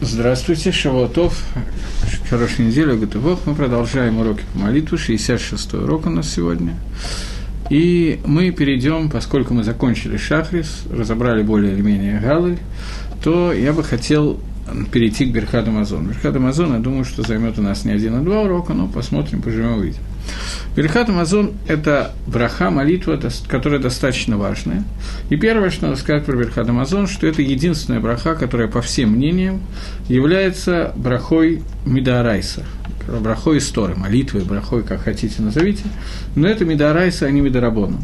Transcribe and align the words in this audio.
Здравствуйте, 0.00 0.72
Шавуатов. 0.72 1.44
Хорошей 2.28 2.66
недели, 2.66 2.96
Готовов. 2.96 3.46
Мы 3.46 3.54
продолжаем 3.54 4.18
уроки 4.18 4.42
по 4.52 4.58
молитве. 4.58 4.98
66-й 4.98 5.84
урок 5.84 6.06
у 6.06 6.10
нас 6.10 6.30
сегодня. 6.30 6.74
И 7.70 8.20
мы 8.26 8.50
перейдем, 8.50 9.08
поскольку 9.08 9.54
мы 9.54 9.62
закончили 9.62 10.16
Шахрис, 10.16 10.82
разобрали 10.90 11.42
более 11.42 11.74
или 11.74 11.80
менее 11.80 12.18
Галыль, 12.18 12.58
то 13.22 13.52
я 13.52 13.72
бы 13.72 13.84
хотел 13.84 14.40
перейти 14.92 15.26
к 15.26 15.32
Берхаду 15.32 15.70
Мазон. 15.70 16.08
Берхад 16.08 16.38
Мазон, 16.38 16.74
я 16.74 16.80
думаю, 16.80 17.04
что 17.04 17.22
займет 17.22 17.58
у 17.58 17.62
нас 17.62 17.84
не 17.84 17.92
один, 17.92 18.16
а 18.16 18.20
два 18.20 18.42
урока, 18.42 18.74
но 18.74 18.88
посмотрим, 18.88 19.42
поживем, 19.42 19.78
увидим. 19.78 20.02
Берхат 20.76 21.08
Амазон– 21.08 21.52
это 21.68 22.12
браха, 22.26 22.70
молитва, 22.70 23.20
которая 23.48 23.78
достаточно 23.78 24.36
важная. 24.36 24.82
И 25.30 25.36
первое, 25.36 25.70
что 25.70 25.86
надо 25.86 25.96
сказать 25.96 26.24
про 26.24 26.36
Берхат 26.36 26.68
Амазон, 26.68 27.06
что 27.06 27.28
это 27.28 27.42
единственная 27.42 28.00
браха, 28.00 28.34
которая, 28.34 28.66
по 28.66 28.82
всем 28.82 29.10
мнениям, 29.10 29.62
является 30.08 30.92
брахой 30.96 31.62
Мидарайса, 31.86 32.64
брахой 33.06 33.58
истории, 33.58 33.94
молитвой, 33.94 34.42
брахой, 34.42 34.82
как 34.82 35.02
хотите 35.02 35.42
назовите, 35.42 35.84
но 36.34 36.48
это 36.48 36.64
Мидарайса, 36.64 37.26
а 37.26 37.30
не 37.30 37.40
Мидарабону. 37.40 38.00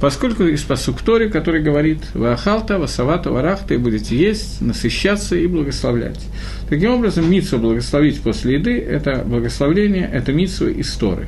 Поскольку 0.00 0.44
есть 0.44 0.66
посук 0.66 1.02
Тори, 1.02 1.28
который 1.30 1.62
говорит 1.62 1.98
«Ваахалта, 2.14 2.78
васавата, 2.78 3.32
варахта, 3.32 3.74
и 3.74 3.76
будете 3.76 4.16
есть, 4.16 4.60
насыщаться 4.60 5.34
и 5.34 5.48
благословлять». 5.48 6.20
Таким 6.68 6.92
образом, 6.92 7.28
митсу 7.28 7.58
благословить 7.58 8.20
после 8.20 8.54
еды– 8.54 8.78
это 8.88 9.24
благословление, 9.26 10.08
это 10.12 10.32
митсу 10.32 10.70
истории. 10.80 11.26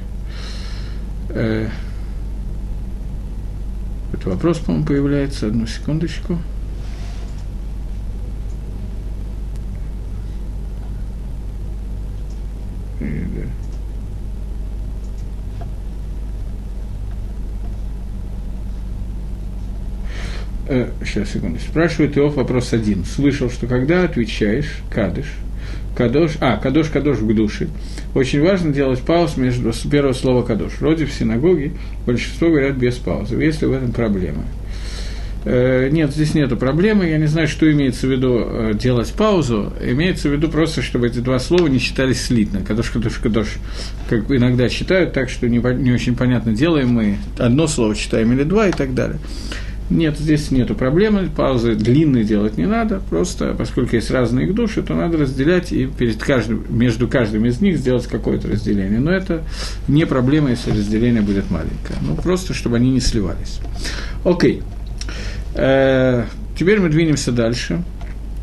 Э, 1.31 1.69
это 4.13 4.31
вопрос, 4.31 4.59
по-моему, 4.59 4.87
появляется. 4.87 5.49
Одну 5.49 5.67
секундочку. 5.67 6.39
Э, 20.69 20.91
сейчас, 21.05 21.31
секунду. 21.31 21.61
Спрашивает 21.61 22.19
Иов 22.19 22.35
вопрос 22.35 22.73
один. 22.73 23.05
Слышал, 23.05 23.51
что 23.51 23.67
когда 23.67 24.03
отвечаешь, 24.03 24.81
кадыш, 24.91 25.27
Кадош, 25.97 26.33
а, 26.41 26.57
Кадош, 26.59 26.89
Кадош 26.89 27.19
в 27.19 27.35
душе. 27.35 27.69
Очень 28.15 28.43
важно 28.43 28.73
делать 28.73 29.01
пауз 29.01 29.37
между 29.37 29.73
первого 29.91 30.13
слова 30.13 30.43
Кадош. 30.43 30.73
Вроде 30.81 31.07
в 31.07 31.13
синагоге 31.13 31.73
большинство 32.05 32.49
говорят 32.49 32.77
без 32.77 32.97
паузы. 32.97 33.37
Есть 33.37 33.63
ли 33.63 33.69
в 33.69 33.73
этом 33.73 33.93
проблема? 33.93 34.45
Э, 35.47 35.89
нет, 35.91 36.11
здесь 36.11 36.35
нет 36.35 36.59
проблемы. 36.59 37.07
Я 37.07 37.19
не 37.19 37.27
знаю, 37.27 37.47
что 37.47 37.71
имеется 37.71 38.09
в 38.09 38.11
виду 38.11 38.41
э, 38.41 38.73
делать 38.75 39.13
паузу. 39.13 39.73
Имеется 39.81 40.29
в 40.29 40.33
виду 40.33 40.49
просто, 40.49 40.83
чтобы 40.83 41.07
эти 41.07 41.21
два 41.21 41.39
слова 41.39 41.69
не 41.69 41.79
считались 41.79 42.21
слитно. 42.21 42.61
Кадош, 42.67 42.91
кадош, 42.91 43.15
кадош, 43.15 43.47
как 44.11 44.29
иногда 44.31 44.69
читают 44.69 45.13
так, 45.13 45.31
что 45.31 45.49
не, 45.49 45.59
не 45.59 45.93
очень 45.93 46.17
понятно, 46.17 46.53
делаем 46.53 46.89
мы 46.89 47.19
одно 47.39 47.69
слово 47.69 47.95
читаем 47.95 48.33
или 48.33 48.43
два 48.43 48.69
и 48.69 48.73
так 48.73 48.93
далее. 48.93 49.19
Нет, 49.89 50.19
здесь 50.19 50.51
нету 50.51 50.75
проблемы, 50.75 51.29
паузы 51.35 51.77
длинные 51.77 52.25
делать 52.25 52.57
не 52.57 52.67
надо, 52.67 53.01
просто 53.09 53.55
поскольку 53.57 53.95
есть 53.95 54.11
разные 54.11 54.49
их 54.49 54.55
души, 54.55 54.83
то 54.83 54.95
надо 54.95 55.17
разделять 55.17 55.73
и 55.73 55.87
перед 55.87 56.21
каждым, 56.21 56.65
между 56.69 57.07
каждым 57.07 57.45
из 57.47 57.61
них 57.61 57.79
сделать 57.79 58.07
какое-то 58.07 58.49
разделение. 58.49 58.99
Но 58.99 59.13
это 59.13 59.45
не 59.87 60.05
проблема, 60.05 60.51
если 60.51 60.73
разделение 60.73 61.23
будет 61.23 61.51
маленькое. 61.51 61.99
Ну, 62.03 62.17
просто, 62.17 62.53
чтобы 62.53 62.77
они 62.77 62.91
не 62.91 63.01
сливались. 63.01 63.61
Окей. 64.25 64.63
Э, 65.55 66.25
теперь 66.59 66.81
мы 66.81 66.89
двинемся 66.89 67.31
дальше 67.31 67.85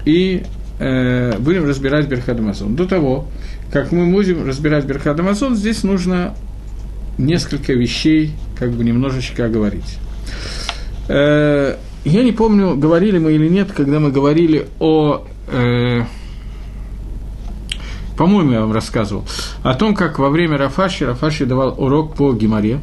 и 0.05 0.44
э, 0.80 1.38
будем 1.39 1.66
разбирать 1.66 2.07
Берхадамазон. 2.07 2.75
До 2.75 2.88
того, 2.88 3.28
как 3.69 3.91
мы 3.91 4.09
будем 4.09 4.47
разбирать 4.47 4.85
Берхадамазон, 4.85 5.57
здесь 5.57 5.83
нужно 5.83 6.35
несколько 7.17 7.73
вещей 7.73 8.31
как 8.57 8.72
бы 8.72 8.85
немножечко 8.85 9.45
оговорить. 9.45 10.00
Э, 11.08 11.75
я 12.06 12.24
не 12.24 12.31
помню, 12.31 12.75
говорили 12.75 13.18
мы 13.18 13.34
или 13.34 13.47
нет, 13.47 13.72
когда 13.72 14.00
мы 14.00 14.12
говорили 14.12 14.68
о... 14.80 15.25
По-моему, 18.18 18.51
я 18.51 18.62
вам 18.62 18.72
рассказывал, 18.72 19.25
о 19.63 19.74
том, 19.74 19.96
как 19.96 20.19
во 20.19 20.29
время 20.29 20.57
Рафаши 20.57 21.06
Рафаши 21.06 21.46
давал 21.46 21.75
урок 21.78 22.16
по 22.16 22.34
Гимаре. 22.34 22.79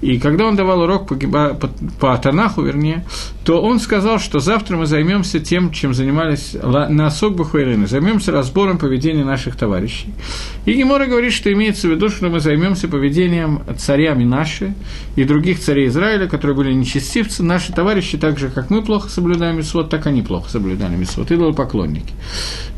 И 0.00 0.18
когда 0.18 0.46
он 0.46 0.56
давал 0.56 0.82
урок 0.82 1.08
по, 1.08 1.14
по, 1.14 1.70
по 1.98 2.16
Танаху, 2.18 2.62
вернее, 2.62 3.04
то 3.44 3.60
он 3.60 3.78
сказал, 3.78 4.18
что 4.18 4.38
завтра 4.38 4.76
мы 4.76 4.86
займемся 4.86 5.38
тем, 5.38 5.70
чем 5.70 5.94
занимались 5.94 6.54
на 6.62 7.10
Бахуэрины, 7.22 7.86
займемся 7.86 8.32
разбором 8.32 8.78
поведения 8.78 9.24
наших 9.24 9.56
товарищей. 9.56 10.14
И 10.64 10.72
Гемора 10.72 11.06
говорит, 11.06 11.32
что 11.32 11.52
имеется 11.52 11.88
в 11.88 11.90
виду, 11.90 12.08
что 12.08 12.28
мы 12.28 12.40
займемся 12.40 12.88
поведением 12.88 13.62
царями 13.76 14.24
наши 14.24 14.74
и 15.16 15.24
других 15.24 15.60
царей 15.60 15.88
Израиля, 15.88 16.26
которые 16.26 16.56
были 16.56 16.72
нечестивцы. 16.72 17.42
Наши 17.42 17.72
товарищи, 17.72 18.16
так 18.16 18.38
же, 18.38 18.48
как 18.48 18.70
мы 18.70 18.82
плохо 18.82 19.08
соблюдаем 19.08 19.58
митцвот, 19.58 19.90
так 19.90 20.06
они 20.06 20.22
плохо 20.22 20.50
соблюдали 20.50 20.96
митцвот, 20.96 21.30
идолопоклонники. 21.30 22.14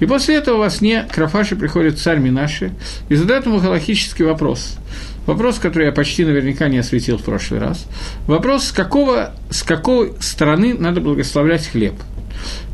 И 0.00 0.06
после 0.06 0.36
этого 0.36 0.58
во 0.58 0.70
сне 0.70 1.06
к 1.10 1.16
Рафаше 1.16 1.54
приходит 1.56 1.85
царь 1.92 2.18
Минаши 2.18 2.72
и 3.08 3.14
задает 3.14 3.46
ему 3.46 3.60
галактический 3.60 4.24
вопрос– 4.24 4.76
Вопрос, 5.26 5.58
который 5.58 5.86
я 5.86 5.92
почти 5.92 6.24
наверняка 6.24 6.68
не 6.68 6.78
осветил 6.78 7.18
в 7.18 7.22
прошлый 7.22 7.58
раз. 7.58 7.86
Вопрос, 8.28 8.66
с 8.66 8.72
какого, 8.72 9.34
с 9.50 9.64
какой 9.64 10.14
стороны 10.20 10.74
надо 10.74 11.00
благословлять 11.00 11.66
хлеб– 11.66 11.94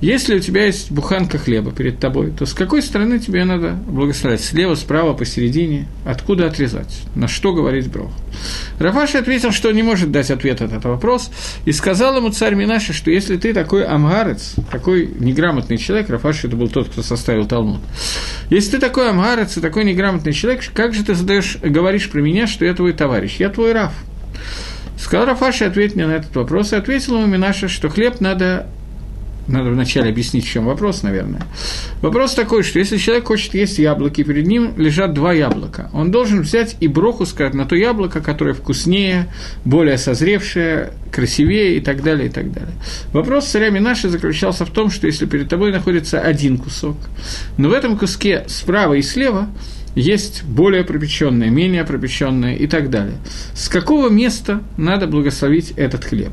если 0.00 0.36
у 0.36 0.40
тебя 0.40 0.66
есть 0.66 0.90
буханка 0.90 1.38
хлеба 1.38 1.72
перед 1.72 1.98
тобой, 1.98 2.30
то 2.30 2.44
с 2.44 2.54
какой 2.54 2.82
стороны 2.82 3.18
тебе 3.18 3.44
надо 3.44 3.72
благословлять? 3.86 4.42
Слева, 4.42 4.74
справа, 4.74 5.14
посередине? 5.14 5.86
Откуда 6.04 6.46
отрезать? 6.46 7.02
На 7.14 7.28
что 7.28 7.52
говорить 7.54 7.88
Брох? 7.88 8.10
Рафаши 8.78 9.18
ответил, 9.18 9.52
что 9.52 9.70
не 9.70 9.82
может 9.82 10.10
дать 10.10 10.30
ответ 10.30 10.60
на 10.60 10.64
этот 10.64 10.84
вопрос, 10.84 11.30
и 11.64 11.72
сказал 11.72 12.16
ему 12.16 12.30
царь 12.30 12.54
Минаши, 12.54 12.92
что 12.92 13.10
если 13.10 13.36
ты 13.36 13.54
такой 13.54 13.84
амгарец, 13.84 14.54
такой 14.70 15.08
неграмотный 15.18 15.78
человек, 15.78 16.10
Рафаши 16.10 16.48
это 16.48 16.56
был 16.56 16.68
тот, 16.68 16.88
кто 16.88 17.02
составил 17.02 17.46
Талмуд, 17.46 17.80
если 18.50 18.72
ты 18.72 18.78
такой 18.80 19.10
амгарец 19.10 19.56
и 19.56 19.60
такой 19.60 19.84
неграмотный 19.84 20.32
человек, 20.32 20.62
как 20.74 20.94
же 20.94 21.04
ты 21.04 21.14
задаешь, 21.14 21.58
говоришь 21.62 22.10
про 22.10 22.20
меня, 22.20 22.46
что 22.46 22.64
я 22.64 22.74
твой 22.74 22.92
товарищ? 22.92 23.36
Я 23.38 23.48
твой 23.50 23.72
Раф. 23.72 23.92
Сказал 24.98 25.26
Рафаши, 25.26 25.64
ответь 25.64 25.94
мне 25.94 26.06
на 26.06 26.12
этот 26.12 26.34
вопрос, 26.36 26.72
и 26.72 26.76
ответил 26.76 27.16
ему 27.16 27.26
Минаша, 27.26 27.68
что 27.68 27.88
хлеб 27.88 28.20
надо 28.20 28.68
надо 29.48 29.70
вначале 29.70 30.10
объяснить, 30.10 30.44
в 30.46 30.48
чем 30.48 30.66
вопрос, 30.66 31.02
наверное. 31.02 31.42
Вопрос 32.00 32.34
такой, 32.34 32.62
что 32.62 32.78
если 32.78 32.96
человек 32.96 33.26
хочет 33.26 33.54
есть 33.54 33.78
яблоки, 33.78 34.22
перед 34.22 34.46
ним 34.46 34.74
лежат 34.76 35.14
два 35.14 35.32
яблока. 35.32 35.90
Он 35.92 36.10
должен 36.10 36.42
взять 36.42 36.76
и 36.80 36.88
броху 36.88 37.26
сказать 37.26 37.54
на 37.54 37.66
то 37.66 37.74
яблоко, 37.74 38.20
которое 38.20 38.54
вкуснее, 38.54 39.26
более 39.64 39.98
созревшее, 39.98 40.92
красивее 41.10 41.76
и 41.76 41.80
так 41.80 42.02
далее, 42.02 42.28
и 42.28 42.30
так 42.30 42.52
далее. 42.52 42.72
Вопрос 43.12 43.46
царя 43.46 43.70
Минаши 43.70 44.08
заключался 44.08 44.64
в 44.64 44.70
том, 44.70 44.90
что 44.90 45.06
если 45.06 45.26
перед 45.26 45.48
тобой 45.48 45.72
находится 45.72 46.20
один 46.20 46.58
кусок, 46.58 46.96
но 47.58 47.68
в 47.68 47.72
этом 47.72 47.98
куске 47.98 48.44
справа 48.48 48.94
и 48.94 49.02
слева– 49.02 49.48
есть 49.94 50.44
более 50.44 50.84
пропеченное, 50.84 51.50
менее 51.50 51.84
пропеченное 51.84 52.54
и 52.54 52.66
так 52.66 52.90
далее. 52.90 53.16
С 53.54 53.68
какого 53.68 54.08
места 54.08 54.62
надо 54.76 55.06
благословить 55.06 55.72
этот 55.76 56.04
хлеб? 56.04 56.32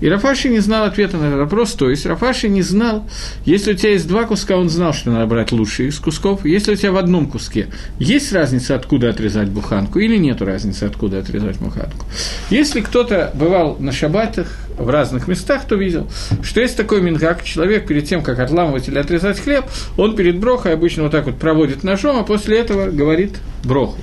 И 0.00 0.08
Рафаши 0.08 0.48
не 0.48 0.60
знал 0.60 0.84
ответа 0.84 1.16
на 1.16 1.26
этот 1.26 1.38
вопрос, 1.38 1.72
то 1.72 1.88
есть 1.90 2.06
Рафаши 2.06 2.48
не 2.48 2.62
знал, 2.62 3.08
если 3.44 3.72
у 3.72 3.76
тебя 3.76 3.90
есть 3.92 4.08
два 4.08 4.24
куска, 4.24 4.56
он 4.56 4.68
знал, 4.68 4.92
что 4.92 5.10
надо 5.10 5.26
брать 5.26 5.52
лучшие 5.52 5.88
из 5.88 5.98
кусков, 5.98 6.44
если 6.44 6.72
у 6.72 6.76
тебя 6.76 6.92
в 6.92 6.96
одном 6.96 7.26
куске 7.26 7.68
есть 7.98 8.32
разница, 8.32 8.74
откуда 8.74 9.10
отрезать 9.10 9.48
буханку, 9.48 9.98
или 9.98 10.16
нет 10.16 10.42
разницы, 10.42 10.84
откуда 10.84 11.20
отрезать 11.20 11.58
буханку. 11.58 12.06
Если 12.50 12.80
кто-то 12.80 13.30
бывал 13.34 13.76
на 13.78 13.92
шабатах 13.92 14.48
в 14.78 14.88
разных 14.88 15.28
местах, 15.28 15.66
то 15.66 15.74
видел, 15.74 16.08
что 16.42 16.60
есть 16.60 16.76
такой 16.76 17.00
мингак, 17.00 17.42
человек 17.44 17.86
перед 17.86 18.06
тем, 18.06 18.22
как 18.22 18.38
отламывать 18.38 18.88
или 18.88 18.98
отрезать 18.98 19.40
хлеб, 19.40 19.64
он 19.96 20.16
перед 20.16 20.38
брохой 20.38 20.74
обычно 20.74 21.04
вот 21.04 21.12
так 21.12 21.26
вот 21.26 21.38
проводит 21.38 21.84
ножом, 21.84 22.18
а 22.18 22.22
после 22.22 22.58
этого 22.58 22.90
говорит 22.90 23.36
броху. 23.64 23.98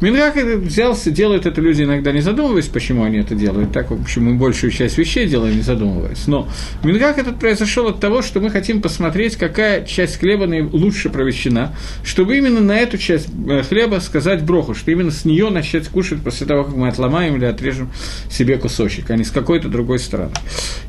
Мингак 0.00 0.36
взялся, 0.36 1.10
делают 1.10 1.44
это 1.44 1.60
люди 1.60 1.82
иногда 1.82 2.10
не 2.12 2.20
задумываясь, 2.20 2.68
почему 2.68 3.04
они 3.04 3.18
это 3.18 3.34
делают, 3.34 3.72
так, 3.72 3.88
почему 3.88 4.30
мы 4.30 4.38
большую 4.38 4.70
часть 4.70 4.96
вещей 4.96 5.26
делаем, 5.26 5.56
не 5.56 5.62
задумываясь. 5.62 6.26
Но 6.26 6.48
Мингак 6.82 7.18
этот 7.18 7.38
произошел 7.38 7.86
от 7.86 8.00
того, 8.00 8.22
что 8.22 8.40
мы 8.40 8.50
хотим 8.50 8.80
посмотреть, 8.80 9.36
какая 9.36 9.84
часть 9.84 10.18
хлеба 10.18 10.50
лучше 10.72 11.10
провещена, 11.10 11.74
чтобы 12.02 12.38
именно 12.38 12.60
на 12.60 12.78
эту 12.78 12.96
часть 12.96 13.28
э, 13.48 13.62
хлеба 13.62 14.00
сказать 14.00 14.42
броху, 14.42 14.74
что 14.74 14.90
именно 14.90 15.10
с 15.10 15.24
нее 15.24 15.50
начать 15.50 15.88
кушать 15.88 16.22
после 16.22 16.46
того, 16.46 16.64
как 16.64 16.74
мы 16.74 16.88
отломаем 16.88 17.36
или 17.36 17.44
отрежем 17.44 17.90
себе 18.30 18.56
кусочек, 18.56 19.10
а 19.10 19.16
не 19.16 19.24
с 19.24 19.30
какой-то 19.30 19.68
другой 19.68 19.98
стороны. 20.00 20.32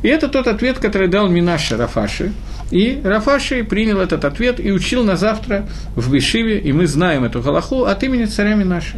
И 0.02 0.08
это 0.08 0.28
тот 0.28 0.48
ответ, 0.48 0.80
который 0.80 1.08
дал 1.08 1.30
Минаша 1.30 1.78
Рафаши, 1.78 2.32
и 2.72 3.02
Рафаши 3.04 3.64
принял 3.64 4.00
этот 4.00 4.26
ответ 4.26 4.60
и 4.60 4.72
учил 4.72 5.04
на 5.04 5.18
завтра 5.18 5.68
в 5.96 6.12
Бешиве, 6.12 6.60
и 6.60 6.72
мы 6.72 6.88
знаем 6.88 7.24
эту 7.26 7.42
галаху 7.42 7.84
от 7.84 8.04
имени 8.04 8.26
царя 8.26 8.56
Минаши. 8.56 8.98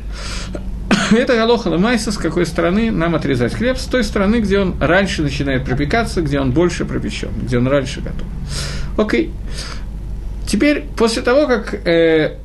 Это 1.11 1.35
галоха 1.35 1.69
ламайса, 1.69 2.11
с 2.11 2.17
какой 2.17 2.45
стороны 2.45 2.91
нам 2.91 3.15
отрезать 3.15 3.53
хлеб, 3.53 3.77
с 3.77 3.85
той 3.85 4.03
стороны, 4.03 4.37
где 4.37 4.59
он 4.59 4.75
раньше 4.79 5.23
начинает 5.23 5.65
пропекаться, 5.65 6.21
где 6.21 6.39
он 6.39 6.51
больше 6.51 6.85
пропечен, 6.85 7.29
где 7.41 7.57
он 7.57 7.67
раньше 7.67 8.01
готов. 8.01 8.27
Окей. 8.97 9.31
Теперь, 10.47 10.83
после 10.95 11.23
того, 11.23 11.47
как 11.47 11.73
э, 11.87 12.37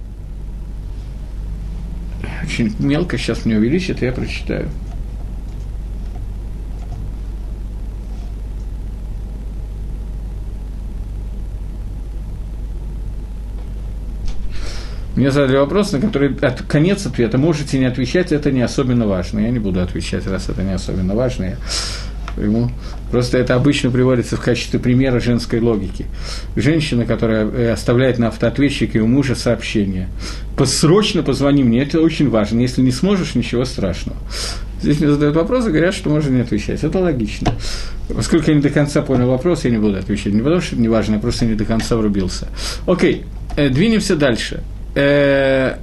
очень 2.45 2.75
мелко 2.79 3.19
сейчас 3.19 3.45
мне 3.45 3.57
увеличит, 3.57 4.01
я 4.01 4.13
прочитаю. 4.13 4.69
Мне 15.19 15.33
задали 15.33 15.57
вопрос, 15.57 15.91
на 15.91 16.01
который 16.01 16.33
от, 16.43 16.63
конец 16.63 17.05
ответа 17.05 17.39
можете 17.39 17.77
не 17.81 17.87
отвечать, 17.87 18.31
это 18.31 18.53
не 18.53 18.63
особенно 18.63 19.09
важно. 19.09 19.41
Я 19.41 19.51
не 19.51 19.59
буду 19.59 19.81
отвечать, 19.81 20.25
раз 20.29 20.49
это 20.49 20.63
не 20.63 20.73
особенно 20.73 21.17
важно. 21.17 21.45
Я 21.45 21.57
ему 22.41 22.71
просто 23.11 23.37
это 23.37 23.57
обычно 23.57 23.91
приводится 23.91 24.37
в 24.37 24.41
качестве 24.41 24.79
примера 24.79 25.19
женской 25.19 25.59
логики. 25.59 26.07
Женщина, 26.55 27.05
которая 27.05 27.49
э, 27.49 27.73
оставляет 27.73 28.21
на 28.21 28.29
автоответчике 28.29 29.01
у 29.01 29.09
мужа 29.09 29.35
сообщение. 29.35 30.09
Срочно 30.65 31.25
позвони 31.25 31.65
мне, 31.65 31.83
это 31.83 32.01
очень 32.01 32.31
важно. 32.31 32.61
Если 32.61 32.81
не 32.81 32.93
сможешь, 32.93 33.35
ничего 33.35 33.65
страшного. 33.65 34.19
Здесь 34.81 35.01
мне 35.01 35.11
задают 35.11 35.35
вопрос 35.35 35.67
и 35.67 35.71
говорят, 35.71 35.95
что 35.95 36.11
можно 36.11 36.33
не 36.33 36.43
отвечать. 36.43 36.85
Это 36.85 37.01
логично. 37.01 37.55
Поскольку 38.07 38.51
я 38.51 38.55
не 38.55 38.63
до 38.63 38.71
конца 38.71 39.03
понял 39.03 39.27
вопрос, 39.27 39.65
я 39.65 39.73
не 39.73 39.79
буду 39.79 39.99
отвечать. 39.99 40.33
Не 40.33 40.43
потому, 40.43 40.61
что 40.61 40.77
это 40.77 40.83
не 40.83 40.89
важно, 40.89 41.15
я 41.15 41.19
просто 41.19 41.45
не 41.45 41.55
до 41.55 41.65
конца 41.65 41.97
врубился. 41.97 42.47
Окей, 42.87 43.25
э, 43.57 43.69
двинемся 43.69 44.15
дальше. 44.15 44.63
Э, 44.99 45.77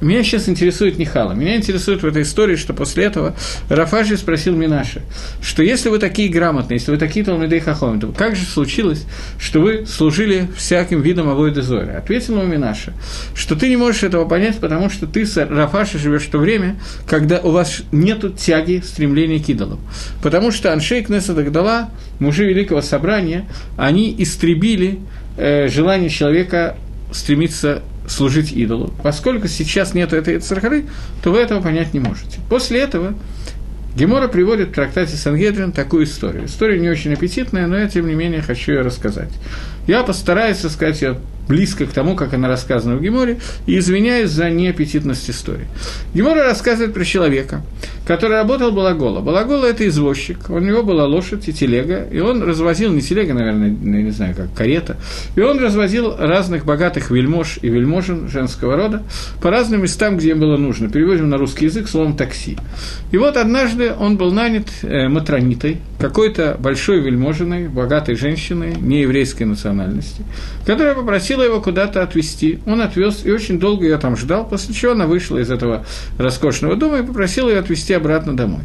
меня 0.00 0.24
сейчас 0.24 0.48
интересует 0.48 0.98
не 0.98 1.04
Хала. 1.04 1.32
Меня 1.32 1.56
интересует 1.56 2.02
в 2.02 2.06
этой 2.06 2.22
истории, 2.22 2.56
что 2.56 2.74
после 2.74 3.04
этого 3.04 3.36
Рафаши 3.68 4.16
спросил 4.16 4.54
Минаши, 4.56 5.02
что 5.40 5.62
если 5.62 5.88
вы 5.88 6.00
такие 6.00 6.28
грамотные, 6.28 6.78
если 6.78 6.90
вы 6.90 6.98
такие 6.98 7.24
Талмидей 7.24 7.60
Хахоми, 7.60 8.00
то 8.00 8.08
как 8.08 8.34
же 8.34 8.44
случилось, 8.44 9.06
что 9.38 9.60
вы 9.60 9.86
служили 9.86 10.48
всяким 10.56 11.02
видом 11.02 11.28
Авойда 11.28 11.62
Зори? 11.62 11.92
Ответил 11.92 12.36
ему 12.38 12.46
Минаша, 12.52 12.92
что 13.34 13.54
ты 13.54 13.68
не 13.68 13.76
можешь 13.76 14.02
этого 14.02 14.24
понять, 14.24 14.58
потому 14.58 14.90
что 14.90 15.06
ты 15.06 15.24
с 15.24 15.36
Рафаши 15.36 15.98
живешь 15.98 16.24
в 16.24 16.30
то 16.30 16.38
время, 16.38 16.76
когда 17.06 17.38
у 17.38 17.52
вас 17.52 17.82
нет 17.92 18.24
тяги, 18.36 18.82
стремления 18.84 19.38
к 19.38 19.48
идолам. 19.48 19.78
Потому 20.20 20.50
что 20.50 20.72
Аншей 20.72 21.04
Кнесса 21.04 21.32
Дагдала, 21.32 21.90
мужи 22.18 22.44
Великого 22.44 22.82
Собрания, 22.82 23.46
они 23.76 24.12
истребили 24.18 24.98
э, 25.36 25.68
желание 25.68 26.10
человека 26.10 26.76
стремиться 27.14 27.82
служить 28.06 28.52
идолу. 28.52 28.92
Поскольку 29.02 29.48
сейчас 29.48 29.94
нет 29.94 30.12
этой 30.12 30.38
цархары, 30.38 30.84
то 31.22 31.30
вы 31.32 31.38
этого 31.38 31.62
понять 31.62 31.94
не 31.94 32.00
можете. 32.00 32.40
После 32.50 32.80
этого 32.80 33.14
Гемора 33.96 34.28
приводит 34.28 34.70
в 34.70 34.72
трактате 34.72 35.16
Сангедрин 35.16 35.72
такую 35.72 36.04
историю. 36.04 36.46
История 36.46 36.78
не 36.80 36.88
очень 36.88 37.12
аппетитная, 37.12 37.66
но 37.66 37.78
я, 37.78 37.88
тем 37.88 38.08
не 38.08 38.14
менее, 38.14 38.42
хочу 38.42 38.72
ее 38.72 38.80
рассказать. 38.80 39.30
Я 39.86 40.02
постараюсь 40.02 40.58
сказать 40.58 41.00
ее 41.00 41.18
близко 41.48 41.86
к 41.86 41.90
тому, 41.90 42.16
как 42.16 42.34
она 42.34 42.48
рассказана 42.48 42.96
в 42.96 43.02
Геморе, 43.02 43.38
и 43.66 43.78
извиняюсь 43.78 44.30
за 44.30 44.50
неаппетитность 44.50 45.28
истории. 45.30 45.66
Гемора 46.14 46.44
рассказывает 46.44 46.94
про 46.94 47.04
человека, 47.04 47.62
который 48.06 48.36
работал 48.36 48.72
Балагола. 48.72 49.20
Балагола– 49.20 49.66
это 49.66 49.86
извозчик, 49.88 50.50
у 50.50 50.58
него 50.58 50.82
была 50.82 51.06
лошадь 51.06 51.48
и 51.48 51.52
телега, 51.52 52.06
и 52.10 52.20
он 52.20 52.42
развозил, 52.42 52.92
не 52.92 53.00
телега, 53.00 53.34
наверное, 53.34 53.70
не 53.70 54.10
знаю, 54.10 54.34
как 54.34 54.52
карета, 54.54 54.96
и 55.36 55.40
он 55.40 55.58
развозил 55.58 56.14
разных 56.16 56.64
богатых 56.64 57.10
вельмож 57.10 57.58
и 57.62 57.68
вельможен 57.68 58.28
женского 58.28 58.76
рода 58.76 59.02
по 59.40 59.50
разным 59.50 59.82
местам, 59.82 60.16
где 60.16 60.30
им 60.30 60.40
было 60.40 60.56
нужно. 60.56 60.88
Переводим 60.88 61.28
на 61.28 61.38
русский 61.38 61.66
язык 61.66 61.88
словом 61.88 62.16
«такси». 62.16 62.58
И 63.10 63.16
вот 63.16 63.36
однажды 63.36 63.92
он 63.92 64.16
был 64.16 64.32
нанят 64.32 64.68
э, 64.82 65.08
матронитой, 65.08 65.78
какой-то 65.98 66.56
большой 66.58 67.00
вельможиной, 67.00 67.68
богатой 67.68 68.16
женщиной, 68.16 68.74
нееврейской 68.78 69.46
национальности, 69.46 70.22
которая 70.66 70.94
попросила 70.94 71.33
его 71.42 71.60
куда-то 71.60 72.02
отвезти. 72.02 72.58
Он 72.66 72.80
отвез 72.80 73.22
и 73.24 73.30
очень 73.30 73.58
долго 73.58 73.84
ее 73.84 73.98
там 73.98 74.16
ждал, 74.16 74.46
после 74.46 74.74
чего 74.74 74.92
она 74.92 75.06
вышла 75.06 75.38
из 75.38 75.50
этого 75.50 75.84
роскошного 76.18 76.76
дома 76.76 76.98
и 76.98 77.02
попросила 77.02 77.48
ее 77.48 77.58
отвезти 77.58 77.92
обратно 77.92 78.36
домой. 78.36 78.60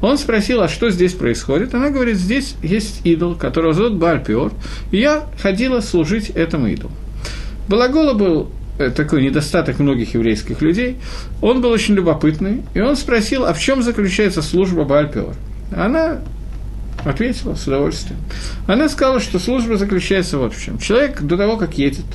Он 0.00 0.18
спросил, 0.18 0.62
а 0.62 0.68
что 0.68 0.90
здесь 0.90 1.12
происходит? 1.12 1.74
Она 1.74 1.90
говорит, 1.90 2.16
здесь 2.16 2.54
есть 2.62 3.00
идол, 3.04 3.34
которого 3.34 3.74
зовут 3.74 3.94
Бальпиор, 3.94 4.52
и 4.90 4.98
я 4.98 5.24
ходила 5.40 5.80
служить 5.80 6.30
этому 6.30 6.68
идолу. 6.68 6.92
Балагола 7.68 8.14
был 8.14 8.50
э, 8.78 8.90
такой 8.90 9.22
недостаток 9.22 9.78
многих 9.78 10.14
еврейских 10.14 10.60
людей, 10.60 10.96
он 11.40 11.60
был 11.60 11.70
очень 11.70 11.94
любопытный, 11.94 12.62
и 12.74 12.80
он 12.80 12.96
спросил, 12.96 13.44
а 13.44 13.52
в 13.54 13.60
чем 13.60 13.82
заключается 13.82 14.42
служба 14.42 14.84
Бальпиор? 14.84 15.34
Она 15.74 16.20
Ответила 17.04 17.54
с 17.54 17.66
удовольствием. 17.66 18.18
Она 18.66 18.88
сказала, 18.88 19.20
что 19.20 19.38
служба 19.38 19.76
заключается 19.76 20.38
вот 20.38 20.54
в 20.54 20.62
чем. 20.62 20.78
Человек 20.78 21.20
до 21.20 21.36
того, 21.36 21.58
как 21.58 21.76
едет, 21.76 22.06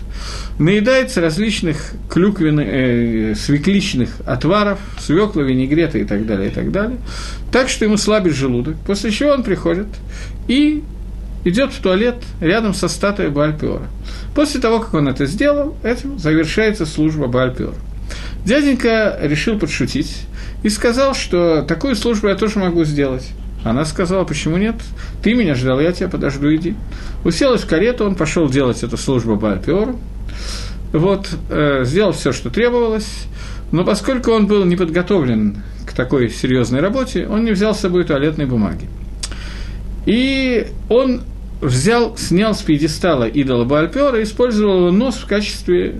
наедается 0.58 1.22
различных 1.22 1.94
клюквенных, 2.10 2.68
э, 2.68 3.36
свекличных 3.36 4.10
отваров, 4.26 4.80
свекла, 5.00 5.44
винегрета 5.44 6.00
и 6.00 6.06
так 6.06 6.26
далее, 6.26 6.50
и 6.50 6.52
так 6.52 6.72
далее, 6.72 6.98
так 7.52 7.70
что 7.70 7.86
ему 7.86 7.98
слабит 7.98 8.34
желудок, 8.34 8.78
после 8.86 9.12
чего 9.12 9.32
он 9.32 9.44
приходит 9.44 9.88
и 10.48 10.84
идет 11.46 11.72
в 11.72 11.82
туалет 11.82 12.16
рядом 12.42 12.74
со 12.74 12.88
статуей 12.88 13.30
Бальпиора. 13.30 13.88
После 14.34 14.60
того, 14.60 14.80
как 14.80 14.94
он 14.96 15.08
это 15.08 15.26
сделал, 15.26 15.78
этим 15.84 16.18
завершается 16.18 16.86
служба 16.86 17.28
Бальпиора. 17.28 17.76
Дяденька 18.44 19.20
решил 19.22 19.60
подшутить 19.60 20.24
и 20.64 20.70
сказал, 20.70 21.14
что 21.14 21.62
такую 21.62 21.96
службу 21.96 22.28
я 22.28 22.36
тоже 22.36 22.60
могу 22.60 22.84
сделать. 22.84 23.30
Она 23.64 23.84
сказала, 23.84 24.24
почему 24.24 24.58
нет? 24.58 24.76
Ты 25.22 25.34
меня 25.34 25.54
ждал, 25.54 25.80
я 25.80 25.92
тебя 25.92 26.08
подожду, 26.08 26.54
иди. 26.54 26.76
Уселась 27.26 27.62
в 27.62 27.68
карету, 27.68 28.06
он 28.06 28.16
пошел 28.16 28.50
делать 28.50 28.84
эту 28.84 28.98
службу 28.98 29.36
Бальпиору. 29.36 30.00
Вот, 30.94 31.30
э, 31.50 31.84
сделал 31.84 32.14
все, 32.14 32.32
что 32.32 32.50
требовалось, 32.50 33.26
но 33.72 33.84
поскольку 33.84 34.32
он 34.32 34.48
был 34.48 34.66
не 34.66 34.76
подготовлен 34.76 35.62
к 35.86 35.94
такой 35.94 36.30
серьезной 36.30 36.80
работе, 36.80 37.28
он 37.28 37.44
не 37.44 37.52
взял 37.52 37.76
с 37.76 37.80
собой 37.80 38.06
туалетной 38.06 38.46
бумаги. 38.46 38.88
И 40.06 40.68
он 40.88 41.22
взял, 41.62 42.18
снял 42.18 42.56
с 42.56 42.62
пьедестала 42.62 43.26
идола 43.26 43.66
Бальпиора 43.66 44.22
и 44.22 44.24
использовал 44.24 44.88
его 44.88 44.92
нос 44.92 45.16
в 45.16 45.28
качестве 45.28 45.96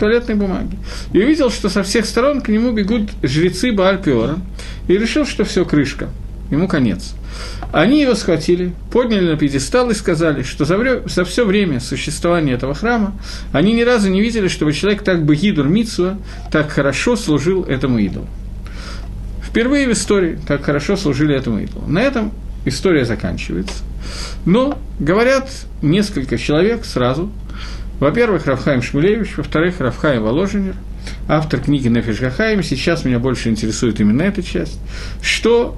туалетной 0.00 0.34
бумаги. 0.34 0.76
И 1.12 1.18
увидел, 1.22 1.50
что 1.50 1.68
со 1.68 1.82
всех 1.82 2.06
сторон 2.06 2.40
к 2.40 2.48
нему 2.48 2.72
бегут 2.72 3.10
жрецы 3.22 3.70
Бальпиора, 3.70 4.38
и 4.88 4.94
решил, 4.94 5.26
что 5.26 5.44
все 5.44 5.66
крышка– 5.66 6.08
ему 6.52 6.68
конец. 6.68 7.14
Они 7.72 8.02
его 8.02 8.14
схватили, 8.14 8.74
подняли 8.90 9.30
на 9.30 9.36
пьедестал 9.36 9.90
и 9.90 9.94
сказали, 9.94 10.42
что 10.42 10.64
за, 10.64 10.76
вре- 10.76 11.02
за 11.08 11.24
все 11.24 11.44
время 11.44 11.80
существования 11.80 12.52
этого 12.52 12.74
храма 12.74 13.14
они 13.52 13.72
ни 13.72 13.82
разу 13.82 14.10
не 14.10 14.20
видели, 14.20 14.48
чтобы 14.48 14.72
человек 14.72 15.02
так 15.02 15.24
бы 15.24 15.34
Гидур 15.34 15.66
Митсуа 15.66 16.18
так 16.50 16.70
хорошо 16.70 17.16
служил 17.16 17.64
этому 17.64 17.98
идолу. 17.98 18.26
Впервые 19.42 19.88
в 19.88 19.92
истории 19.92 20.38
так 20.46 20.62
хорошо 20.64 20.96
служили 20.96 21.34
этому 21.34 21.60
идолу. 21.60 21.86
На 21.86 22.02
этом 22.02 22.32
история 22.64 23.04
заканчивается. 23.04 23.82
Но 24.44 24.78
говорят 24.98 25.48
несколько 25.80 26.36
человек 26.36 26.84
сразу. 26.84 27.30
Во-первых, 27.98 28.46
Рафхайм 28.46 28.82
Шмулевич, 28.82 29.36
во-вторых, 29.36 29.80
Рафхайм 29.80 30.22
Воложенер, 30.22 30.74
автор 31.28 31.60
книги 31.60 31.88
Нефиш 31.88 32.20
Гахаим, 32.20 32.62
сейчас 32.62 33.04
меня 33.04 33.18
больше 33.18 33.48
интересует 33.48 34.00
именно 34.00 34.22
эта 34.22 34.42
часть, 34.42 34.78
что 35.22 35.76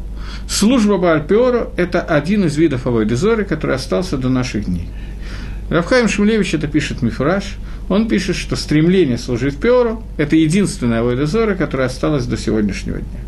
Служба 0.48 0.98
Баальпиора– 0.98 1.68
это 1.76 2.00
один 2.00 2.44
из 2.44 2.56
видов 2.56 2.86
Авойдезоры, 2.86 3.44
который 3.44 3.76
остался 3.76 4.16
до 4.18 4.28
наших 4.28 4.66
дней. 4.66 4.88
Равхаим 5.70 6.08
Шмулевич 6.08 6.54
это 6.54 6.66
пишет 6.66 7.02
Мифураж. 7.02 7.56
Он 7.88 8.08
пишет, 8.08 8.36
что 8.36 8.56
стремление 8.56 9.18
служить 9.18 9.58
Пиору– 9.58 10.02
это 10.16 10.36
единственная 10.36 11.00
Авойдезора, 11.00 11.54
которая 11.54 11.88
осталась 11.88 12.26
до 12.26 12.36
сегодняшнего 12.36 12.98
дня. 12.98 13.20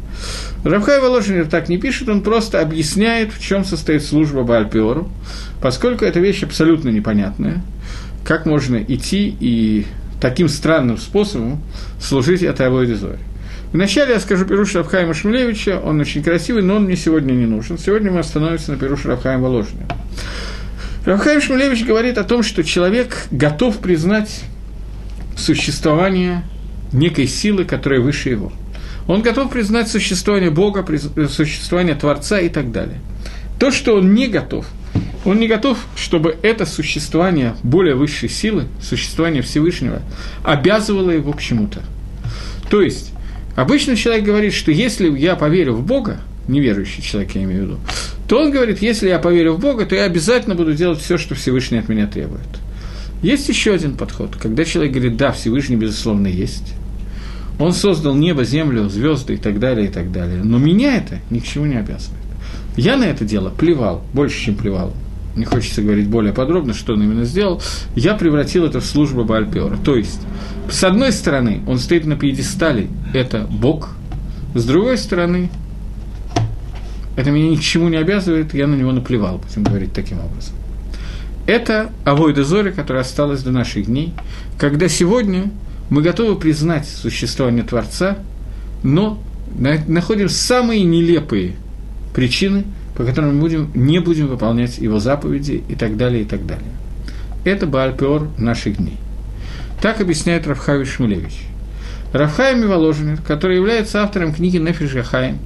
Равхай 0.64 1.00
Воложенер 1.00 1.46
так 1.46 1.68
не 1.68 1.78
пишет, 1.78 2.08
он 2.08 2.22
просто 2.22 2.60
объясняет, 2.60 3.32
в 3.32 3.40
чем 3.40 3.64
состоит 3.64 4.02
служба 4.02 4.42
Баальпиору, 4.42 5.10
поскольку 5.60 6.04
эта 6.04 6.20
вещь 6.20 6.42
абсолютно 6.42 6.88
непонятная. 6.88 7.62
Как 8.24 8.46
можно 8.46 8.76
идти 8.76 9.36
и 9.38 9.86
таким 10.20 10.48
странным 10.48 10.98
способом 10.98 11.60
служить 12.00 12.42
этой 12.42 12.66
Авойдезоре. 12.66 13.18
Вначале 13.72 14.14
я 14.14 14.20
скажу 14.20 14.44
Перуш 14.44 14.74
Рафхайма 14.74 15.12
Шмулевича, 15.12 15.80
он 15.80 16.00
очень 16.00 16.22
красивый, 16.22 16.62
но 16.62 16.76
он 16.76 16.84
мне 16.84 16.96
сегодня 16.96 17.32
не 17.32 17.46
нужен. 17.46 17.78
Сегодня 17.78 18.10
мы 18.10 18.20
остановимся 18.20 18.72
на 18.72 18.78
Перуш 18.78 19.04
Рафхайма 19.04 19.42
Воложина. 19.44 19.86
Рафхайм 21.04 21.40
Шмулевич 21.40 21.84
говорит 21.84 22.18
о 22.18 22.24
том, 22.24 22.42
что 22.42 22.64
человек 22.64 23.26
готов 23.30 23.78
признать 23.78 24.42
существование 25.36 26.42
некой 26.92 27.26
силы, 27.26 27.64
которая 27.64 28.00
выше 28.00 28.30
его. 28.30 28.52
Он 29.06 29.22
готов 29.22 29.52
признать 29.52 29.88
существование 29.88 30.50
Бога, 30.50 30.84
существование 31.28 31.94
Творца 31.94 32.40
и 32.40 32.48
так 32.48 32.72
далее. 32.72 32.98
То, 33.58 33.70
что 33.70 33.96
он 33.96 34.14
не 34.14 34.26
готов, 34.26 34.66
он 35.24 35.38
не 35.38 35.48
готов, 35.48 35.78
чтобы 35.96 36.36
это 36.42 36.66
существование 36.66 37.54
более 37.62 37.94
высшей 37.94 38.28
силы, 38.28 38.64
существование 38.80 39.42
Всевышнего, 39.42 40.02
обязывало 40.42 41.10
его 41.10 41.32
к 41.32 41.40
чему-то. 41.40 41.80
То 42.70 42.80
есть, 42.80 43.12
Обычно 43.56 43.96
человек 43.96 44.24
говорит, 44.24 44.52
что 44.52 44.70
если 44.70 45.10
я 45.18 45.34
поверю 45.34 45.74
в 45.74 45.84
Бога, 45.84 46.20
неверующий 46.46 47.02
человек, 47.02 47.34
я 47.34 47.42
имею 47.44 47.62
в 47.62 47.64
виду, 47.64 47.78
то 48.28 48.38
он 48.40 48.50
говорит, 48.50 48.82
если 48.82 49.08
я 49.08 49.18
поверю 49.18 49.54
в 49.54 49.60
Бога, 49.60 49.86
то 49.86 49.96
я 49.96 50.04
обязательно 50.04 50.54
буду 50.54 50.74
делать 50.74 51.00
все, 51.00 51.16
что 51.16 51.34
Всевышний 51.34 51.78
от 51.78 51.88
меня 51.88 52.06
требует. 52.06 52.46
Есть 53.22 53.48
еще 53.48 53.72
один 53.72 53.96
подход, 53.96 54.36
когда 54.36 54.64
человек 54.64 54.92
говорит, 54.92 55.16
да, 55.16 55.32
Всевышний, 55.32 55.76
безусловно, 55.76 56.26
есть. 56.26 56.74
Он 57.58 57.72
создал 57.72 58.14
небо, 58.14 58.44
землю, 58.44 58.90
звезды 58.90 59.34
и 59.34 59.38
так 59.38 59.58
далее, 59.58 59.86
и 59.86 59.90
так 59.90 60.12
далее. 60.12 60.44
Но 60.44 60.58
меня 60.58 60.98
это 60.98 61.20
ни 61.30 61.38
к 61.38 61.44
чему 61.44 61.64
не 61.64 61.76
обязывает. 61.76 62.20
Я 62.76 62.98
на 62.98 63.04
это 63.04 63.24
дело 63.24 63.48
плевал, 63.48 64.04
больше, 64.12 64.38
чем 64.44 64.56
плевал. 64.56 64.92
Не 65.36 65.44
хочется 65.44 65.82
говорить 65.82 66.08
более 66.08 66.32
подробно, 66.32 66.72
что 66.72 66.94
он 66.94 67.02
именно 67.02 67.24
сделал. 67.24 67.62
Я 67.94 68.14
превратил 68.14 68.64
это 68.64 68.80
в 68.80 68.86
службу 68.86 69.24
Бальпиора. 69.24 69.76
То 69.76 69.94
есть, 69.94 70.20
с 70.70 70.82
одной 70.82 71.12
стороны, 71.12 71.60
он 71.66 71.78
стоит 71.78 72.06
на 72.06 72.16
пьедестале, 72.16 72.88
это 73.12 73.46
Бог. 73.50 73.90
С 74.54 74.64
другой 74.64 74.96
стороны, 74.96 75.50
это 77.16 77.30
меня 77.30 77.50
ни 77.50 77.56
к 77.56 77.60
чему 77.60 77.88
не 77.88 77.96
обязывает, 77.96 78.54
я 78.54 78.66
на 78.66 78.74
него 78.74 78.92
наплевал, 78.92 79.38
будем 79.38 79.64
говорить 79.64 79.92
таким 79.92 80.20
образом. 80.20 80.54
Это 81.46 81.90
авойда 82.04 82.42
Зори, 82.42 82.72
которая 82.72 83.02
осталась 83.02 83.42
до 83.42 83.52
наших 83.52 83.86
дней, 83.86 84.14
когда 84.58 84.88
сегодня 84.88 85.50
мы 85.90 86.02
готовы 86.02 86.36
признать 86.36 86.88
существование 86.88 87.62
Творца, 87.62 88.18
но 88.82 89.22
находим 89.58 90.28
самые 90.28 90.82
нелепые 90.82 91.56
причины, 92.14 92.64
по 92.96 93.04
которым 93.04 93.36
мы 93.36 93.40
будем, 93.40 93.70
не 93.74 94.00
будем 94.00 94.28
выполнять 94.28 94.78
его 94.78 94.98
заповеди 94.98 95.62
и 95.68 95.74
так 95.74 95.96
далее, 95.96 96.22
и 96.22 96.24
так 96.24 96.46
далее. 96.46 96.70
Это 97.44 97.66
Баальпеор 97.66 98.28
наших 98.38 98.78
дней. 98.78 98.96
Так 99.80 100.00
объясняет 100.00 100.46
Рафхави 100.46 100.84
Шмулевич. 100.84 101.46
Рафхайм 102.12 102.66
Воложенер, 102.66 103.18
который 103.26 103.56
является 103.56 104.02
автором 104.02 104.32
книги 104.32 104.56
Нефиш 104.56 104.94
Гахаим, 104.94 105.38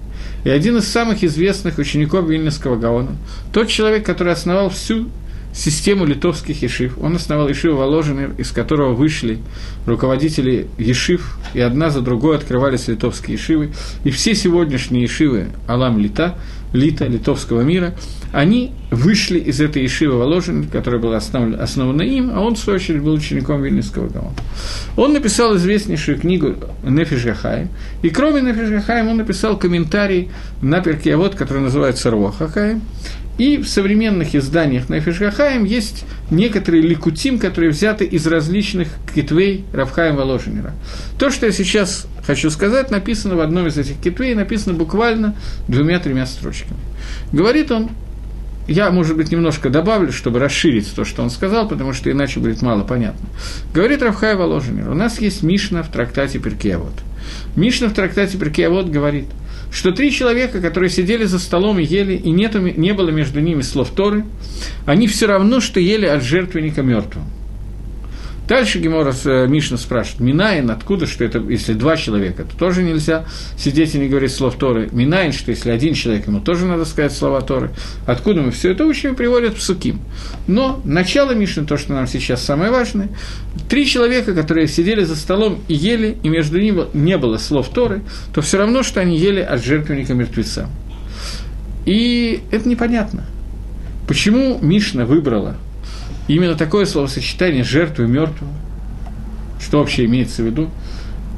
и 0.44 0.50
один 0.50 0.76
из 0.76 0.86
самых 0.86 1.24
известных 1.24 1.78
учеников 1.78 2.28
Вильнюсского 2.28 2.76
Гаона, 2.76 3.16
тот 3.52 3.68
человек, 3.68 4.06
который 4.06 4.32
основал 4.32 4.70
всю 4.70 5.08
систему 5.52 6.04
литовских 6.04 6.62
ешив. 6.62 6.96
Он 7.02 7.16
основал 7.16 7.48
ешиву 7.48 7.78
Воложенер, 7.78 8.34
из 8.38 8.52
которого 8.52 8.94
вышли 8.94 9.38
руководители 9.84 10.68
ешив, 10.78 11.38
и 11.54 11.60
одна 11.60 11.90
за 11.90 12.02
другой 12.02 12.36
открывались 12.36 12.88
литовские 12.88 13.36
ешивы. 13.36 13.72
И 14.04 14.10
все 14.10 14.34
сегодняшние 14.34 15.02
ешивы 15.02 15.48
Алам 15.66 15.98
Лита, 15.98 16.38
Лита, 16.72 17.06
литовского 17.06 17.62
мира, 17.62 17.94
они 18.32 18.72
вышли 18.90 19.38
из 19.38 19.60
этой 19.60 19.82
ешивы 19.82 20.18
Воложенер, 20.18 20.68
которая 20.68 21.00
была 21.00 21.16
основана, 21.16 22.02
им, 22.02 22.30
а 22.32 22.40
он, 22.40 22.54
в 22.54 22.58
свою 22.58 22.76
очередь, 22.76 23.02
был 23.02 23.14
учеником 23.14 23.62
Вильнюсского 23.62 24.08
Гаона. 24.08 24.34
Он 24.96 25.12
написал 25.12 25.56
известнейшую 25.56 26.18
книгу 26.18 26.54
Нефиш 26.84 27.24
Гахаим, 27.24 27.68
и 28.02 28.10
кроме 28.10 28.42
Нефиш 28.42 28.70
Гахаим 28.70 29.08
он 29.08 29.16
написал 29.16 29.58
комментарий 29.58 30.30
на 30.62 30.80
Перкиавод, 30.80 31.34
который 31.34 31.62
называется 31.62 32.10
Руах 32.10 32.38
Хахаим, 32.38 32.82
и 33.40 33.56
в 33.56 33.66
современных 33.66 34.34
изданиях 34.34 34.90
на 34.90 35.00
Хахаим 35.00 35.64
есть 35.64 36.04
некоторые 36.30 36.82
ликутим, 36.82 37.38
которые 37.38 37.70
взяты 37.70 38.04
из 38.04 38.26
различных 38.26 38.88
китвей 39.14 39.64
Равхаем 39.72 40.16
Воложенера. 40.16 40.74
То, 41.18 41.30
что 41.30 41.46
я 41.46 41.52
сейчас 41.52 42.06
хочу 42.22 42.50
сказать, 42.50 42.90
написано 42.90 43.36
в 43.36 43.40
одном 43.40 43.66
из 43.66 43.78
этих 43.78 43.96
китвей, 43.96 44.34
написано 44.34 44.74
буквально 44.74 45.36
двумя-тремя 45.68 46.26
строчками. 46.26 46.78
Говорит 47.32 47.70
он, 47.70 47.88
я, 48.68 48.90
может 48.90 49.16
быть, 49.16 49.32
немножко 49.32 49.70
добавлю, 49.70 50.12
чтобы 50.12 50.38
расширить 50.38 50.94
то, 50.94 51.06
что 51.06 51.22
он 51.22 51.30
сказал, 51.30 51.66
потому 51.66 51.94
что 51.94 52.10
иначе 52.10 52.40
будет 52.40 52.60
мало 52.60 52.84
понятно. 52.84 53.26
Говорит 53.72 54.02
Равхай 54.02 54.34
Воложенер, 54.34 54.90
у 54.90 54.94
нас 54.94 55.18
есть 55.18 55.42
Мишна 55.42 55.82
в 55.82 55.88
трактате 55.88 56.40
Перкеавод. 56.40 56.92
Мишна 57.56 57.88
в 57.88 57.94
трактате 57.94 58.36
Перкеавод 58.36 58.90
говорит– 58.90 59.28
что 59.70 59.92
три 59.92 60.10
человека, 60.10 60.60
которые 60.60 60.90
сидели 60.90 61.24
за 61.24 61.38
столом 61.38 61.78
и 61.78 61.84
ели, 61.84 62.14
и 62.14 62.30
нету, 62.30 62.60
не 62.60 62.92
было 62.92 63.10
между 63.10 63.40
ними 63.40 63.62
слов 63.62 63.90
Торы, 63.90 64.24
они 64.86 65.06
все 65.06 65.26
равно, 65.26 65.60
что 65.60 65.80
ели 65.80 66.06
от 66.06 66.22
жертвенника 66.22 66.82
мертвого. 66.82 67.26
Дальше 68.50 68.80
Гемора 68.80 69.14
э, 69.26 69.46
Мишна 69.46 69.76
спрашивает, 69.76 70.18
Минаин, 70.18 70.72
откуда, 70.72 71.06
что 71.06 71.22
это, 71.22 71.38
если 71.38 71.72
два 71.72 71.96
человека, 71.96 72.42
то 72.42 72.56
тоже 72.56 72.82
нельзя 72.82 73.24
сидеть 73.56 73.94
и 73.94 73.98
не 74.00 74.08
говорить 74.08 74.32
слов 74.32 74.56
Торы. 74.56 74.88
Минаин, 74.90 75.32
что 75.32 75.52
если 75.52 75.70
один 75.70 75.94
человек, 75.94 76.26
ему 76.26 76.40
тоже 76.40 76.66
надо 76.66 76.84
сказать 76.84 77.12
слова 77.12 77.42
Торы. 77.42 77.70
Откуда 78.06 78.42
мы 78.42 78.50
все 78.50 78.72
это 78.72 78.86
учим, 78.86 79.14
приводят 79.14 79.56
в 79.56 79.62
Суким. 79.62 80.00
Но 80.48 80.80
начало 80.82 81.30
Мишны, 81.30 81.64
то, 81.64 81.76
что 81.76 81.92
нам 81.92 82.08
сейчас 82.08 82.42
самое 82.44 82.72
важное, 82.72 83.10
три 83.68 83.86
человека, 83.86 84.34
которые 84.34 84.66
сидели 84.66 85.04
за 85.04 85.14
столом 85.14 85.60
и 85.68 85.74
ели, 85.74 86.18
и 86.24 86.28
между 86.28 86.60
ними 86.60 86.86
не 86.92 87.18
было 87.18 87.38
слов 87.38 87.68
Торы, 87.68 88.02
то 88.34 88.42
все 88.42 88.58
равно, 88.58 88.82
что 88.82 89.00
они 89.00 89.16
ели 89.16 89.38
от 89.38 89.64
жертвенника 89.64 90.14
мертвеца. 90.14 90.68
И 91.86 92.42
это 92.50 92.68
непонятно. 92.68 93.26
Почему 94.08 94.58
Мишна 94.60 95.04
выбрала 95.06 95.56
именно 96.28 96.54
такое 96.54 96.84
словосочетание 96.84 97.64
«жертвы 97.64 98.06
мертвого», 98.06 98.52
что 99.60 99.78
вообще 99.78 100.06
имеется 100.06 100.42
в 100.42 100.46
виду, 100.46 100.70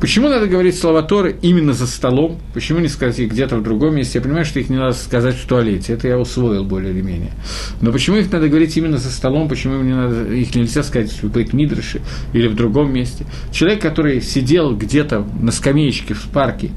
Почему 0.02 0.28
надо 0.28 0.48
говорить 0.48 0.76
слова 0.76 1.02
Торы 1.02 1.36
именно 1.42 1.74
за 1.74 1.86
столом? 1.86 2.40
Почему 2.54 2.80
не 2.80 2.88
сказать 2.88 3.20
их 3.20 3.30
где-то 3.30 3.58
в 3.58 3.62
другом 3.62 3.94
месте? 3.94 4.18
Я 4.18 4.24
понимаю, 4.24 4.44
что 4.44 4.58
их 4.58 4.68
не 4.68 4.74
надо 4.74 4.94
сказать 4.94 5.36
в 5.36 5.46
туалете, 5.46 5.92
это 5.92 6.08
я 6.08 6.18
усвоил 6.18 6.64
более 6.64 6.92
или 6.92 7.02
менее. 7.02 7.30
Но 7.80 7.92
почему 7.92 8.16
их 8.16 8.32
надо 8.32 8.48
говорить 8.48 8.76
именно 8.76 8.98
за 8.98 9.12
столом? 9.12 9.48
Почему 9.48 9.80
не 9.80 9.94
надо, 9.94 10.24
их 10.34 10.56
нельзя 10.56 10.82
сказать 10.82 11.12
в 11.12 11.30
Бейт-Мидрыше 11.30 12.00
или 12.32 12.48
в 12.48 12.56
другом 12.56 12.92
месте? 12.92 13.26
Человек, 13.52 13.80
который 13.80 14.20
сидел 14.20 14.74
где-то 14.76 15.24
на 15.40 15.52
скамеечке 15.52 16.14
в 16.14 16.24
парке 16.30 16.70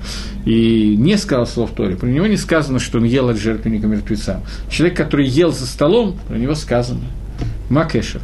и 0.45 0.95
не 0.95 1.17
сказал 1.17 1.47
слов 1.47 1.71
Торе, 1.71 1.95
про 1.95 2.05
него 2.05 2.27
не 2.27 2.38
сказано, 2.38 2.77
что 2.77 3.00
он 3.00 3.05
ел 3.05 3.29
от 3.29 3.39
жертвенника 3.39 3.88
мертвеца. 3.88 4.43
Человек, 4.69 4.95
который 4.95 5.25
ел 5.25 5.51
за 5.51 5.65
столом, 5.65 6.15
про 6.27 6.38
него 6.38 6.53
сказано– 6.53 7.01
Макешер. 7.69 8.22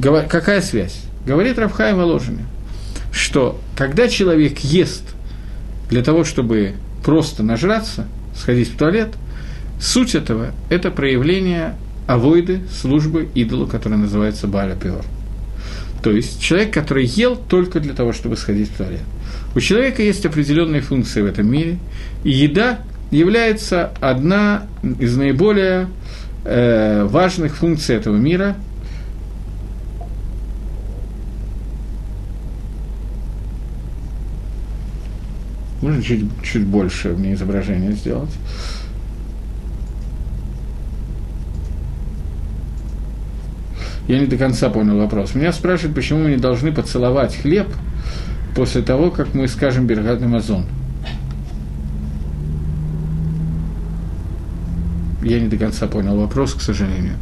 Какая 0.00 0.62
связь? 0.62 1.02
Говорит 1.26 1.58
Равхай 1.58 1.92
Воложина, 1.94 2.42
что 3.12 3.60
когда 3.76 4.08
человек 4.08 4.58
ест 4.60 5.02
для 5.90 6.02
того, 6.02 6.24
чтобы 6.24 6.74
просто 7.04 7.42
нажраться, 7.42 8.06
сходить 8.34 8.70
в 8.70 8.76
туалет, 8.76 9.08
суть 9.80 10.14
этого– 10.14 10.52
это 10.70 10.90
проявление 10.90 11.74
авойды, 12.06 12.60
службы 12.80 13.28
идолу, 13.34 13.66
которая 13.66 13.98
называется 13.98 14.46
Баля 14.46 14.74
Пиор. 14.74 15.04
То 16.02 16.10
есть 16.10 16.40
человек, 16.40 16.72
который 16.72 17.04
ел 17.04 17.36
только 17.36 17.80
для 17.80 17.92
того, 17.92 18.12
чтобы 18.12 18.36
сходить 18.36 18.70
в 18.70 18.76
туалет. 18.78 19.02
У 19.54 19.60
человека 19.60 20.02
есть 20.02 20.24
определенные 20.24 20.80
функции 20.80 21.20
в 21.20 21.26
этом 21.26 21.50
мире, 21.50 21.78
и 22.24 22.30
еда 22.30 22.78
является 23.10 23.92
одна 24.00 24.66
из 24.98 25.16
наиболее 25.16 25.88
э, 26.44 27.04
важных 27.04 27.56
функций 27.56 27.96
этого 27.96 28.16
мира– 28.16 28.56
Можно 35.82 36.02
чуть, 36.02 36.24
чуть 36.42 36.66
больше 36.66 37.10
мне 37.10 37.34
изображение 37.34 37.92
сделать. 37.92 38.30
Я 44.08 44.18
не 44.18 44.26
до 44.26 44.36
конца 44.36 44.68
понял 44.70 44.98
вопрос. 44.98 45.34
Меня 45.34 45.52
спрашивают, 45.52 45.94
почему 45.94 46.24
мы 46.24 46.30
не 46.30 46.36
должны 46.36 46.72
поцеловать 46.72 47.36
хлеб 47.36 47.68
после 48.56 48.82
того, 48.82 49.10
как 49.10 49.34
мы 49.34 49.46
скажем 49.46 49.86
Бергат 49.86 50.20
Амазон. 50.22 50.66
Я 55.22 55.38
не 55.38 55.48
до 55.48 55.56
конца 55.58 55.86
понял 55.86 56.16
вопрос, 56.16 56.54
к 56.54 56.60
сожалению. 56.60 57.14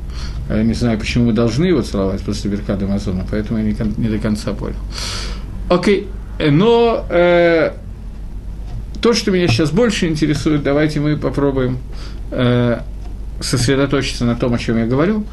А 0.49 0.57
я 0.57 0.63
не 0.63 0.73
знаю, 0.73 0.99
почему 0.99 1.27
мы 1.27 1.33
должны 1.33 1.67
его 1.67 1.83
целовать 1.83 2.23
после 2.23 2.51
Беркада 2.51 2.87
Амазона, 2.87 3.27
поэтому 3.31 3.59
я 3.59 3.65
не, 3.65 3.77
не 3.99 4.09
до 4.09 4.19
конца 4.19 4.53
понял. 4.53 4.77
Окей, 5.69 6.09
но 6.39 7.05
э, 7.11 7.73
то, 9.01 9.13
что 9.13 9.31
меня 9.31 9.49
сейчас 9.49 9.71
больше 9.71 10.07
интересует, 10.07 10.63
давайте 10.63 11.01
мы 11.01 11.17
попробуем 11.17 11.79
э, 12.31 12.81
сосредоточиться 13.41 14.25
на 14.25 14.35
том, 14.35 14.55
о 14.55 14.59
чем 14.59 14.79
я 14.79 14.87
говорю, 14.87 15.25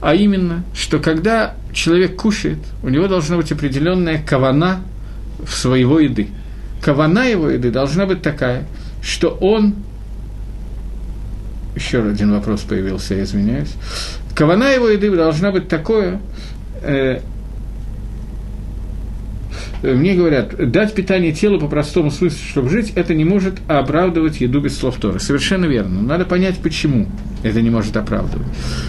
а 0.00 0.14
именно, 0.14 0.64
что 0.74 0.98
когда 0.98 1.54
человек 1.72 2.16
кушает, 2.16 2.58
у 2.82 2.88
него 2.88 3.08
должна 3.08 3.36
быть 3.36 3.52
определенная 3.52 4.22
кавана 4.22 4.80
в 5.44 5.54
своего 5.54 6.00
еды. 6.00 6.28
Кавана 6.80 7.28
его 7.28 7.48
еды 7.48 7.70
должна 7.70 8.06
быть 8.06 8.22
такая, 8.22 8.64
что 9.02 9.28
он 9.40 9.74
еще 11.76 12.02
один 12.02 12.32
вопрос 12.32 12.62
появился, 12.62 13.14
я 13.14 13.22
извиняюсь. 13.22 13.72
Кавана 14.34 14.70
его 14.70 14.88
еды 14.88 15.14
должна 15.14 15.52
быть 15.52 15.68
такое, 15.68 16.20
э, 16.82 17.20
мне 19.82 20.14
говорят, 20.14 20.70
дать 20.70 20.94
питание 20.94 21.32
телу 21.32 21.58
по 21.58 21.66
простому 21.66 22.10
смыслу, 22.10 22.38
чтобы 22.48 22.68
жить, 22.70 22.92
это 22.94 23.14
не 23.14 23.24
может 23.24 23.54
оправдывать 23.68 24.40
еду 24.40 24.60
без 24.60 24.78
слов 24.78 24.96
Торы. 24.96 25.18
Совершенно 25.18 25.64
верно. 25.64 26.02
Надо 26.02 26.24
понять, 26.24 26.58
почему 26.58 27.08
это 27.42 27.60
не 27.60 27.70
может 27.70 27.96
оправдывать. 27.96 28.46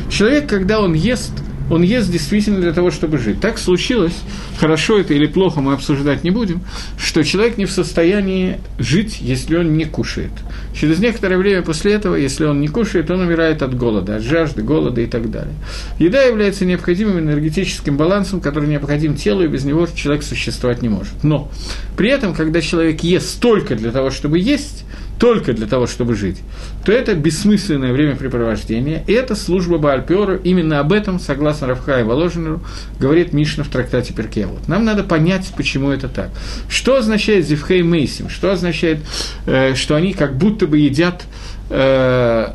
Человек, 0.09 0.47
когда 0.47 0.79
он 0.79 0.93
ест, 0.93 1.31
он 1.69 1.81
ест 1.81 2.11
действительно 2.11 2.59
для 2.59 2.73
того, 2.73 2.91
чтобы 2.91 3.17
жить. 3.17 3.39
Так 3.39 3.57
случилось, 3.57 4.15
хорошо 4.59 4.99
это 4.99 5.13
или 5.13 5.27
плохо 5.27 5.61
мы 5.61 5.73
обсуждать 5.73 6.23
не 6.23 6.31
будем, 6.31 6.61
что 6.97 7.23
человек 7.23 7.57
не 7.57 7.65
в 7.65 7.71
состоянии 7.71 8.59
жить, 8.79 9.19
если 9.21 9.57
он 9.57 9.73
не 9.77 9.85
кушает. 9.85 10.31
Через 10.75 10.99
некоторое 10.99 11.37
время 11.37 11.61
после 11.61 11.93
этого, 11.93 12.15
если 12.15 12.45
он 12.45 12.61
не 12.61 12.67
кушает, 12.67 13.09
он 13.11 13.21
умирает 13.21 13.61
от 13.61 13.75
голода, 13.75 14.17
от 14.17 14.23
жажды, 14.23 14.61
голода 14.63 15.01
и 15.01 15.05
так 15.05 15.31
далее. 15.31 15.53
Еда 15.99 16.21
является 16.23 16.65
необходимым 16.65 17.19
энергетическим 17.19 17.97
балансом, 17.97 18.41
который 18.41 18.67
необходим 18.67 19.15
телу, 19.15 19.43
и 19.43 19.47
без 19.47 19.63
него 19.63 19.87
человек 19.93 20.23
существовать 20.23 20.81
не 20.81 20.89
может. 20.89 21.23
Но 21.23 21.51
при 21.97 22.09
этом, 22.09 22.33
когда 22.33 22.61
человек 22.61 23.01
ест 23.01 23.39
только 23.39 23.75
для 23.75 23.91
того, 23.91 24.09
чтобы 24.11 24.39
есть, 24.39 24.82
только 25.23 25.53
для 25.53 25.67
того, 25.67 25.87
чтобы 25.87 26.15
жить, 26.15 26.41
то 26.83 26.91
это 26.91 27.15
бессмысленное 27.15 27.93
времяпрепровождение, 27.93 29.05
и 29.07 29.13
это 29.13 29.37
служба 29.37 29.77
Баальпиору. 29.77 30.35
Именно 30.35 30.81
об 30.81 30.91
этом, 30.91 31.17
согласно 31.17 31.67
Равхаю 31.67 32.05
Воложенеру, 32.05 32.61
говорит 32.99 33.31
Мишна 33.31 33.63
в 33.63 33.69
трактате 33.69 34.13
Перкевод. 34.13 34.67
Нам 34.67 34.83
надо 34.83 35.01
понять, 35.05 35.49
почему 35.55 35.91
это 35.91 36.09
так. 36.09 36.29
Что 36.67 36.97
означает 36.97 37.47
Зевхей 37.47 37.83
Мейсим? 37.83 38.27
Что 38.27 38.51
означает, 38.51 38.99
э, 39.45 39.75
что 39.75 39.95
они 39.95 40.11
как 40.11 40.35
будто 40.35 40.67
бы 40.67 40.77
едят, 40.77 41.23
э, 41.69 42.47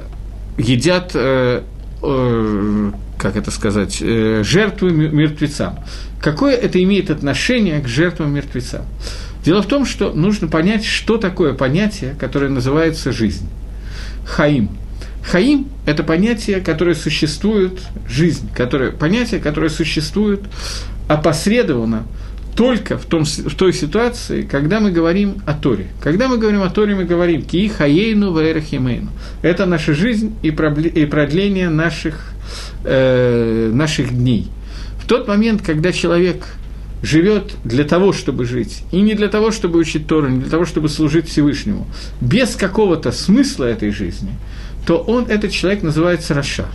едят 0.59 1.13
э, 1.15 1.63
э, 2.03 2.91
как 3.17 3.37
это 3.37 3.51
сказать, 3.51 4.03
э, 4.03 4.43
жертвы 4.45 4.91
мертвецам. 4.91 5.79
Какое 6.21 6.55
это 6.55 6.83
имеет 6.83 7.09
отношение 7.09 7.81
к 7.81 7.89
жертвам 7.89 8.35
мертвецам? 8.35 8.85
Дело 9.45 9.63
в 9.63 9.67
том, 9.67 9.87
что 9.87 10.13
нужно 10.13 10.49
понять, 10.49 10.85
что 10.85 11.17
такое 11.17 11.55
понятие, 11.55 12.15
которое 12.19 12.49
называется 12.49 13.13
жизнь. 13.13 13.49
Хаим. 14.27 14.71
Хаим– 15.23 15.69
это 15.87 16.03
понятие, 16.03 16.61
которое 16.61 16.95
существует, 16.95 17.81
жизнь, 18.09 18.49
которое, 18.55 18.93
понятие, 18.93 19.41
которое 19.41 19.69
существует 19.69 20.41
опосредованно 21.07 22.07
только 22.59 22.99
в, 22.99 23.05
том, 23.05 23.25
в 23.25 23.55
той 23.55 23.73
ситуации, 23.73 24.43
когда 24.43 24.81
мы 24.81 24.91
говорим 24.91 25.43
о 25.47 25.55
Торе. 25.55 25.87
Когда 26.03 26.27
мы 26.27 26.39
говорим 26.39 26.63
о 26.63 26.71
Торе, 26.71 26.97
мы 26.97 27.05
говорим 27.05 27.43
«Ки 27.43 27.69
хаейну 27.69 28.33
ваэрахимейну». 28.33 29.11
Это 29.43 29.65
наша 29.65 29.95
жизнь 29.95 30.35
и 30.43 30.51
продление 30.51 31.69
наших, 31.69 32.33
э, 32.83 33.71
наших 33.73 34.13
дней. 34.13 34.49
В 35.01 35.07
тот 35.07 35.29
момент, 35.29 35.63
когда 35.65 35.93
человек 35.93 36.47
живет 37.03 37.55
для 37.65 37.85
того, 37.85 38.13
чтобы 38.13 38.45
жить, 38.45 38.83
и 38.91 39.01
не 39.01 39.15
для 39.15 39.29
того, 39.29 39.51
чтобы 39.51 39.79
учить 39.79 40.07
Тору, 40.07 40.29
не 40.29 40.41
для 40.41 40.51
того, 40.51 40.65
чтобы 40.65 40.89
служить 40.89 41.29
Всевышнему, 41.29 41.87
без 42.21 42.57
какого-то 42.57 43.13
смысла 43.13 43.65
этой 43.65 43.91
жизни, 43.91 44.31
то 44.87 44.99
он, 44.99 45.27
этот 45.29 45.53
человек, 45.53 45.83
называется 45.83 46.35
Раша. 46.35 46.67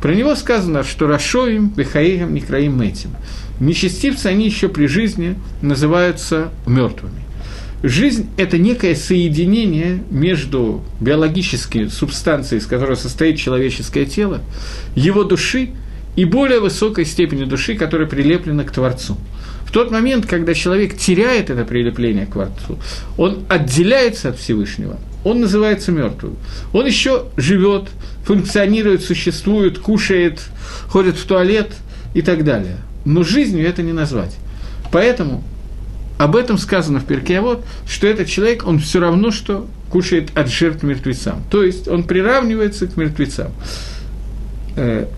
Про 0.00 0.14
него 0.14 0.34
сказано, 0.34 0.84
что 0.84 1.06
Рашоим, 1.06 1.68
Бехаигам, 1.68 2.34
Некраим, 2.34 2.80
Этим. 2.80 3.10
Нечестивцы, 3.60 4.26
они 4.26 4.46
еще 4.46 4.68
при 4.68 4.86
жизни 4.86 5.36
называются 5.62 6.50
мертвыми. 6.66 7.22
Жизнь– 7.82 8.28
это 8.36 8.58
некое 8.58 8.96
соединение 8.96 10.02
между 10.10 10.82
биологической 11.00 11.90
субстанцией, 11.90 12.60
из 12.60 12.66
которой 12.66 12.96
состоит 12.96 13.38
человеческое 13.38 14.04
тело, 14.04 14.40
его 14.96 15.22
души 15.22 15.70
и 16.16 16.24
более 16.24 16.58
высокой 16.58 17.04
степени 17.04 17.44
души, 17.44 17.76
которая 17.76 18.08
прилеплена 18.08 18.64
к 18.64 18.72
Творцу– 18.72 19.16
в 19.68 19.70
тот 19.70 19.90
момент, 19.90 20.24
когда 20.24 20.54
человек 20.54 20.96
теряет 20.96 21.50
это 21.50 21.62
прилепление 21.62 22.24
к 22.24 22.32
Творцу, 22.32 22.78
он 23.18 23.40
отделяется 23.50 24.30
от 24.30 24.38
Всевышнего, 24.38 24.98
он 25.24 25.42
называется 25.42 25.92
мертвым. 25.92 26.36
Он 26.72 26.86
еще 26.86 27.26
живет, 27.36 27.90
функционирует, 28.24 29.04
существует, 29.04 29.78
кушает, 29.78 30.40
ходит 30.88 31.18
в 31.18 31.26
туалет 31.26 31.70
и 32.14 32.22
так 32.22 32.44
далее. 32.44 32.78
Но 33.04 33.24
жизнью 33.24 33.68
это 33.68 33.82
не 33.82 33.92
назвать. 33.92 34.34
Поэтому 34.90 35.44
об 36.16 36.34
этом 36.34 36.56
сказано 36.56 37.00
в 37.00 37.04
перке 37.04 37.42
вот, 37.42 37.62
что 37.86 38.06
этот 38.06 38.26
человек, 38.26 38.66
он 38.66 38.78
все 38.78 39.00
равно, 39.00 39.30
что 39.30 39.68
кушает 39.90 40.30
от 40.34 40.48
жертв 40.48 40.82
мертвецам. 40.82 41.42
То 41.50 41.62
есть 41.62 41.88
он 41.88 42.04
приравнивается 42.04 42.86
к 42.86 42.96
мертвецам. 42.96 43.52
Э, 44.76 45.08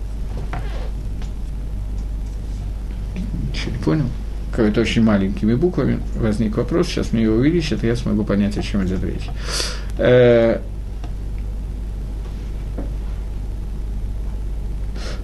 Ничего 3.53 3.71
не 3.71 3.77
понял? 3.77 4.05
Какой-то 4.51 4.81
очень 4.81 5.03
маленькими 5.03 5.55
буквами, 5.55 5.99
возник 6.15 6.57
вопрос, 6.57 6.87
сейчас 6.87 7.13
мне 7.13 7.23
его 7.23 7.35
увеличат, 7.35 7.83
и 7.83 7.87
я 7.87 7.95
смогу 7.95 8.23
понять, 8.23 8.57
о 8.57 8.61
чем 8.61 8.85
идет 8.85 9.03
речь. 9.03 9.27
Э, 9.97 10.59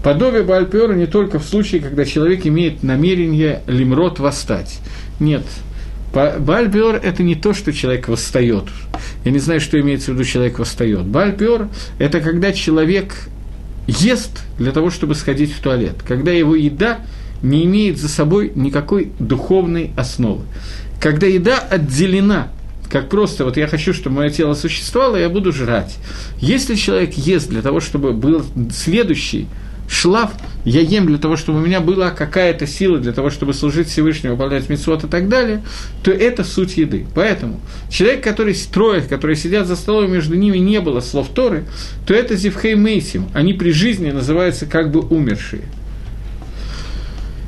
подобие 0.02 0.44
Бальпера 0.44 0.94
не 0.94 1.08
только 1.08 1.40
в 1.40 1.44
случае, 1.44 1.82
когда 1.82 2.06
человек 2.06 2.46
имеет 2.48 2.84
намерение 2.84 3.62
лимрот 3.68 4.20
восстать. 4.20 4.80
Нет, 5.20 5.44
Бальбер– 6.14 6.96
это 7.04 7.22
не 7.22 7.36
то, 7.36 7.54
что 7.54 7.74
человек 7.74 8.08
восстает. 8.08 8.66
Я 9.26 9.32
не 9.32 9.40
знаю, 9.40 9.60
что 9.60 9.80
имеется 9.80 10.12
в 10.12 10.14
виду 10.16 10.24
человек 10.24 10.58
восстает. 10.60 11.06
Бальбер– 11.06 11.68
это 12.00 12.22
когда 12.22 12.54
человек 12.54 13.14
ест 13.88 14.44
для 14.58 14.72
того, 14.72 14.90
чтобы 14.90 15.16
сходить 15.16 15.54
в 15.54 15.62
туалет. 15.62 15.96
Когда 16.08 16.32
его 16.32 16.56
еда 16.56 17.00
не 17.42 17.66
имеет 17.66 17.98
за 17.98 18.10
собой 18.10 18.52
никакой 18.56 19.12
духовной 19.20 19.92
основы. 19.96 20.44
Когда 21.00 21.28
еда 21.28 21.60
отделена, 21.60 22.50
как 22.90 23.10
просто 23.10 23.46
вот 23.46 23.58
я 23.58 23.68
хочу, 23.68 23.94
чтобы 23.94 24.18
мое 24.18 24.30
тело 24.30 24.54
существовало, 24.54 25.18
я 25.18 25.30
буду 25.30 25.52
жрать. 25.52 25.98
Если 26.40 26.76
человек 26.76 27.14
ест 27.14 27.50
для 27.50 27.62
того, 27.62 27.80
чтобы 27.80 28.14
был 28.14 28.44
следующий 28.72 29.48
шлаф, 29.90 30.32
я 30.66 30.82
ем 30.82 31.06
для 31.06 31.18
того, 31.18 31.38
чтобы 31.38 31.60
у 31.60 31.62
меня 31.62 31.80
была 31.80 32.12
какая-то 32.12 32.68
сила 32.68 32.98
для 32.98 33.14
того, 33.14 33.30
чтобы 33.30 33.54
служить 33.54 33.88
Всевышнему, 33.88 34.36
выполнять 34.36 34.70
митцвот 34.70 35.04
и 35.04 35.08
так 35.08 35.30
далее, 35.30 35.64
то 36.04 36.12
это 36.12 36.44
суть 36.44 36.78
еды. 36.78 37.06
Поэтому 37.16 37.60
человек, 37.90 38.24
который 38.24 38.54
строит, 38.54 39.08
которые 39.08 39.38
сидят 39.38 39.68
за 39.68 39.76
столом, 39.76 40.12
между 40.12 40.36
ними 40.36 40.58
не 40.58 40.82
было 40.82 41.00
слов 41.00 41.30
Торы, 41.34 41.66
то 42.06 42.14
это 42.14 42.36
Зивхей 42.36 42.76
Мейсим, 42.76 43.30
они 43.34 43.54
при 43.54 43.72
жизни 43.72 44.12
называются 44.12 44.66
как 44.66 44.92
бы 44.92 45.00
умершие. 45.00 45.64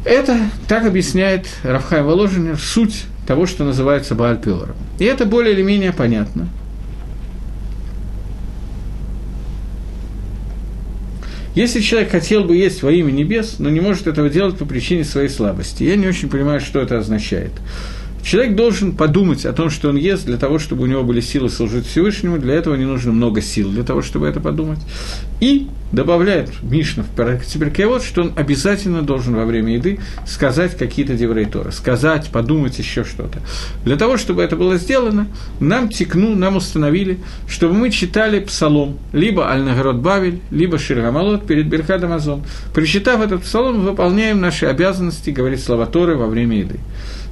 Это 0.06 0.38
так 0.68 0.86
объясняет 0.86 1.48
Рафхай 1.64 2.02
Воложенер 2.02 2.58
суть 2.58 3.04
того, 3.28 3.46
что 3.46 3.64
называется 3.64 4.16
Бааль 4.16 4.40
И 4.98 5.04
это 5.04 5.26
более 5.26 5.54
или 5.54 5.62
менее 5.62 5.92
понятно. 5.92 6.48
Если 11.56 11.82
человек 11.82 12.12
хотел 12.12 12.46
бы 12.46 12.56
есть 12.56 12.84
во 12.84 12.92
имя 12.92 13.12
небес, 13.12 13.56
но 13.60 13.70
не 13.70 13.82
может 13.82 14.08
этого 14.08 14.30
делать 14.30 14.58
по 14.58 14.66
причине 14.66 15.04
своей 15.04 15.30
слабости, 15.30 15.84
я 15.84 15.96
не 15.96 16.08
очень 16.08 16.30
понимаю, 16.30 16.62
что 16.62 16.80
это 16.80 16.98
означает. 16.98 17.52
Человек 18.30 18.54
должен 18.54 18.92
подумать 18.92 19.44
о 19.48 19.54
том, 19.54 19.72
что 19.72 19.89
он 19.89 19.96
ест, 19.96 20.28
для 20.28 20.38
того, 20.38 20.60
чтобы 20.60 20.84
у 20.84 20.86
него 20.86 21.04
были 21.04 21.20
силы 21.20 21.50
служить 21.50 21.88
Всевышнему, 21.88 22.38
для 22.38 22.54
этого 22.54 22.76
не 22.76 22.86
нужно 22.86 23.12
много 23.12 23.42
сил, 23.42 23.72
для 23.72 23.82
того, 23.82 24.04
чтобы 24.04 24.28
это 24.28 24.39
подумать. 24.39 24.78
И 25.42 25.68
добавляет 25.92 26.52
Мишна 26.62 27.04
в 27.04 27.86
вот, 27.88 28.04
что 28.04 28.22
он 28.22 28.34
обязательно 28.36 29.02
должен 29.02 29.34
во 29.34 29.46
время 29.46 29.74
еды 29.74 29.98
сказать 30.28 30.78
какие-то 30.78 31.15
деврейторы, 31.15 31.72
сказать, 31.72 32.30
подумать 32.32 32.78
еще 32.78 33.04
что-то. 33.04 33.39
Для 33.84 33.96
того, 33.96 34.18
чтобы 34.18 34.44
это 34.44 34.56
было 34.56 34.78
сделано, 34.78 35.26
нам 35.60 35.89
текну, 35.89 36.36
нам 36.36 36.58
установили, 36.58 37.18
чтобы 37.48 37.74
мы 37.74 37.89
читали 37.89 38.42
псалом, 38.42 39.00
либо 39.12 39.50
Аль-Нагород 39.50 39.98
Бавель, 39.98 40.39
либо 40.52 40.78
Ширгамалот 40.78 41.48
перед 41.48 41.65
Берхадом 41.65 42.12
Азон. 42.12 42.44
Прочитав 42.76 43.22
этот 43.22 43.42
псалом, 43.42 43.84
выполняем 43.84 44.39
наши 44.39 44.68
обязанности 44.68 45.32
говорить 45.32 45.63
слова 45.63 45.88
Торы 45.88 46.15
во 46.15 46.28
время 46.28 46.60
еды. 46.60 46.80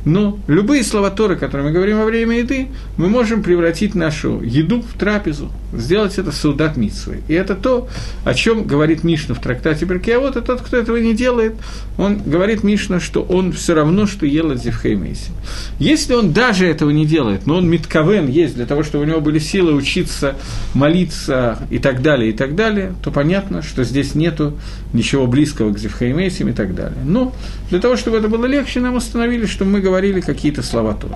Но 0.07 0.39
любые 0.47 0.83
слова 0.83 1.09
Торы, 1.09 1.35
которые 1.35 1.67
мы 1.67 1.73
говорим 1.73 1.97
во 1.97 2.05
время 2.05 2.37
еды, 2.37 2.69
мы 2.95 3.09
можем 3.09 3.43
превратить 3.43 3.93
нашу 3.93 4.41
еду 4.41 4.81
в 4.81 4.97
трапезу, 4.97 5.51
сделать 5.73 6.17
это 6.17 6.31
саудат 6.31 6.77
митсвой. 6.77 7.23
И 7.27 7.33
это 7.33 7.55
то, 7.55 7.89
о 8.23 8.33
чем 8.33 8.63
говорит 8.63 9.03
Мишна 9.03 9.35
в 9.35 9.41
трактате 9.41 9.85
вот, 9.85 10.37
и 10.37 10.41
тот, 10.41 10.61
кто 10.61 10.77
этого 10.77 10.95
не 10.95 11.13
делает, 11.13 11.55
он 11.97 12.19
говорит 12.23 12.63
Мишна, 12.63 13.01
что 13.01 13.21
он 13.21 13.51
все 13.51 13.73
равно, 13.73 14.07
что 14.07 14.25
ел 14.25 14.51
от 14.51 14.63
Зевхеймейси. 14.63 15.31
Если 15.77 16.13
он 16.13 16.31
даже 16.31 16.65
этого 16.65 16.89
не 16.91 17.05
делает, 17.05 17.45
но 17.45 17.57
он 17.57 17.69
митковен 17.69 18.29
есть 18.29 18.55
для 18.55 18.65
того, 18.65 18.83
чтобы 18.83 19.03
у 19.03 19.07
него 19.07 19.19
были 19.19 19.39
силы 19.39 19.73
учиться, 19.73 20.35
молиться 20.73 21.59
и 21.69 21.79
так 21.79 22.01
далее, 22.01 22.29
и 22.29 22.33
так 22.33 22.55
далее, 22.55 22.93
то 23.03 23.11
понятно, 23.11 23.61
что 23.61 23.83
здесь 23.83 24.15
нету 24.15 24.57
ничего 24.93 25.27
близкого 25.27 25.73
к 25.73 25.79
Зевхеймейсим 25.79 26.47
и 26.47 26.53
так 26.53 26.73
далее. 26.75 26.99
Но 27.03 27.33
для 27.69 27.79
того, 27.79 27.97
чтобы 27.97 28.17
это 28.17 28.29
было 28.29 28.45
легче, 28.45 28.79
нам 28.79 28.95
установили, 28.95 29.45
что 29.45 29.65
мы 29.65 29.81
говорили 29.81 30.21
какие-то 30.21 30.63
слова 30.63 30.93
Торы. 30.93 31.15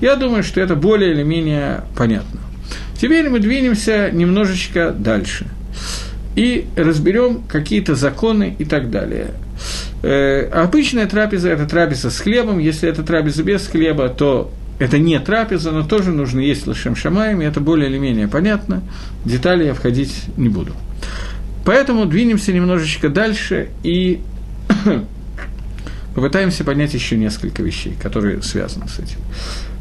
Я 0.00 0.16
думаю, 0.16 0.42
что 0.42 0.60
это 0.60 0.74
более 0.74 1.12
или 1.12 1.22
менее 1.22 1.84
понятно. 1.96 2.40
Теперь 3.00 3.28
мы 3.28 3.40
двинемся 3.40 4.10
немножечко 4.10 4.92
дальше 4.92 5.46
и 6.36 6.66
разберем 6.76 7.42
какие-то 7.48 7.94
законы 7.94 8.54
и 8.58 8.64
так 8.64 8.90
далее. 8.90 9.28
Э, 10.02 10.48
обычная 10.50 11.06
трапеза– 11.06 11.48
это 11.50 11.66
трапеза 11.66 12.10
с 12.10 12.18
хлебом. 12.18 12.58
Если 12.58 12.88
это 12.88 13.02
трапеза 13.02 13.42
без 13.42 13.66
хлеба, 13.66 14.08
то 14.08 14.50
это 14.78 14.98
не 14.98 15.18
трапеза, 15.20 15.72
но 15.72 15.82
тоже 15.82 16.10
нужно 16.10 16.40
есть 16.40 16.66
лошем 16.66 16.96
шамаем, 16.96 17.42
и 17.42 17.44
это 17.44 17.60
более 17.60 17.90
или 17.90 17.98
менее 17.98 18.28
понятно. 18.28 18.82
Детали 19.24 19.64
я 19.64 19.74
входить 19.74 20.14
не 20.38 20.48
буду. 20.48 20.72
Поэтому 21.66 22.06
двинемся 22.06 22.52
немножечко 22.52 23.10
дальше 23.10 23.68
и 23.82 24.20
попытаемся 26.14 26.64
понять 26.64 26.94
еще 26.94 27.16
несколько 27.16 27.62
вещей, 27.62 27.96
которые 28.00 28.42
связаны 28.42 28.88
с 28.88 28.98
этим. 28.98 29.18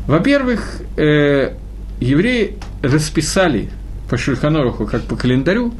Во-первых, 0.07 0.81
э, 0.97 1.53
евреи 1.99 2.55
расписали 2.81 3.69
по 4.09 4.17
Шульханоруху, 4.17 4.85
как 4.85 5.03
по 5.03 5.15
календарю, 5.15 5.73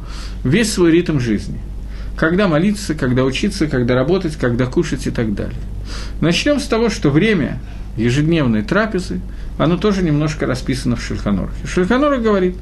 весь 0.44 0.72
свой 0.72 0.92
ритм 0.92 1.18
жизни. 1.18 1.58
Когда 2.16 2.48
молиться, 2.48 2.94
когда 2.94 3.24
учиться, 3.24 3.66
когда 3.66 3.94
работать, 3.94 4.36
когда 4.36 4.66
кушать 4.66 5.06
и 5.06 5.10
так 5.10 5.34
далее. 5.34 5.58
Начнем 6.20 6.60
с 6.60 6.66
того, 6.66 6.90
что 6.90 7.10
время 7.10 7.58
ежедневной 7.96 8.62
трапезы, 8.62 9.20
оно 9.58 9.76
тоже 9.76 10.02
немножко 10.02 10.46
расписано 10.46 10.96
в 10.96 11.02
Шульханорухе. 11.02 11.66
Шульханорах 11.66 12.22
говорит, 12.22 12.56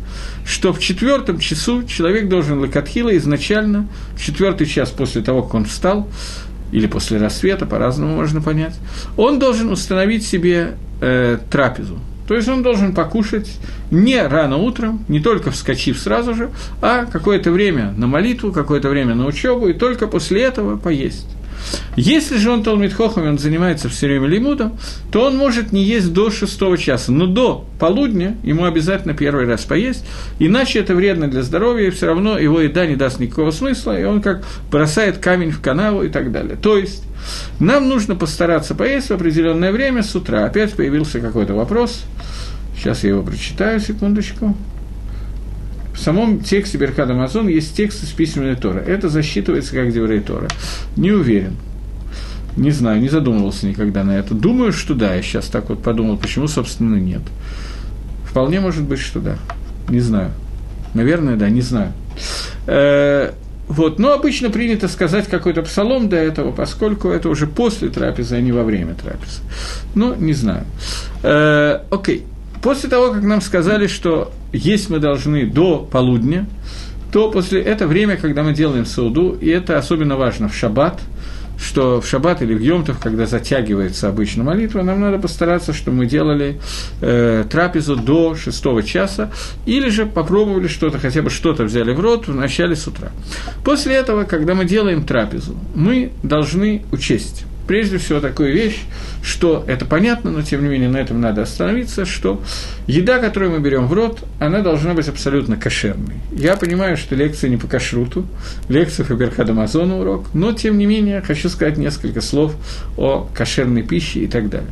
что 0.45 0.73
в 0.73 0.81
четвертом 0.81 1.39
часу 1.39 1.85
человек 1.85 2.29
должен 2.29 2.59
лакатхила 2.59 3.17
изначально, 3.19 3.87
в 4.17 4.23
четвертый 4.23 4.67
час 4.67 4.91
после 4.91 5.23
того, 5.23 5.43
как 5.43 5.55
он 5.55 5.65
встал, 5.67 6.09
или 6.73 6.87
после 6.87 7.19
рассвета, 7.19 7.67
по-разному 7.67 8.17
можно 8.17 8.41
понять, 8.41 8.75
он 9.17 9.39
должен 9.39 9.71
установить 9.71 10.27
себе 10.27 10.75
э, 11.01 11.39
трапезу. 11.51 11.99
То 12.27 12.35
есть 12.35 12.47
он 12.47 12.63
должен 12.63 12.95
покушать 12.95 13.51
не 13.91 14.23
рано 14.23 14.59
утром, 14.59 15.03
не 15.09 15.19
только 15.19 15.51
вскочив 15.51 15.99
сразу 15.99 16.35
же, 16.35 16.51
а 16.83 17.07
какое-то 17.07 17.51
время 17.51 17.95
на 17.97 18.07
молитву, 18.07 18.53
какое-то 18.53 18.91
время 18.91 19.15
на 19.15 19.25
учебу, 19.27 19.69
и 19.69 19.73
только 19.73 20.07
после 20.07 20.43
этого 20.43 20.77
поесть. 20.77 21.27
Если 21.97 22.37
же 22.37 22.51
он 22.51 22.63
Талмит 22.63 22.93
Хохам, 22.93 23.27
он 23.27 23.39
занимается 23.39 23.89
все 23.89 24.07
время 24.07 24.27
лимудом, 24.27 24.79
то 25.11 25.25
он 25.25 25.37
может 25.37 25.73
не 25.73 25.83
есть 25.83 26.13
до 26.13 26.31
шестого 26.31 26.79
часа, 26.79 27.13
но 27.13 27.27
до 27.27 27.65
полудня 27.79 28.37
ему 28.43 28.65
обязательно 28.65 29.15
первый 29.15 29.47
раз 29.47 29.65
поесть, 29.65 30.05
иначе 30.39 30.79
это 30.79 30.95
вредно 30.95 31.29
для 31.29 31.43
здоровья, 31.43 31.89
и 31.89 31.91
все 31.91 32.07
равно 32.07 32.39
его 32.39 32.61
еда 32.61 32.87
не 32.87 32.97
даст 32.97 33.19
никакого 33.19 33.51
смысла, 33.51 33.99
и 33.99 34.05
он 34.05 34.23
как 34.23 34.45
бросает 34.71 35.19
камень 35.19 35.51
в 35.51 35.61
канаву 35.61 36.03
и 36.03 36.09
так 36.09 36.31
далее. 36.33 36.57
То 36.61 36.79
есть, 36.79 37.05
нам 37.59 37.89
нужно 37.89 38.15
постараться 38.15 38.75
поесть 38.75 39.09
в 39.09 39.13
определенное 39.13 39.73
время 39.73 40.03
с 40.03 40.15
утра. 40.15 40.45
Опять 40.45 40.75
появился 40.75 41.21
какой-то 41.21 41.55
вопрос. 41.55 42.05
Сейчас 42.77 43.03
я 43.03 43.11
его 43.11 43.23
прочитаю, 43.23 43.81
секундочку. 43.81 44.57
В 45.99 46.01
самом 46.01 46.41
тексте 46.41 46.79
Беркада 46.79 47.15
Амазон 47.15 47.49
есть 47.49 47.77
текст 47.77 48.05
из 48.05 48.11
письменной 48.11 48.55
Тора. 48.55 48.79
Это 48.79 49.09
засчитывается 49.09 49.75
как 49.75 49.93
Деврей 49.93 50.21
Тора. 50.21 50.47
Не 50.97 51.11
уверен. 51.11 51.57
Не 52.57 52.71
знаю, 52.71 53.01
не 53.01 53.09
задумывался 53.09 53.67
никогда 53.67 54.05
на 54.05 54.13
это. 54.13 54.33
Думаю, 54.33 54.73
что 54.73 54.95
да. 54.95 55.15
Я 55.15 55.23
сейчас 55.23 55.47
так 55.47 55.69
вот 55.71 55.83
подумал, 55.83 56.17
почему, 56.17 56.47
собственно, 56.47 56.95
нет. 56.97 57.23
Вполне 58.25 58.61
может 58.61 58.85
быть, 58.85 59.01
что 59.01 59.19
да. 59.19 59.39
Не 59.89 59.99
знаю. 59.99 60.31
Наверное, 60.95 61.35
да, 61.35 61.51
не 61.51 61.63
знаю. 61.63 61.93
Э, 62.69 63.33
вот, 63.67 63.99
но 63.99 64.13
обычно 64.13 64.51
принято 64.51 64.87
сказать 64.87 65.27
какой-то 65.27 65.63
псалом 65.63 66.09
до 66.09 66.17
этого, 66.17 66.53
поскольку 66.53 67.09
это 67.09 67.29
уже 67.29 67.49
после 67.49 67.89
трапезы, 67.89 68.37
а 68.37 68.41
не 68.41 68.53
во 68.53 68.63
время 68.63 68.95
трапезы. 68.95 69.41
Ну, 69.97 70.15
не 70.15 70.33
знаю. 70.33 70.65
Э, 71.25 71.81
окей. 71.91 72.25
После 72.63 72.89
того, 72.89 73.13
как 73.13 73.23
нам 73.23 73.41
сказали, 73.41 73.87
что 73.87 74.33
есть 74.53 74.91
мы 74.91 74.99
должны 74.99 75.47
до 75.47 75.79
полудня, 75.79 76.47
то 77.13 77.31
после 77.31 77.63
это 77.63 77.87
время, 77.87 78.17
когда 78.17 78.43
мы 78.43 78.53
делаем 78.53 78.85
сауду, 78.85 79.37
и 79.41 79.49
это 79.49 79.79
особенно 79.79 80.17
важно 80.17 80.49
в 80.49 80.55
шаббат, 80.55 81.01
что 81.59 82.01
в 82.01 82.07
шаббат 82.07 82.41
или 82.43 82.55
в 82.55 82.61
Йомтов, 82.61 82.99
когда 82.99 83.27
затягивается 83.27 84.09
обычно 84.09 84.45
молитва, 84.45 84.83
нам 84.83 85.01
надо 85.01 85.19
постараться, 85.19 85.73
чтобы 85.73 85.99
мы 85.99 86.07
делали 86.07 86.61
э, 87.01 87.45
трапезу 87.51 87.97
до 87.97 88.37
шестого 88.37 88.83
часа, 88.83 89.33
или 89.67 89.89
же 89.89 90.07
попробовали 90.07 90.69
что-то, 90.69 90.99
хотя 90.99 91.23
бы 91.23 91.31
что-то 91.31 91.65
взяли 91.65 91.93
в 91.93 92.01
рот 92.01 92.29
в 92.29 92.35
начале 92.35 92.77
с 92.77 92.87
утра. 92.87 93.11
После 93.65 93.97
этого, 93.97 94.25
когда 94.25 94.55
мы 94.55 94.67
делаем 94.67 95.05
трапезу, 95.05 95.57
мы 95.75 96.13
должны 96.23 96.83
учесть 96.93 97.45
прежде 97.69 97.99
всего 97.99 98.19
такую 98.19 98.53
вещь, 98.53 98.81
что 99.23 99.65
это 99.67 99.85
понятно, 99.85 100.31
но 100.31 100.43
тем 100.43 100.63
не 100.63 100.69
менее 100.69 100.89
на 100.89 100.99
этом 100.99 101.21
надо 101.21 101.43
остановиться, 101.43 102.05
что 102.05 102.43
еда, 102.87 103.19
которую 103.19 103.53
мы 103.53 103.61
берем 103.61 103.87
в 103.87 103.93
рот, 103.93 104.21
она 104.39 104.61
должна 104.61 104.95
быть 104.95 105.09
абсолютно 105.09 105.57
кошерной. 105.57 106.17
Я 106.33 106.57
понимаю, 106.57 106.97
что 106.97 107.15
лекция 107.15 107.51
не 107.51 107.57
по 107.57 107.67
кашруту, 107.67 108.27
лекция 108.69 109.05
по 109.05 109.15
Берхадамазону 109.15 110.01
урок, 110.01 110.27
но 110.35 110.53
тем 110.53 110.79
не 110.79 110.87
менее 110.87 111.21
хочу 111.21 111.49
сказать 111.49 111.77
несколько 111.77 112.21
слов 112.21 112.55
о 112.97 113.29
кошерной 113.35 113.83
пище 113.83 114.21
и 114.21 114.27
так 114.27 114.49
далее. 114.49 114.71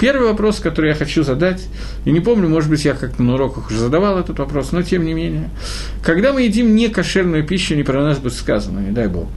Первый 0.00 0.28
вопрос, 0.28 0.60
который 0.60 0.90
я 0.90 0.94
хочу 0.94 1.22
задать, 1.22 1.66
и 2.04 2.10
не 2.10 2.20
помню, 2.20 2.48
может 2.48 2.70
быть, 2.70 2.84
я 2.84 2.94
как-то 2.94 3.22
на 3.22 3.34
уроках 3.34 3.70
уже 3.70 3.78
задавал 3.78 4.18
этот 4.18 4.38
вопрос, 4.38 4.72
но 4.72 4.82
тем 4.82 5.04
не 5.04 5.12
менее, 5.12 5.50
когда 6.02 6.32
мы 6.32 6.42
едим 6.42 6.74
не 6.74 6.88
кошерную 6.88 7.44
пищу, 7.44 7.74
не 7.74 7.82
про 7.82 8.02
нас 8.02 8.18
будет 8.18 8.34
сказано, 8.34 8.80
не 8.80 8.92
дай 8.92 9.08
бог, 9.08 9.28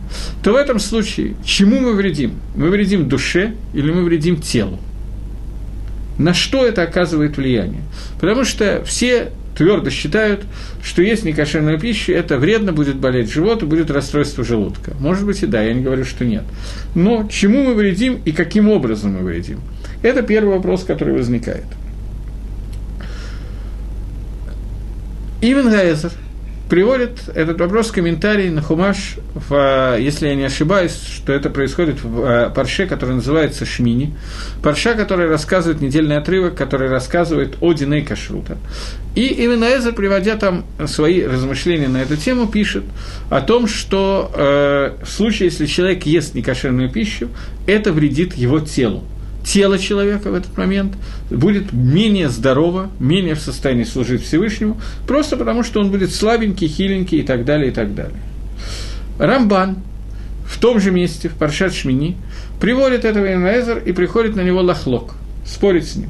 то 0.43 0.53
в 0.53 0.55
этом 0.55 0.79
случае 0.79 1.35
чему 1.43 1.79
мы 1.79 1.93
вредим? 1.93 2.33
Мы 2.55 2.69
вредим 2.69 3.09
душе 3.09 3.55
или 3.73 3.91
мы 3.91 4.03
вредим 4.03 4.37
телу? 4.37 4.50
На 6.17 6.33
что 6.33 6.65
это 6.65 6.83
оказывает 6.83 7.37
влияние? 7.37 7.81
Потому 8.19 8.43
что 8.43 8.83
все 8.85 9.31
твердо 9.55 9.89
считают, 9.89 10.43
что 10.83 11.01
есть 11.01 11.23
некошерная 11.23 11.77
пища, 11.77 12.13
это 12.13 12.37
вредно, 12.37 12.73
будет 12.73 12.97
болеть 12.97 13.31
живот 13.31 13.63
и 13.63 13.65
будет 13.65 13.91
расстройство 13.91 14.43
желудка. 14.43 14.93
Может 14.99 15.25
быть 15.25 15.43
и 15.43 15.45
да, 15.45 15.61
я 15.61 15.73
не 15.73 15.81
говорю, 15.81 16.05
что 16.05 16.25
нет. 16.25 16.43
Но 16.95 17.27
чему 17.31 17.63
мы 17.63 17.73
вредим 17.75 18.21
и 18.25 18.31
каким 18.31 18.69
образом 18.69 19.13
мы 19.13 19.23
вредим? 19.23 19.59
Это 20.03 20.21
первый 20.21 20.55
вопрос, 20.55 20.83
который 20.83 21.13
возникает. 21.13 21.65
Ивен 25.41 25.69
Гайзер 25.69 26.11
приводит 26.71 27.27
этот 27.35 27.59
вопрос 27.59 27.89
в 27.89 27.91
комментарий 27.91 28.49
на 28.49 28.61
Хумаш, 28.61 29.17
в, 29.35 29.97
если 29.99 30.29
я 30.29 30.35
не 30.35 30.45
ошибаюсь, 30.45 30.93
что 30.93 31.33
это 31.33 31.49
происходит 31.49 32.01
в 32.01 32.21
э, 32.21 32.49
парше, 32.49 32.87
который 32.87 33.15
называется 33.15 33.65
Шмини. 33.65 34.15
Парша, 34.63 34.93
который 34.93 35.27
рассказывает 35.27 35.81
недельный 35.81 36.15
отрывок, 36.15 36.55
который 36.55 36.87
рассказывает 36.87 37.57
о 37.59 37.73
Диней 37.73 38.03
Кашрута. 38.03 38.57
И 39.15 39.27
именно 39.27 39.65
Эзер, 39.65 39.91
приводя 39.91 40.37
там 40.37 40.63
свои 40.85 41.25
размышления 41.25 41.89
на 41.89 42.03
эту 42.03 42.15
тему, 42.15 42.47
пишет 42.47 42.85
о 43.29 43.41
том, 43.41 43.67
что 43.67 44.31
э, 44.33 45.03
в 45.03 45.09
случае, 45.09 45.49
если 45.49 45.65
человек 45.65 46.05
ест 46.05 46.35
некошерную 46.35 46.89
пищу, 46.89 47.27
это 47.67 47.91
вредит 47.91 48.35
его 48.35 48.61
телу 48.61 49.03
тело 49.43 49.79
человека 49.79 50.31
в 50.31 50.35
этот 50.35 50.57
момент 50.57 50.95
будет 51.29 51.73
менее 51.73 52.29
здорово, 52.29 52.89
менее 52.99 53.35
в 53.35 53.39
состоянии 53.39 53.83
служить 53.83 54.23
Всевышнему, 54.23 54.79
просто 55.07 55.37
потому 55.37 55.63
что 55.63 55.79
он 55.79 55.91
будет 55.91 56.13
слабенький, 56.13 56.67
хиленький 56.67 57.19
и 57.19 57.23
так 57.23 57.45
далее, 57.45 57.69
и 57.69 57.73
так 57.73 57.95
далее. 57.95 58.19
Рамбан 59.17 59.77
в 60.45 60.59
том 60.59 60.79
же 60.79 60.91
месте, 60.91 61.29
в 61.29 61.33
Паршат 61.33 61.73
Шмини, 61.73 62.17
приводит 62.59 63.05
этого 63.05 63.31
Инаэзер 63.31 63.79
и 63.79 63.93
приходит 63.93 64.35
на 64.35 64.41
него 64.41 64.61
Лахлок, 64.61 65.15
спорит 65.45 65.87
с 65.87 65.95
ним. 65.95 66.09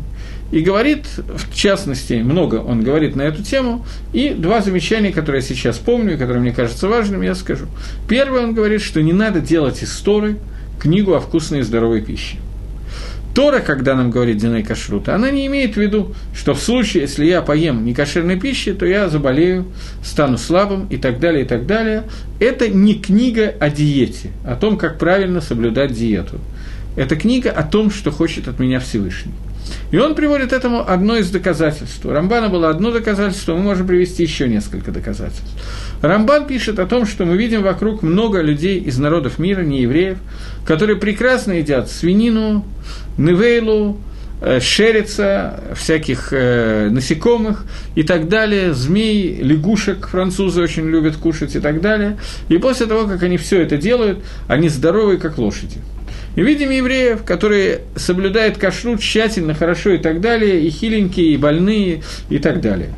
И 0.51 0.59
говорит, 0.59 1.05
в 1.15 1.55
частности, 1.55 2.13
много 2.15 2.55
он 2.55 2.83
говорит 2.83 3.15
на 3.15 3.21
эту 3.21 3.41
тему, 3.41 3.85
и 4.11 4.31
два 4.31 4.61
замечания, 4.61 5.13
которые 5.13 5.41
я 5.41 5.47
сейчас 5.47 5.77
помню, 5.77 6.15
и 6.15 6.17
которые 6.17 6.41
мне 6.41 6.51
кажутся 6.51 6.89
важными, 6.89 7.25
я 7.25 7.35
скажу. 7.35 7.67
Первое, 8.09 8.43
он 8.43 8.53
говорит, 8.53 8.81
что 8.81 9.01
не 9.01 9.13
надо 9.13 9.39
делать 9.39 9.81
из 9.81 9.95
Торы 9.99 10.37
книгу 10.77 11.13
о 11.13 11.21
вкусной 11.21 11.59
и 11.59 11.63
здоровой 11.63 12.01
пище. 12.01 12.37
Тора, 13.33 13.59
когда 13.59 13.95
нам 13.95 14.11
говорит 14.11 14.37
Диней 14.37 14.63
Кашрута, 14.63 15.15
она 15.15 15.31
не 15.31 15.47
имеет 15.47 15.75
в 15.75 15.77
виду, 15.77 16.13
что 16.35 16.53
в 16.53 16.59
случае, 16.59 17.03
если 17.03 17.25
я 17.25 17.41
поем 17.41 17.85
некошерной 17.85 18.39
пищи, 18.39 18.73
то 18.73 18.85
я 18.85 19.07
заболею, 19.07 19.67
стану 20.03 20.37
слабым 20.37 20.87
и 20.87 20.97
так 20.97 21.19
далее, 21.19 21.45
и 21.45 21.47
так 21.47 21.65
далее. 21.65 22.03
Это 22.39 22.67
не 22.67 22.95
книга 22.95 23.53
о 23.59 23.69
диете, 23.69 24.31
о 24.45 24.55
том, 24.55 24.77
как 24.77 24.97
правильно 24.99 25.39
соблюдать 25.39 25.93
диету. 25.93 26.39
Это 26.97 27.15
книга 27.15 27.51
о 27.51 27.63
том, 27.63 27.89
что 27.89 28.11
хочет 28.11 28.49
от 28.49 28.59
меня 28.59 28.79
Всевышний. 28.79 29.33
И 29.91 29.97
он 29.97 30.15
приводит 30.15 30.53
этому 30.53 30.89
одно 30.89 31.17
из 31.17 31.29
доказательств. 31.29 32.05
У 32.05 32.09
Рамбана 32.09 32.49
было 32.49 32.69
одно 32.69 32.91
доказательство, 32.91 33.55
мы 33.55 33.63
можем 33.63 33.87
привести 33.87 34.23
еще 34.23 34.47
несколько 34.47 34.91
доказательств. 34.91 35.51
Рамбан 36.01 36.47
пишет 36.47 36.79
о 36.79 36.85
том, 36.85 37.05
что 37.05 37.25
мы 37.25 37.37
видим 37.37 37.61
вокруг 37.61 38.01
много 38.01 38.41
людей 38.41 38.79
из 38.79 38.97
народов 38.97 39.37
мира, 39.37 39.61
не 39.61 39.81
евреев, 39.81 40.17
которые 40.65 40.97
прекрасно 40.97 41.53
едят 41.53 41.91
свинину, 41.91 42.65
невейлу, 43.17 43.99
э, 44.41 44.59
шерица, 44.59 45.61
всяких 45.75 46.29
э, 46.31 46.89
насекомых 46.89 47.65
и 47.95 48.03
так 48.03 48.29
далее, 48.29 48.73
змей, 48.73 49.39
лягушек 49.41 50.07
французы 50.07 50.61
очень 50.61 50.87
любят 50.89 51.17
кушать 51.17 51.55
и 51.55 51.59
так 51.59 51.81
далее. 51.81 52.17
И 52.49 52.57
после 52.57 52.85
того, 52.85 53.07
как 53.07 53.21
они 53.23 53.37
все 53.37 53.61
это 53.61 53.77
делают, 53.77 54.19
они 54.47 54.69
здоровы, 54.69 55.17
как 55.17 55.37
лошади. 55.37 55.77
И 56.35 56.41
видим 56.41 56.69
евреев, 56.69 57.23
которые 57.23 57.81
соблюдают 57.95 58.57
кашрут 58.57 59.01
тщательно, 59.01 59.53
хорошо 59.53 59.91
и 59.91 59.97
так 59.97 60.21
далее, 60.21 60.61
и 60.61 60.69
хиленькие, 60.69 61.33
и 61.33 61.37
больные, 61.37 62.03
и 62.29 62.39
так 62.39 62.61
далее. 62.61 62.89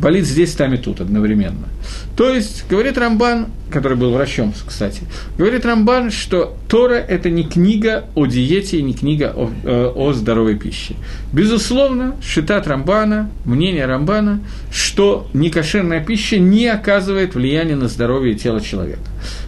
Болит 0.00 0.24
здесь, 0.24 0.52
там 0.54 0.74
и 0.74 0.78
тут 0.78 1.00
одновременно. 1.00 1.68
То 2.16 2.32
есть, 2.32 2.64
говорит 2.68 2.98
Рамбан, 2.98 3.48
который 3.70 3.96
был 3.96 4.12
врачом, 4.12 4.52
кстати, 4.66 5.02
говорит 5.38 5.64
Рамбан, 5.64 6.10
что 6.10 6.56
Тора– 6.68 6.94
это 7.08 7.30
не 7.30 7.44
книга 7.44 8.04
о 8.14 8.26
диете 8.26 8.78
и 8.78 8.82
не 8.82 8.94
книга 8.94 9.32
о, 9.34 9.50
э, 9.64 9.92
о 9.94 10.12
здоровой 10.12 10.56
пище. 10.56 10.94
Безусловно, 11.32 12.16
считает 12.22 12.66
Рамбана, 12.66 13.30
мнение 13.44 13.86
Рамбана, 13.86 14.40
что 14.72 15.28
некошерная 15.34 16.04
пища 16.04 16.38
не 16.38 16.66
оказывает 16.66 17.34
влияния 17.34 17.76
на 17.76 17.88
здоровье 17.88 18.34
тела 18.34 18.60
человека. 18.60 19.02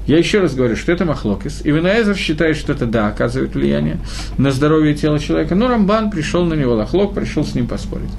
Я 0.07 0.19
еще 0.19 0.41
раз 0.41 0.55
говорю, 0.55 0.77
что 0.77 0.93
это 0.93 1.05
махлокис. 1.05 1.63
И 1.65 1.71
Винаэзер 1.71 2.17
считает, 2.17 2.57
что 2.57 2.73
это 2.73 2.87
да, 2.87 3.09
оказывает 3.09 3.55
влияние 3.55 3.99
на 4.39 4.51
здоровье 4.51 4.95
тела 4.95 5.19
человека. 5.19 5.55
Но 5.55 5.69
Рамбан 5.69 6.11
пришел 6.11 6.45
на 6.45 6.55
него, 6.55 6.75
Лахлок 6.75 7.15
пришел 7.15 7.45
с 7.45 7.55
ним 7.55 7.67
поспорить. 7.67 8.11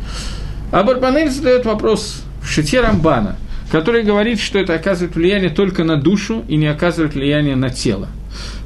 А 0.74 0.84
Барбанель 0.84 1.30
задает 1.30 1.66
вопрос 1.66 2.24
в 2.42 2.50
шите 2.50 2.82
Рамбана– 2.82 3.38
который 3.74 4.04
говорит, 4.04 4.40
что 4.40 4.60
это 4.60 4.76
оказывает 4.76 5.16
влияние 5.16 5.50
только 5.50 5.84
на 5.84 5.98
душу 5.98 6.46
и 6.48 6.58
не 6.58 6.68
оказывает 6.68 7.16
влияние 7.16 7.56
на 7.56 7.72
тело. 7.72 8.08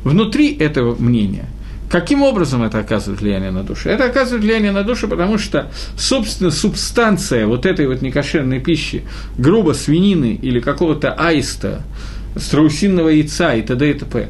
Внутри 0.04 0.54
этого 0.54 1.02
мнения 1.02 1.46
Каким 1.89 2.24
образом 2.24 2.63
это 2.63 2.80
оказывает 2.80 3.22
влияние 3.22 3.52
на 3.52 3.63
душу? 3.63 3.88
Это 3.88 4.04
оказывает 4.04 4.43
влияние 4.43 4.74
на 4.74 4.84
душу, 4.84 5.08
потому 5.08 5.38
что, 5.38 5.72
собственно, 5.98 6.52
субстанция 6.52 7.48
вот 7.48 7.65
этой 7.65 7.88
вот 7.88 8.02
некошерной 8.02 8.60
пищи, 8.60 9.04
грубо 9.38 9.72
свинины 9.72 10.38
или 10.41 10.60
какого-то 10.60 11.13
аиста, 11.13 11.84
страусинного 12.36 13.10
яйца 13.10 13.54
и 13.54 13.62
т.д. 13.62 13.90
и 13.90 13.94
т.п. 13.94 14.28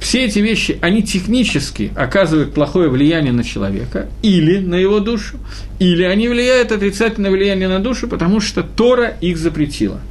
Все 0.00 0.24
эти 0.24 0.38
вещи, 0.38 0.78
они 0.80 1.02
технически 1.02 1.90
оказывают 1.96 2.54
плохое 2.54 2.88
влияние 2.88 3.32
на 3.32 3.44
человека 3.44 4.08
или 4.22 4.58
на 4.58 4.76
его 4.76 5.00
душу, 5.00 5.38
или 5.78 6.04
они 6.04 6.28
влияют 6.28 6.72
отрицательное 6.72 7.30
влияние 7.30 7.68
на 7.68 7.80
душу, 7.80 8.08
потому 8.08 8.40
что 8.40 8.62
Тора 8.62 9.14
их 9.20 9.36
запретила– 9.36 10.00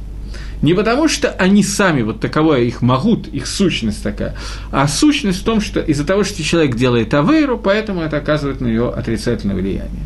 не 0.62 0.74
потому, 0.74 1.08
что 1.08 1.30
они 1.30 1.62
сами, 1.62 2.02
вот 2.02 2.20
таковое 2.20 2.60
их 2.60 2.82
могут, 2.82 3.28
их 3.28 3.46
сущность 3.46 4.02
такая, 4.02 4.36
а 4.70 4.86
сущность 4.88 5.40
в 5.40 5.44
том, 5.44 5.60
что 5.60 5.80
из-за 5.80 6.04
того, 6.04 6.22
что 6.22 6.42
человек 6.42 6.76
делает 6.76 7.14
авейру, 7.14 7.58
поэтому 7.58 8.02
это 8.02 8.18
оказывает 8.18 8.60
на 8.60 8.66
него 8.66 8.94
отрицательное 8.94 9.56
влияние. 9.56 10.04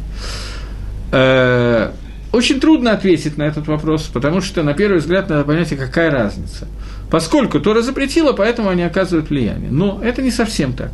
Э, 1.11 1.91
очень 2.31 2.61
трудно 2.61 2.93
ответить 2.93 3.37
на 3.37 3.43
этот 3.43 3.67
вопрос, 3.67 4.05
потому 4.13 4.41
что, 4.41 4.63
на 4.63 4.75
первый 4.75 4.99
взгляд, 4.99 5.29
надо 5.29 5.45
понять, 5.45 5.73
а 5.73 5.77
какая 5.77 6.11
разница. 6.11 6.69
Поскольку 7.11 7.61
Тора 7.61 7.83
запретила, 7.83 8.33
поэтому 8.33 8.69
они 8.69 8.83
оказывают 8.83 9.31
влияние. 9.31 9.71
Но 9.71 10.01
это 10.03 10.23
не 10.23 10.31
совсем 10.31 10.73
так. 10.73 10.91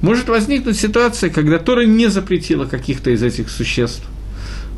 Может 0.00 0.28
возникнуть 0.28 0.78
ситуация, 0.78 1.30
когда 1.30 1.58
Тора 1.58 1.84
не 1.84 2.08
запретила 2.08 2.66
каких-то 2.66 3.10
из 3.10 3.22
этих 3.22 3.50
существ. 3.50 4.04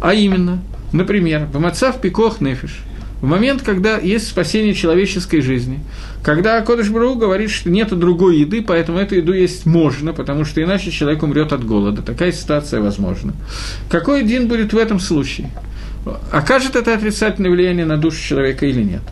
А 0.00 0.14
именно, 0.14 0.62
например, 0.92 1.46
в 1.52 1.58
Мацав 1.58 2.00
Пикох 2.00 2.40
Нефиш– 2.40 2.80
в 3.24 3.26
момент, 3.26 3.62
когда 3.62 3.96
есть 3.96 4.28
спасение 4.28 4.74
человеческой 4.74 5.40
жизни, 5.40 5.80
когда 6.22 6.60
Кодыш 6.60 6.90
Бру 6.90 7.14
говорит, 7.14 7.48
что 7.48 7.70
нет 7.70 7.88
другой 7.98 8.40
еды, 8.40 8.60
поэтому 8.60 8.98
эту 8.98 9.14
еду 9.14 9.32
есть 9.32 9.64
можно, 9.64 10.12
потому 10.12 10.44
что 10.44 10.62
иначе 10.62 10.90
человек 10.90 11.22
умрет 11.22 11.54
от 11.54 11.64
голода. 11.64 12.02
Такая 12.02 12.32
ситуация 12.32 12.82
возможна. 12.82 13.32
Какой 13.88 14.24
день 14.24 14.46
будет 14.46 14.74
в 14.74 14.76
этом 14.76 15.00
случае? 15.00 15.48
Окажет 16.30 16.76
это 16.76 16.94
отрицательное 16.94 17.50
влияние 17.50 17.86
на 17.86 17.96
душу 17.96 18.18
человека 18.18 18.66
или 18.66 18.82
нет. 18.82 19.02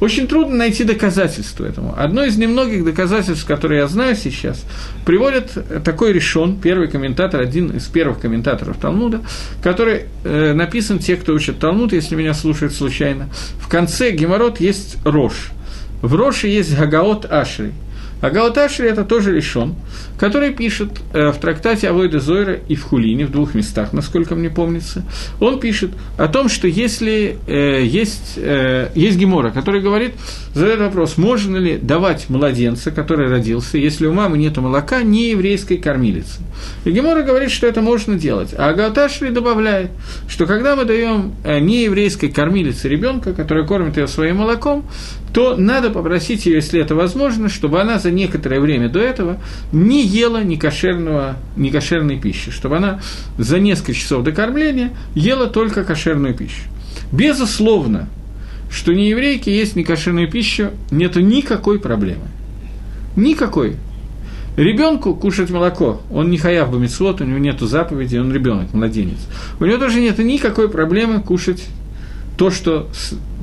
Очень 0.00 0.26
трудно 0.26 0.56
найти 0.56 0.84
доказательства 0.84 1.64
этому. 1.64 1.94
Одно 1.96 2.24
из 2.24 2.36
немногих 2.36 2.84
доказательств, 2.84 3.46
которые 3.46 3.80
я 3.80 3.88
знаю 3.88 4.16
сейчас, 4.16 4.64
приводит 5.06 5.52
такой 5.84 6.12
решен, 6.12 6.58
первый 6.60 6.88
комментатор, 6.88 7.40
один 7.40 7.70
из 7.70 7.86
первых 7.86 8.20
комментаторов 8.20 8.76
Талмуда, 8.76 9.22
который 9.62 10.02
э, 10.24 10.52
написан, 10.52 10.98
те, 10.98 11.16
кто 11.16 11.32
учат 11.32 11.58
Талмуд, 11.58 11.92
если 11.92 12.14
меня 12.14 12.34
слушают 12.34 12.74
случайно, 12.74 13.28
в 13.58 13.68
конце 13.68 14.10
Геморрот 14.10 14.60
есть 14.60 14.98
Рош. 15.04 15.50
В 16.02 16.14
Роше 16.14 16.48
есть 16.48 16.76
Гагаот 16.76 17.30
Ашри– 17.30 17.72
а 18.22 18.30
Гауташри 18.30 18.88
это 18.88 19.04
тоже 19.04 19.34
решен, 19.34 19.74
который 20.18 20.52
пишет 20.52 20.90
э, 21.12 21.30
в 21.30 21.38
трактате 21.38 21.88
Авойда 21.88 22.20
Зойра 22.20 22.54
и 22.54 22.74
в 22.74 22.84
Хулине, 22.84 23.26
в 23.26 23.30
двух 23.30 23.54
местах, 23.54 23.92
насколько 23.92 24.34
мне 24.34 24.50
помнится, 24.50 25.04
он 25.40 25.60
пишет 25.60 25.90
о 26.16 26.28
том, 26.28 26.48
что 26.48 26.68
если 26.68 27.38
э, 27.46 27.84
есть, 27.84 28.34
э, 28.36 28.90
есть 28.94 29.18
Гемора, 29.18 29.50
который 29.50 29.80
говорит, 29.80 30.14
задает 30.54 30.80
вопрос, 30.80 31.16
можно 31.18 31.56
ли 31.56 31.78
давать 31.78 32.28
младенца, 32.28 32.90
который 32.90 33.28
родился, 33.28 33.78
если 33.78 34.06
у 34.06 34.12
мамы 34.12 34.38
нет 34.38 34.56
молока, 34.56 35.02
не 35.02 35.30
еврейской 35.30 35.76
кормилицы. 35.76 36.40
И 36.84 36.90
Гемора 36.90 37.22
говорит, 37.22 37.50
что 37.50 37.66
это 37.66 37.80
можно 37.80 38.14
делать. 38.14 38.54
А 38.56 38.72
Гауташри 38.72 39.30
добавляет, 39.30 39.90
что 40.28 40.46
когда 40.46 40.76
мы 40.76 40.84
даем 40.84 41.34
э, 41.44 41.58
нееврейской 41.58 42.30
кормилице 42.30 42.88
ребенка, 42.88 43.32
который 43.32 43.66
кормит 43.66 43.96
ее 43.96 44.06
своим 44.06 44.36
молоком, 44.36 44.86
то 45.32 45.56
надо 45.56 45.90
попросить 45.90 46.46
ее, 46.46 46.56
если 46.56 46.80
это 46.80 46.94
возможно, 46.94 47.48
чтобы 47.48 47.80
она 47.80 47.98
за 47.98 48.10
некоторое 48.10 48.60
время 48.60 48.88
до 48.88 49.00
этого 49.00 49.38
не 49.72 50.01
ела 50.02 50.42
некошерного, 50.42 51.36
некошерной 51.56 52.18
пищи, 52.18 52.50
чтобы 52.50 52.76
она 52.76 53.00
за 53.38 53.58
несколько 53.58 53.94
часов 53.94 54.24
до 54.24 54.32
кормления 54.32 54.90
ела 55.14 55.46
только 55.46 55.84
кошерную 55.84 56.34
пищу. 56.34 56.62
Безусловно, 57.10 58.08
что 58.70 58.92
не 58.92 59.08
еврейки 59.08 59.50
есть 59.50 59.76
некошерную 59.76 60.30
пищу, 60.30 60.70
нету 60.90 61.20
никакой 61.20 61.78
проблемы. 61.78 62.24
Никакой. 63.16 63.76
Ребенку 64.56 65.14
кушать 65.14 65.50
молоко, 65.50 66.02
он 66.10 66.30
не 66.30 66.36
хаяв 66.36 66.70
бы 66.70 66.78
митцвот, 66.78 67.20
у 67.20 67.24
него 67.24 67.38
нет 67.38 67.60
заповеди, 67.60 68.18
он 68.18 68.32
ребенок, 68.32 68.74
младенец. 68.74 69.18
У 69.60 69.64
него 69.64 69.78
тоже 69.78 70.00
нет 70.00 70.18
никакой 70.18 70.68
проблемы 70.68 71.20
кушать 71.20 71.64
то, 72.36 72.50
что 72.50 72.88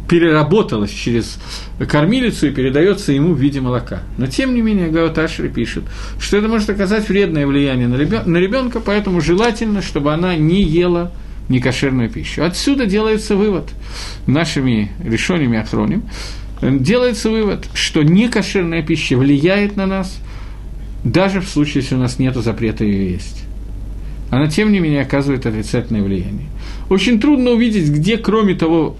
переработалось 0.10 0.92
через 0.92 1.40
кормилицу 1.88 2.48
и 2.48 2.52
передается 2.52 3.12
ему 3.12 3.34
в 3.34 3.40
виде 3.40 3.62
молока. 3.62 4.02
Но 4.18 4.28
тем 4.28 4.56
не 4.56 4.62
менее 4.62 4.90
Гауташри 4.90 5.50
пишет, 5.50 5.84
что 6.20 6.38
это 6.38 6.48
может 6.48 6.70
оказать 6.70 7.08
вредное 7.08 7.46
влияние 7.46 7.88
на 7.88 7.96
ребенка, 7.96 8.80
поэтому 8.80 9.22
желательно, 9.22 9.82
чтобы 9.82 10.12
она 10.12 10.36
не 10.36 10.64
ела 10.64 11.12
некошерную 11.48 12.10
пищу. 12.10 12.44
Отсюда 12.44 12.86
делается 12.86 13.36
вывод 13.36 13.70
нашими 14.28 14.92
решениями 15.04 15.60
охроним, 15.60 16.04
делается 16.62 17.30
вывод, 17.30 17.68
что 17.74 18.04
некошерная 18.04 18.82
пища 18.82 19.16
влияет 19.16 19.78
на 19.78 19.86
нас, 19.86 20.20
даже 21.04 21.40
в 21.40 21.48
случае, 21.48 21.82
если 21.84 21.96
у 21.96 22.00
нас 22.00 22.20
нет 22.20 22.36
запрета 22.36 22.84
ее 22.84 23.12
есть. 23.12 23.46
Она, 24.32 24.48
тем 24.48 24.72
не 24.72 24.80
менее, 24.80 25.02
оказывает 25.02 25.46
отрицательное 25.46 26.04
влияние. 26.04 26.50
Очень 26.90 27.20
трудно 27.20 27.52
увидеть, 27.52 27.90
где, 27.90 28.18
кроме 28.18 28.54
того 28.54 28.98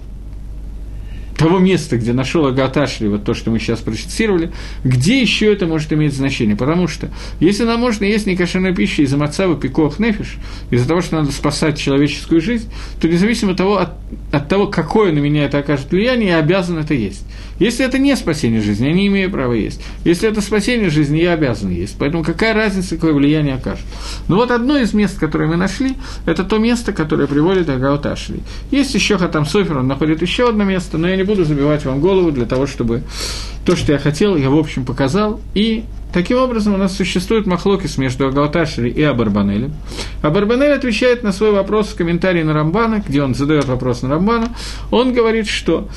того 1.40 1.58
места, 1.58 1.96
где 1.96 2.12
нашел 2.12 2.44
Агаташли, 2.46 3.08
вот 3.08 3.24
то, 3.24 3.32
что 3.32 3.50
мы 3.50 3.58
сейчас 3.58 3.80
процитировали, 3.80 4.52
где 4.84 5.22
еще 5.22 5.50
это 5.50 5.66
может 5.66 5.90
иметь 5.90 6.12
значение? 6.12 6.54
Потому 6.54 6.86
что 6.86 7.08
если 7.40 7.64
нам 7.64 7.80
можно 7.80 8.04
есть 8.04 8.26
некошерную 8.26 8.74
пищу 8.74 9.02
из-за 9.02 9.16
мацава 9.16 9.56
пикох 9.58 9.98
нефиш, 9.98 10.36
из-за 10.70 10.86
того, 10.86 11.00
что 11.00 11.16
надо 11.16 11.32
спасать 11.32 11.78
человеческую 11.78 12.42
жизнь, 12.42 12.70
то 13.00 13.08
независимо 13.08 13.52
от 13.52 13.56
того, 13.56 13.78
от, 13.78 13.92
от 14.30 14.48
того, 14.50 14.66
какое 14.66 15.12
на 15.12 15.18
меня 15.18 15.46
это 15.46 15.58
окажет 15.58 15.90
влияние, 15.90 16.28
я 16.28 16.38
обязан 16.40 16.76
это 16.76 16.92
есть. 16.92 17.24
Если 17.60 17.84
это 17.84 17.98
не 17.98 18.16
спасение 18.16 18.60
жизни, 18.60 18.86
я 18.86 18.92
не 18.92 19.06
имею 19.06 19.30
права 19.30 19.52
есть. 19.52 19.80
Если 20.04 20.28
это 20.28 20.40
спасение 20.40 20.90
жизни, 20.90 21.18
я 21.18 21.34
обязан 21.34 21.70
есть. 21.70 21.94
Поэтому 21.98 22.24
какая 22.24 22.54
разница, 22.54 22.96
какое 22.96 23.12
влияние 23.12 23.54
окажет. 23.54 23.84
Но 24.26 24.36
вот 24.36 24.50
одно 24.50 24.78
из 24.78 24.92
мест, 24.92 25.18
которое 25.18 25.46
мы 25.46 25.56
нашли, 25.56 25.94
это 26.26 26.42
то 26.42 26.58
место, 26.58 26.92
которое 26.92 27.28
приводит 27.28 27.68
Агаут 27.68 28.06
Ашли. 28.06 28.40
Есть 28.70 28.94
еще 28.94 29.18
Хатам 29.18 29.46
Софер, 29.46 29.78
он 29.78 29.86
находит 29.86 30.22
еще 30.22 30.48
одно 30.48 30.64
место, 30.64 30.98
но 30.98 31.08
я 31.08 31.16
не 31.16 31.22
буду 31.22 31.44
забивать 31.44 31.84
вам 31.84 32.00
голову 32.00 32.32
для 32.32 32.46
того, 32.46 32.66
чтобы 32.66 33.02
то, 33.64 33.76
что 33.76 33.92
я 33.92 33.98
хотел, 33.98 34.36
я 34.36 34.50
в 34.50 34.58
общем 34.58 34.84
показал. 34.84 35.40
И 35.54 35.84
Таким 36.12 36.38
образом, 36.38 36.74
у 36.74 36.76
нас 36.76 36.96
существует 36.96 37.46
махлокис 37.46 37.96
между 37.96 38.26
Агалаташери 38.26 38.90
и 38.90 39.02
Абарбанелем. 39.02 39.72
Абарбанель 40.22 40.72
отвечает 40.72 41.22
на 41.22 41.30
свой 41.30 41.52
вопрос 41.52 41.88
в 41.88 41.94
комментарии 41.94 42.42
на 42.42 42.52
Рамбана, 42.52 43.02
где 43.06 43.22
он 43.22 43.36
задает 43.36 43.66
вопрос 43.66 44.02
на 44.02 44.08
Рамбана. 44.08 44.48
Он 44.90 45.12
говорит, 45.12 45.46
что 45.46 45.88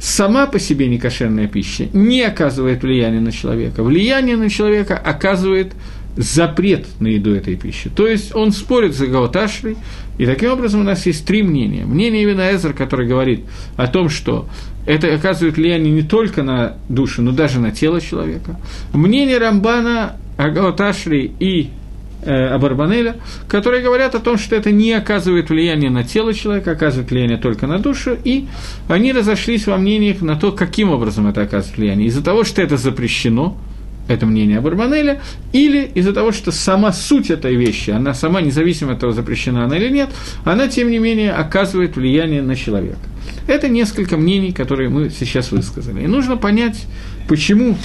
сама 0.00 0.46
по 0.46 0.58
себе 0.58 0.88
некошерная 0.88 1.48
пища 1.48 1.88
не 1.92 2.22
оказывает 2.22 2.82
влияния 2.82 3.20
на 3.20 3.32
человека. 3.32 3.82
Влияние 3.82 4.36
на 4.36 4.48
человека 4.48 4.96
оказывает 4.96 5.72
запрет 6.16 6.86
на 6.98 7.06
еду 7.06 7.32
этой 7.34 7.54
пищи. 7.56 7.90
То 7.94 8.06
есть 8.06 8.34
он 8.34 8.50
спорит 8.50 8.94
с 8.94 9.00
Гауташрой, 9.00 9.76
и 10.18 10.26
таким 10.26 10.50
образом 10.50 10.80
у 10.80 10.84
нас 10.84 11.06
есть 11.06 11.24
три 11.24 11.44
мнения. 11.44 11.84
Мнение 11.84 12.24
Ивина 12.24 12.52
Эзер, 12.52 12.72
который 12.72 13.06
говорит 13.06 13.44
о 13.76 13.86
том, 13.86 14.08
что 14.08 14.48
это 14.84 15.14
оказывает 15.14 15.56
влияние 15.56 15.92
не 15.92 16.02
только 16.02 16.42
на 16.42 16.76
душу, 16.88 17.22
но 17.22 17.30
даже 17.30 17.60
на 17.60 17.70
тело 17.70 18.00
человека. 18.00 18.58
Мнение 18.92 19.38
Рамбана, 19.38 20.16
Агауташри 20.36 21.32
и 21.38 21.70
э, 22.28 22.48
Абарбанеля, 22.48 23.16
которые 23.48 23.82
говорят 23.82 24.14
о 24.14 24.20
том, 24.20 24.38
что 24.38 24.54
это 24.54 24.70
не 24.70 24.92
оказывает 24.92 25.48
влияния 25.50 25.90
на 25.90 26.04
тело 26.04 26.34
человека, 26.34 26.72
оказывает 26.72 27.10
влияние 27.10 27.38
только 27.38 27.66
на 27.66 27.78
душу, 27.78 28.16
и 28.22 28.46
они 28.88 29.12
разошлись 29.12 29.66
во 29.66 29.76
мнениях 29.78 30.20
на 30.20 30.36
то, 30.36 30.52
каким 30.52 30.90
образом 30.90 31.26
это 31.26 31.42
оказывает 31.42 31.78
влияние. 31.78 32.08
Из-за 32.08 32.22
того, 32.22 32.44
что 32.44 32.60
это 32.60 32.76
запрещено, 32.76 33.56
это 34.08 34.26
мнение 34.26 34.58
Абарбанеля, 34.58 35.20
или 35.52 35.90
из-за 35.94 36.12
того, 36.12 36.32
что 36.32 36.52
сама 36.52 36.92
суть 36.92 37.30
этой 37.30 37.54
вещи, 37.54 37.90
она 37.90 38.14
сама, 38.14 38.40
независимо 38.40 38.92
от 38.92 39.00
того, 39.00 39.12
запрещена 39.12 39.64
она 39.64 39.76
или 39.76 39.88
нет, 39.88 40.10
она, 40.44 40.68
тем 40.68 40.90
не 40.90 40.98
менее, 40.98 41.32
оказывает 41.32 41.96
влияние 41.96 42.42
на 42.42 42.56
человека. 42.56 43.00
Это 43.46 43.68
несколько 43.68 44.16
мнений, 44.16 44.52
которые 44.52 44.90
мы 44.90 45.10
сейчас 45.10 45.52
высказали. 45.52 46.02
И 46.04 46.06
нужно 46.06 46.36
понять, 46.36 46.86
почему 47.28 47.76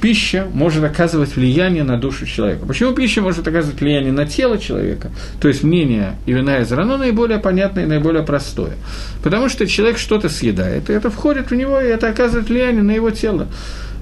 пища 0.00 0.46
может 0.52 0.84
оказывать 0.84 1.36
влияние 1.36 1.82
на 1.82 1.98
душу 1.98 2.26
человека. 2.26 2.66
Почему 2.66 2.92
пища 2.92 3.20
может 3.20 3.46
оказывать 3.46 3.80
влияние 3.80 4.12
на 4.12 4.26
тело 4.26 4.58
человека, 4.58 5.10
то 5.40 5.48
есть 5.48 5.62
мнение 5.62 6.16
Ивина 6.26 6.62
Эзера, 6.62 6.82
оно 6.82 6.96
наиболее 6.96 7.38
понятное 7.38 7.84
и 7.84 7.86
наиболее 7.86 8.22
простое. 8.22 8.74
Потому 9.22 9.48
что 9.48 9.66
человек 9.66 9.98
что-то 9.98 10.28
съедает, 10.28 10.90
и 10.90 10.92
это 10.92 11.10
входит 11.10 11.50
в 11.50 11.54
него, 11.54 11.80
и 11.80 11.86
это 11.86 12.08
оказывает 12.08 12.48
влияние 12.48 12.82
на 12.82 12.92
его 12.92 13.10
тело. 13.10 13.48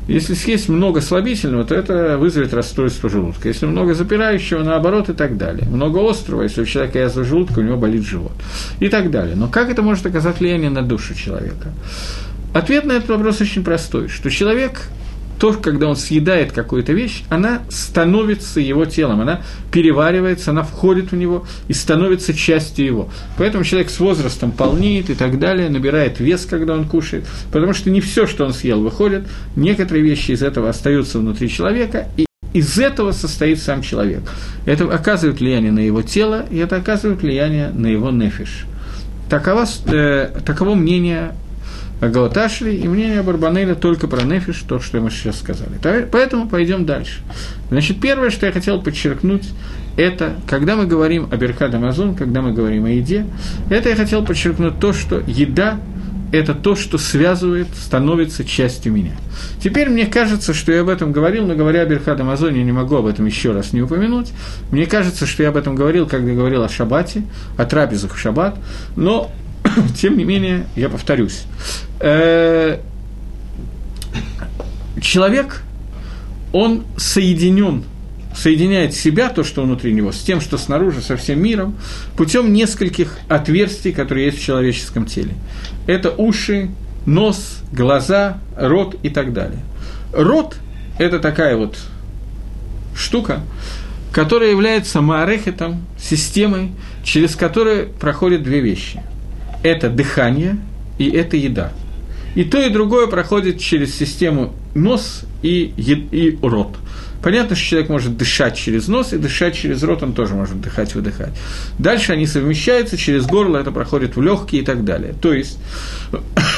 Если 0.08 0.34
съесть 0.34 0.68
много 0.68 1.00
слабительного, 1.00 1.64
то 1.64 1.74
это 1.74 2.16
вызовет 2.16 2.54
расстройство 2.54 3.10
желудка. 3.10 3.48
Если 3.48 3.66
много 3.66 3.92
запирающего, 3.92 4.62
наоборот, 4.62 5.08
и 5.08 5.12
так 5.12 5.36
далее. 5.36 5.68
Много 5.68 6.08
острого, 6.08 6.42
если 6.42 6.62
у 6.62 6.64
человека 6.64 7.00
язва 7.00 7.24
желудка, 7.24 7.58
у 7.58 7.62
него 7.62 7.76
болит 7.76 8.04
живот. 8.04 8.30
И 8.78 8.88
так 8.88 9.10
далее. 9.10 9.34
Но 9.34 9.48
как 9.48 9.68
это 9.68 9.82
может 9.82 10.06
оказать 10.06 10.38
влияние 10.38 10.70
на 10.70 10.82
душу 10.82 11.12
человека? 11.16 11.72
Ответ 12.56 12.86
на 12.86 12.92
этот 12.92 13.10
вопрос 13.10 13.42
очень 13.42 13.62
простой, 13.62 14.08
что 14.08 14.30
человек 14.30 14.88
то, 15.38 15.52
когда 15.52 15.88
он 15.88 15.96
съедает 15.96 16.52
какую-то 16.52 16.94
вещь, 16.94 17.22
она 17.28 17.60
становится 17.68 18.60
его 18.60 18.86
телом, 18.86 19.20
она 19.20 19.42
переваривается, 19.70 20.52
она 20.52 20.62
входит 20.62 21.12
в 21.12 21.16
него 21.16 21.44
и 21.68 21.74
становится 21.74 22.32
частью 22.32 22.86
его. 22.86 23.10
Поэтому 23.36 23.62
человек 23.62 23.90
с 23.90 24.00
возрастом 24.00 24.52
полнеет 24.52 25.10
и 25.10 25.14
так 25.14 25.38
далее, 25.38 25.68
набирает 25.68 26.18
вес, 26.18 26.46
когда 26.46 26.72
он 26.72 26.88
кушает, 26.88 27.26
потому 27.52 27.74
что 27.74 27.90
не 27.90 28.00
все, 28.00 28.26
что 28.26 28.46
он 28.46 28.54
съел, 28.54 28.80
выходит, 28.80 29.26
некоторые 29.54 30.02
вещи 30.02 30.30
из 30.30 30.42
этого 30.42 30.70
остаются 30.70 31.18
внутри 31.18 31.50
человека, 31.50 32.08
и 32.16 32.24
из 32.54 32.78
этого 32.78 33.12
состоит 33.12 33.58
сам 33.58 33.82
человек. 33.82 34.22
Это 34.64 34.84
оказывает 34.84 35.40
влияние 35.40 35.72
на 35.72 35.80
его 35.80 36.00
тело, 36.00 36.46
и 36.50 36.56
это 36.56 36.76
оказывает 36.76 37.20
влияние 37.20 37.68
на 37.68 37.88
его 37.88 38.10
нефиш. 38.10 38.64
Такова, 39.28 39.66
э, 39.88 40.30
таково 40.46 40.74
мнение 40.74 41.34
Галаташли 42.00 42.76
и 42.76 42.86
мнение 42.88 43.22
Барбанеля 43.22 43.74
только 43.74 44.06
про 44.06 44.22
Нефиш, 44.22 44.64
то, 44.68 44.80
что 44.80 45.00
мы 45.00 45.10
сейчас 45.10 45.38
сказали. 45.38 45.78
Поэтому 46.10 46.48
пойдем 46.48 46.84
дальше. 46.84 47.20
Значит, 47.70 48.00
первое, 48.00 48.30
что 48.30 48.46
я 48.46 48.52
хотел 48.52 48.82
подчеркнуть, 48.82 49.48
это, 49.96 50.34
когда 50.46 50.76
мы 50.76 50.86
говорим 50.86 51.28
о 51.30 51.36
Берхад 51.36 51.74
Амазон, 51.74 52.14
когда 52.14 52.42
мы 52.42 52.52
говорим 52.52 52.84
о 52.84 52.90
еде, 52.90 53.26
это 53.70 53.88
я 53.88 53.96
хотел 53.96 54.24
подчеркнуть 54.24 54.78
то, 54.78 54.92
что 54.92 55.22
еда– 55.26 55.80
это 56.32 56.54
то, 56.54 56.74
что 56.74 56.98
связывает, 56.98 57.68
становится 57.74 58.44
частью 58.44 58.92
меня. 58.92 59.12
Теперь 59.62 59.88
мне 59.88 60.06
кажется, 60.06 60.54
что 60.54 60.72
я 60.72 60.80
об 60.80 60.88
этом 60.88 61.12
говорил, 61.12 61.46
но 61.46 61.54
говоря 61.54 61.82
о 61.82 61.86
Берхад 61.86 62.20
Амазоне, 62.20 62.58
я 62.58 62.64
не 62.64 62.72
могу 62.72 62.96
об 62.96 63.06
этом 63.06 63.26
еще 63.26 63.52
раз 63.52 63.72
не 63.72 63.82
упомянуть. 63.82 64.32
Мне 64.70 64.86
кажется, 64.86 65.26
что 65.26 65.42
я 65.42 65.50
об 65.50 65.56
этом 65.56 65.74
говорил, 65.74 66.06
когда 66.06 66.32
говорил 66.32 66.62
о 66.62 66.68
шаббате, 66.68 67.22
о 67.56 67.64
трапезах 67.64 68.14
в 68.14 68.18
шаббат, 68.18 68.58
но 68.96 69.30
тем 69.96 70.16
не 70.16 70.24
менее, 70.24 70.66
я 70.76 70.88
повторюсь. 70.88 71.44
Э, 72.00 72.78
человек, 75.00 75.62
он 76.52 76.84
соединен, 76.96 77.84
соединяет 78.34 78.94
себя, 78.94 79.28
то, 79.28 79.44
что 79.44 79.62
внутри 79.62 79.92
него, 79.92 80.12
с 80.12 80.20
тем, 80.20 80.40
что 80.40 80.58
снаружи, 80.58 81.00
со 81.00 81.16
всем 81.16 81.42
миром, 81.42 81.76
путем 82.16 82.52
нескольких 82.52 83.18
отверстий, 83.28 83.92
которые 83.92 84.26
есть 84.26 84.38
в 84.38 84.42
человеческом 84.42 85.06
теле. 85.06 85.34
Это 85.86 86.10
уши, 86.10 86.70
нос, 87.04 87.60
глаза, 87.72 88.38
рот 88.56 88.96
и 89.02 89.10
так 89.10 89.32
далее. 89.32 89.60
Рот– 90.12 90.56
это 90.98 91.18
такая 91.18 91.56
вот 91.56 91.78
штука, 92.94 93.40
которая 94.12 94.50
является 94.50 95.02
маарехетом, 95.02 95.84
системой, 95.98 96.72
через 97.04 97.36
которую 97.36 97.90
проходят 97.90 98.42
две 98.42 98.60
вещи– 98.60 99.02
это 99.62 99.88
дыхание 99.90 100.58
и 100.98 101.08
это 101.08 101.36
еда. 101.36 101.72
И 102.34 102.44
то, 102.44 102.60
и 102.60 102.68
другое 102.68 103.06
проходит 103.06 103.58
через 103.58 103.94
систему 103.94 104.54
нос 104.74 105.22
и, 105.42 105.72
и 105.76 106.38
рот. 106.42 106.76
Понятно, 107.22 107.56
что 107.56 107.66
человек 107.66 107.88
может 107.88 108.16
дышать 108.16 108.56
через 108.56 108.88
нос 108.88 109.12
и 109.12 109.18
дышать 109.18 109.56
через 109.56 109.82
рот, 109.82 110.02
он 110.02 110.12
тоже 110.12 110.34
может 110.34 110.60
дыхать, 110.60 110.94
выдыхать. 110.94 111.32
Дальше 111.78 112.12
они 112.12 112.26
совмещаются, 112.26 112.96
через 112.96 113.26
горло 113.26 113.56
это 113.56 113.72
проходит 113.72 114.16
в 114.16 114.22
легкие 114.22 114.62
и 114.62 114.64
так 114.64 114.84
далее. 114.84 115.14
То 115.20 115.32
есть 115.32 115.58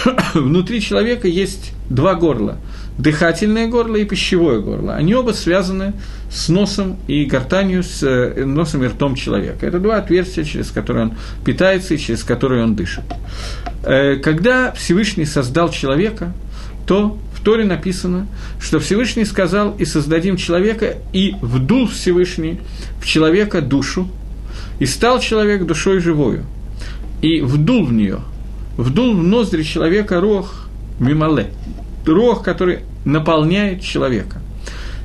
внутри 0.35 0.81
человека 0.81 1.29
есть 1.29 1.73
два 1.89 2.15
горла– 2.15 2.59
дыхательное 2.99 3.69
горло 3.69 3.97
и 3.97 4.05
пищевое 4.05 4.61
горло. 4.61 4.95
Они 4.95 5.15
оба 5.15 5.31
связаны 5.31 5.95
с 6.31 6.49
носом 6.49 6.97
и 7.07 7.25
гортанью, 7.25 7.85
с 7.85 8.03
э, 8.03 8.45
носом 8.45 8.83
и 8.85 8.89
ртом 8.89 9.15
человека. 9.15 9.65
Это 9.65 9.79
два 9.79 9.97
отверстия, 9.97 10.45
через 10.45 10.71
которые 10.71 11.07
он 11.07 11.15
питается 11.45 11.95
и 11.95 11.99
через 11.99 12.25
которые 12.25 12.65
он 12.65 12.75
дышит. 12.75 13.05
Э, 13.85 14.17
когда 14.17 14.73
Всевышний 14.73 15.25
создал 15.25 15.71
человека, 15.71 16.33
то 16.87 17.19
в 17.35 17.41
Торе 17.45 17.65
написано, 17.65 18.27
что 18.61 18.81
Всевышний 18.81 19.25
сказал, 19.25 19.77
и 19.79 19.85
создадим 19.85 20.37
человека, 20.37 20.97
и 21.13 21.37
вдул 21.41 21.87
Всевышний 21.87 22.61
в 23.01 23.07
человека 23.07 23.63
душу, 23.63 24.09
и 24.81 24.87
стал 24.87 25.21
человек 25.21 25.65
душой 25.67 26.01
живою, 26.01 26.45
и 27.23 27.41
вдул 27.43 27.87
в 27.87 27.93
нее, 27.93 28.21
вдул 28.79 29.15
в 29.15 29.23
ноздри 29.23 29.63
человека 29.65 30.21
рох 30.21 30.69
мимале, 30.99 31.51
рох, 32.07 32.43
который 32.43 32.81
наполняет 33.05 33.83
человека. 33.83 34.41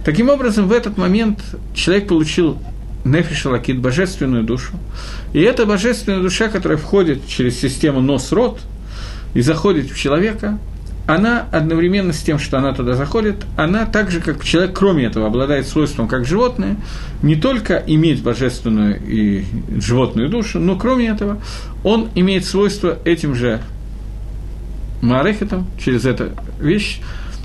Таким 0.06 0.30
образом, 0.30 0.68
в 0.68 0.72
этот 0.72 0.98
момент 0.98 1.40
человек 1.74 2.08
получил 2.08 2.58
нефиш 3.04 3.46
лакит, 3.46 3.80
божественную 3.80 4.44
душу. 4.44 4.74
И 5.34 5.42
эта 5.42 5.66
божественная 5.66 6.22
душа, 6.22 6.48
которая 6.48 6.78
входит 6.78 7.28
через 7.28 7.60
систему 7.60 8.00
нос-рот 8.00 8.60
и 9.34 9.42
заходит 9.42 9.90
в 9.92 9.98
человека, 9.98 10.60
она 11.06 11.46
одновременно 11.52 12.14
с 12.14 12.22
тем, 12.22 12.40
что 12.40 12.58
она 12.58 12.74
туда 12.74 12.96
заходит, 12.96 13.46
она 13.58 13.86
так 13.86 14.10
же, 14.10 14.22
как 14.22 14.44
человек, 14.44 14.78
кроме 14.78 15.06
этого, 15.06 15.28
обладает 15.28 15.68
свойством, 15.68 16.08
как 16.08 16.26
животное, 16.26 16.78
не 17.22 17.36
только 17.36 17.84
иметь 17.86 18.24
божественную 18.24 19.02
и 19.06 19.44
животную 19.80 20.30
душу, 20.30 20.60
но 20.60 20.78
кроме 20.78 21.08
этого, 21.08 21.42
он 21.84 22.10
имеет 22.16 22.46
свойство 22.46 22.98
этим 23.04 23.36
же 23.36 23.62
Маарехетом, 25.02 25.68
через 25.78 26.06
эту 26.06 26.30
вещь, 26.62 27.02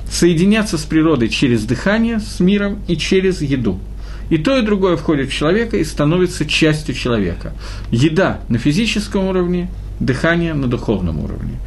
соединяться 0.08 0.78
с 0.78 0.82
природой 0.84 1.28
через 1.28 1.64
дыхание, 1.64 2.20
с 2.20 2.38
миром 2.38 2.78
и 2.86 2.96
через 2.96 3.42
еду. 3.42 3.80
И 4.30 4.38
то, 4.38 4.56
и 4.56 4.62
другое 4.62 4.96
входит 4.96 5.30
в 5.30 5.34
человека 5.34 5.76
и 5.76 5.84
становится 5.84 6.46
частью 6.46 6.94
человека. 6.94 7.54
Еда 7.90 8.40
на 8.48 8.58
физическом 8.58 9.24
уровне, 9.24 9.68
дыхание 9.98 10.54
на 10.54 10.68
духовном 10.68 11.18
уровне. 11.18 11.58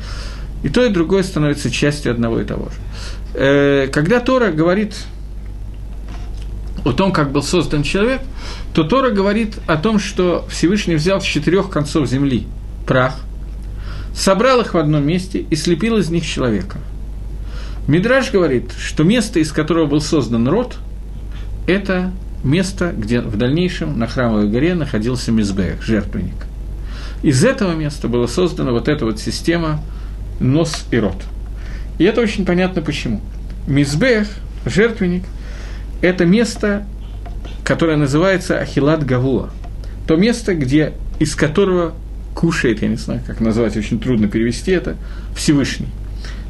И 0.64 0.70
то, 0.70 0.86
и 0.86 0.90
другое 0.90 1.24
становится 1.24 1.72
частью 1.72 2.12
одного 2.12 2.40
и 2.40 2.46
того 2.46 2.66
же. 2.66 2.76
Э, 3.34 3.88
когда 3.88 4.20
Тора 4.20 4.52
говорит 4.52 4.96
о 6.86 6.94
том, 6.94 7.12
как 7.12 7.32
был 7.32 7.44
создан 7.44 7.84
человек, 7.84 8.22
то 8.74 8.84
Тора 8.84 9.12
говорит 9.12 9.58
о 9.68 9.78
том, 9.78 10.00
что 10.00 10.46
Всевышний 10.50 10.96
взял 10.96 11.22
с 11.22 11.24
четырех 11.24 11.70
концов 11.70 12.08
земли 12.08 12.48
прах– 12.86 13.20
собрал 14.14 14.62
их 14.62 14.74
в 14.74 14.78
одном 14.78 15.06
месте 15.06 15.40
и 15.40 15.56
слепил 15.56 15.98
из 15.98 16.10
них 16.10 16.26
человека. 16.26 16.78
Мидраж 17.88 18.32
говорит, 18.32 18.72
что 18.78 19.04
место, 19.04 19.40
из 19.40 19.52
которого 19.52 19.86
был 19.88 20.02
создан 20.02 20.48
род, 20.48 20.78
это 21.68 22.12
место, 22.44 22.94
где 22.96 23.22
в 23.22 23.38
дальнейшем 23.38 23.98
на 23.98 24.08
храмовой 24.08 24.48
горе 24.48 24.76
находился 24.76 25.32
Мизбех, 25.32 25.82
жертвенник. 25.82 26.46
Из 27.24 27.44
этого 27.44 27.74
места 27.74 28.08
была 28.08 28.28
создана 28.28 28.72
вот 28.72 28.88
эта 28.88 29.06
вот 29.06 29.20
система 29.20 29.84
нос 30.42 30.86
и 30.92 30.98
рот. 30.98 31.24
И 31.98 32.04
это 32.04 32.22
очень 32.22 32.46
понятно 32.46 32.82
почему. 32.82 33.22
Мизбех, 33.68 34.28
жертвенник, 34.66 35.24
это 36.02 36.26
место, 36.26 36.86
которое 37.64 37.98
называется 37.98 38.60
Ахилат 38.60 39.06
Гавуа. 39.06 39.50
То 40.08 40.16
место, 40.16 40.56
где, 40.56 40.94
из 41.20 41.36
которого 41.36 41.94
кушает, 42.34 42.82
я 42.82 42.88
не 42.88 42.96
знаю, 42.96 43.22
как 43.26 43.40
назвать, 43.40 43.78
очень 43.78 44.00
трудно 44.00 44.28
перевести 44.28 44.72
это, 44.72 44.96
Всевышний. 45.36 45.90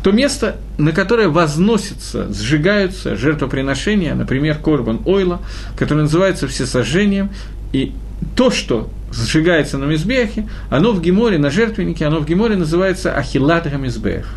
То 0.03 0.11
место, 0.11 0.55
на 0.77 0.93
которое 0.93 1.27
возносится, 1.27 2.31
сжигаются 2.33 3.15
жертвоприношения, 3.15 4.15
например, 4.15 4.57
Корбан 4.57 5.01
Ойла, 5.05 5.41
которое 5.77 6.03
называется 6.03 6.47
всесожжением, 6.47 7.29
и 7.71 7.93
то, 8.35 8.49
что 8.49 8.89
сжигается 9.11 9.77
на 9.77 9.85
Мизбехе, 9.85 10.47
оно 10.69 10.91
в 10.91 11.01
Геморе, 11.01 11.37
на 11.37 11.49
жертвеннике, 11.49 12.05
оно 12.05 12.19
в 12.19 12.25
Геморе 12.25 12.55
называется 12.55 13.13
Ахилат 13.13 13.69
Гамизбех. 13.69 14.27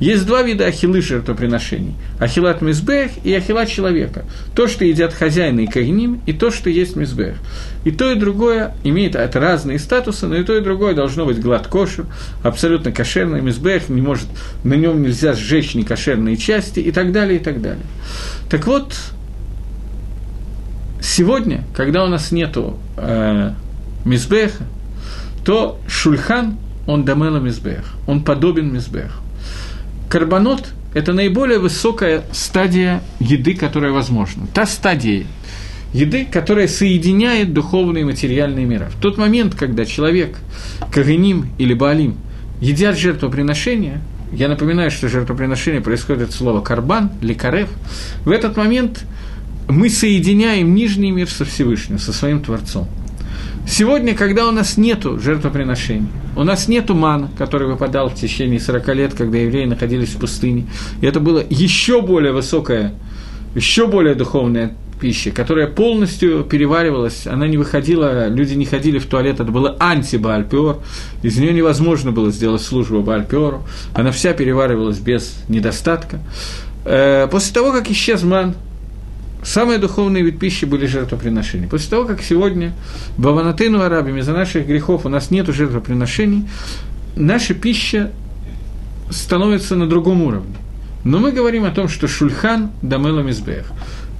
Есть 0.00 0.24
два 0.24 0.40
вида 0.42 0.66
ахилы 0.66 1.02
жертвоприношений. 1.02 1.94
Ахилат 2.18 2.62
мизбех 2.62 3.10
и 3.22 3.34
ахилат 3.34 3.68
человека. 3.68 4.24
То, 4.54 4.66
что 4.66 4.86
едят 4.86 5.12
хозяины 5.12 5.64
и 5.64 5.66
кагним, 5.66 6.22
и 6.24 6.32
то, 6.32 6.50
что 6.50 6.70
есть 6.70 6.96
мизбех. 6.96 7.36
И 7.84 7.90
то, 7.90 8.10
и 8.10 8.14
другое 8.14 8.74
имеет 8.82 9.14
это 9.14 9.38
разные 9.38 9.78
статусы, 9.78 10.26
но 10.26 10.36
и 10.36 10.42
то, 10.42 10.56
и 10.56 10.62
другое 10.62 10.94
должно 10.94 11.26
быть 11.26 11.38
гладкошер, 11.38 12.06
абсолютно 12.42 12.92
кошерный 12.92 13.42
мизбех, 13.42 13.90
не 13.90 14.00
может, 14.00 14.26
на 14.64 14.72
нем 14.72 15.02
нельзя 15.02 15.34
сжечь 15.34 15.74
некошерные 15.74 16.38
части 16.38 16.80
и 16.80 16.92
так 16.92 17.12
далее, 17.12 17.38
и 17.38 17.42
так 17.42 17.60
далее. 17.60 17.84
Так 18.48 18.66
вот, 18.66 18.96
сегодня, 21.02 21.64
когда 21.74 22.04
у 22.04 22.08
нас 22.08 22.32
нету 22.32 22.78
э, 22.96 23.52
мизбеха, 24.04 24.64
то 25.44 25.78
шульхан– 25.86 26.56
он 26.90 27.04
дамела 27.04 27.38
мизбех, 27.38 27.84
он 28.06 28.22
подобен 28.22 28.72
мизбех. 28.72 29.20
Карбонот– 30.08 30.72
это 30.94 31.12
наиболее 31.12 31.58
высокая 31.58 32.24
стадия 32.32 33.02
еды, 33.20 33.54
которая 33.54 33.92
возможна. 33.92 34.46
Та 34.52 34.66
стадия 34.66 35.24
еды, 35.92 36.26
которая 36.30 36.66
соединяет 36.68 37.52
духовные 37.52 38.02
и 38.02 38.04
материальные 38.04 38.66
мира. 38.66 38.90
В 38.90 39.00
тот 39.00 39.18
момент, 39.18 39.54
когда 39.54 39.84
человек, 39.84 40.36
Каганим 40.92 41.50
или 41.58 41.74
Баалим, 41.74 42.16
едят 42.60 42.98
жертвоприношения, 42.98 44.00
я 44.32 44.48
напоминаю, 44.48 44.90
что 44.90 45.08
жертвоприношение 45.08 45.80
происходит 45.80 46.28
от 46.28 46.34
слова 46.34 46.60
«карбан» 46.60 47.10
или 47.20 47.34
«карев», 47.34 47.68
в 48.24 48.30
этот 48.30 48.56
момент 48.56 49.04
мы 49.68 49.88
соединяем 49.88 50.74
нижний 50.74 51.12
мир 51.12 51.28
со 51.28 51.44
Всевышним, 51.44 51.98
со 51.98 52.12
своим 52.12 52.40
Творцом. 52.40 52.88
Сегодня, 53.66 54.14
когда 54.14 54.48
у 54.48 54.50
нас 54.50 54.76
нет 54.76 55.04
жертвоприношений, 55.04 56.08
у 56.36 56.44
нас 56.44 56.66
нет 56.68 56.88
мана, 56.90 57.30
который 57.36 57.68
выпадал 57.68 58.08
в 58.08 58.14
течение 58.14 58.58
40 58.58 58.94
лет, 58.94 59.14
когда 59.14 59.38
евреи 59.38 59.66
находились 59.66 60.10
в 60.10 60.18
пустыне, 60.18 60.66
и 61.00 61.06
это 61.06 61.20
было 61.20 61.44
еще 61.48 62.02
более 62.02 62.32
высокое, 62.32 62.94
еще 63.54 63.86
более 63.86 64.14
духовное 64.14 64.76
пища, 65.00 65.30
которая 65.30 65.66
полностью 65.66 66.44
переваривалась, 66.44 67.26
она 67.26 67.48
не 67.48 67.56
выходила, 67.56 68.28
люди 68.28 68.54
не 68.54 68.66
ходили 68.66 68.98
в 68.98 69.06
туалет, 69.06 69.40
это 69.40 69.50
было 69.50 69.76
анти-Баальпиор, 69.80 70.78
из 71.22 71.38
нее 71.38 71.52
невозможно 71.52 72.12
было 72.12 72.30
сделать 72.30 72.62
службу 72.62 73.00
Баальпиору, 73.02 73.62
она 73.94 74.12
вся 74.12 74.32
переваривалась 74.32 74.98
без 74.98 75.36
недостатка. 75.48 76.20
Э, 76.84 77.28
после 77.30 77.54
того, 77.54 77.72
как 77.72 77.90
исчез 77.90 78.22
ман, 78.22 78.54
Самые 79.42 79.78
духовные 79.78 80.22
вид 80.22 80.38
пищи 80.38 80.64
были 80.64 80.86
жертвоприношения. 80.86 81.68
После 81.68 81.90
того, 81.90 82.04
как 82.04 82.22
сегодня 82.22 82.72
Баванатыну 83.16 83.80
арабам 83.80 84.18
из-за 84.18 84.32
наших 84.32 84.66
грехов 84.66 85.06
у 85.06 85.08
нас 85.08 85.30
нет 85.30 85.46
жертвоприношений, 85.48 86.46
наша 87.16 87.54
пища 87.54 88.12
становится 89.10 89.76
на 89.76 89.88
другом 89.88 90.22
уровне. 90.22 90.56
Но 91.04 91.18
мы 91.18 91.32
говорим 91.32 91.64
о 91.64 91.70
том, 91.70 91.88
что 91.88 92.06
шульхан 92.06 92.70
дамела 92.82 93.20
мизбех. 93.20 93.72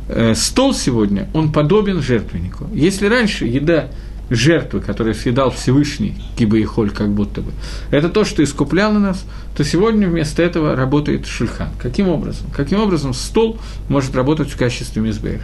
Э, 0.09 0.35
стол 0.35 0.75
сегодня, 0.75 1.29
он 1.35 1.53
подобен 1.53 2.03
жертвеннику. 2.03 2.69
Если 2.73 3.07
раньше 3.07 3.45
еда 3.45 3.91
жертвы, 4.31 4.81
которую 4.81 5.15
съедал 5.15 5.51
Всевышний, 5.51 6.15
киба 6.37 6.57
и 6.59 6.65
холь, 6.65 6.91
как 6.91 7.11
будто 7.11 7.43
бы, 7.43 7.53
это 7.91 8.09
то, 8.09 8.25
что 8.25 8.43
искупляло 8.43 8.99
нас, 8.99 9.25
то 9.57 9.65
сегодня 9.65 10.09
вместо 10.09 10.43
этого 10.43 10.77
работает 10.77 11.27
шульхан. 11.27 11.69
Каким 11.79 12.09
образом? 12.09 12.47
Каким 12.57 12.81
образом 12.81 13.13
стол 13.13 13.59
может 13.89 14.15
работать 14.15 14.51
в 14.51 14.57
качестве 14.57 15.03
мизбеха? 15.03 15.43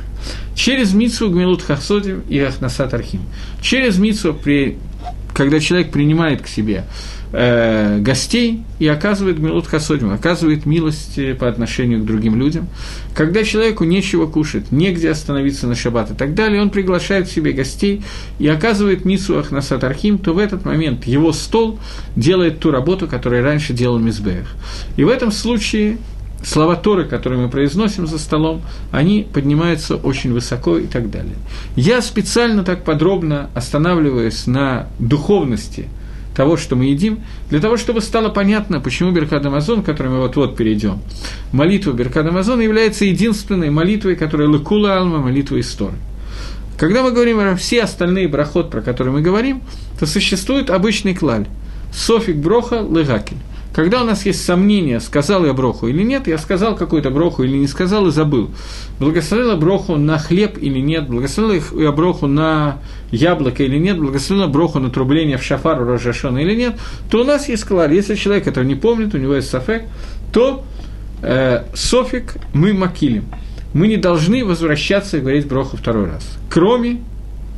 Через 0.55 0.95
митсу 0.95 1.29
гмилут 1.29 1.63
хасодим 1.63 2.23
и 2.29 2.39
ахнасат 2.39 2.95
архим. 2.95 3.23
Через 3.61 3.99
митсу, 3.99 4.33
при, 4.33 4.79
когда 5.35 5.61
человек 5.61 5.91
принимает 5.91 6.43
к 6.43 6.47
себе 6.47 6.85
э, 7.33 7.99
гостей 8.01 8.63
и 8.79 8.87
оказывает 8.87 9.39
милут 9.39 9.67
хасодим, 9.67 10.13
оказывает 10.13 10.67
милость 10.67 11.19
э, 11.19 11.35
по 11.35 11.49
отношению 11.49 12.01
к 12.01 12.07
другим 12.07 12.37
людям. 12.37 12.69
Когда 13.15 13.45
человеку 13.45 13.85
нечего 13.85 14.27
кушать, 14.27 14.73
негде 14.73 15.11
остановиться 15.11 15.67
на 15.67 15.75
шаббат 15.75 16.11
и 16.11 16.15
так 16.15 16.35
далее, 16.35 16.61
он 16.61 16.71
приглашает 16.71 17.27
к 17.27 17.31
себе 17.31 17.53
гостей 17.53 18.03
и 18.39 18.49
оказывает 18.49 19.05
митсуах 19.05 19.51
на 19.51 19.61
сатархим, 19.61 20.19
то 20.19 20.33
в 20.33 20.39
этот 20.39 20.65
момент 20.65 21.07
его 21.07 21.33
стол 21.33 21.79
делает 22.15 22.61
ту 22.61 22.71
работу, 22.71 23.07
которую 23.07 23.43
раньше 23.43 23.73
делал 23.73 23.99
Мизбех. 23.99 24.55
И 24.97 25.05
в 25.05 25.09
этом 25.09 25.33
случае 25.33 25.99
слова 26.43 26.77
Торы, 26.77 27.05
которые 27.05 27.41
мы 27.41 27.49
произносим 27.49 28.07
за 28.07 28.19
столом, 28.19 28.63
они 28.93 29.27
поднимаются 29.31 29.97
очень 29.97 30.33
высоко 30.33 30.79
и 30.79 30.87
так 30.87 31.11
далее. 31.11 31.35
Я 31.75 32.03
специально 32.03 32.63
так 32.63 32.85
подробно 32.85 33.51
останавливаюсь 33.55 34.47
на 34.47 34.89
духовности– 34.99 35.89
того, 36.37 36.57
что 36.59 36.77
мы 36.77 36.85
едим, 36.85 37.21
для 37.49 37.61
того, 37.61 37.79
чтобы 37.79 38.03
стало 38.03 38.29
понятно, 38.29 38.79
почему 38.79 39.11
Беркад 39.11 39.45
Амазон, 39.47 39.83
к 39.83 39.87
которой 39.87 40.09
мы 40.09 40.21
вот-вот 40.21 40.55
перейдем, 40.57 41.01
молитва 41.51 41.93
Беркад 41.93 42.27
Амазон 42.27 42.61
является 42.61 43.07
единственной 43.07 43.71
молитвой, 43.71 44.17
которая 44.17 44.49
Лыкула 44.49 44.99
Алма, 44.99 45.19
молитва 45.19 45.59
Истории. 45.59 45.97
Когда 46.77 47.03
мы 47.03 47.11
говорим 47.11 47.39
про 47.39 47.57
все 47.57 47.83
остальные 47.83 48.29
брахот, 48.29 48.71
про 48.71 48.83
которые 48.83 49.15
мы 49.15 49.23
говорим, 49.23 49.63
то 49.99 50.07
существует 50.07 50.69
обычный 50.69 51.15
клаль– 51.15 51.47
софик 51.93 52.37
броха 52.37 52.81
легакель. 52.81 53.39
Когда 53.77 54.01
у 54.01 54.07
нас 54.07 54.25
есть 54.25 54.43
сомнения, 54.43 55.01
сказал 55.01 55.45
я 55.45 55.53
броху 55.53 55.89
или 55.89 56.03
нет, 56.03 56.27
я 56.29 56.39
сказал 56.39 56.77
какую-то 56.77 57.11
броху 57.11 57.43
или 57.43 57.59
не 57.59 57.67
сказал 57.67 58.07
и 58.07 58.11
забыл. 58.11 58.51
Благословил 58.99 59.51
я 59.51 59.57
броху 59.57 59.97
на 59.97 60.19
хлеб 60.19 60.57
или 60.59 60.79
нет, 60.79 61.07
благословил 61.07 61.63
я 61.79 61.93
броху 61.93 62.27
на 62.27 62.79
яблоко 63.11 63.63
или 63.63 63.77
нет, 63.77 63.99
благословил 63.99 64.47
я 64.47 64.51
броху 64.51 64.79
на 64.79 64.89
трубление 64.89 65.37
в 65.37 65.43
шафар 65.43 65.85
рожашона 65.85 66.39
или 66.39 66.57
нет, 66.57 66.77
то 67.11 67.21
у 67.21 67.25
нас 67.25 67.51
есть 67.51 67.65
клаль. 67.65 67.93
Если 67.93 68.15
человек 68.15 68.47
этого 68.47 68.65
не 68.65 68.77
помнит, 68.77 69.15
у 69.15 69.19
него 69.19 69.35
есть 69.35 69.51
софек, 69.51 69.83
то 70.33 70.65
э, 71.21 71.65
софик 71.75 72.37
мы 72.55 72.73
макилим. 72.73 73.27
Мы 73.75 73.89
не 73.89 73.99
должны 73.99 74.43
возвращаться 74.43 75.19
и 75.19 75.21
говорить 75.21 75.49
броху 75.49 75.77
второй 75.77 76.07
раз. 76.07 76.27
Кроме 76.49 77.01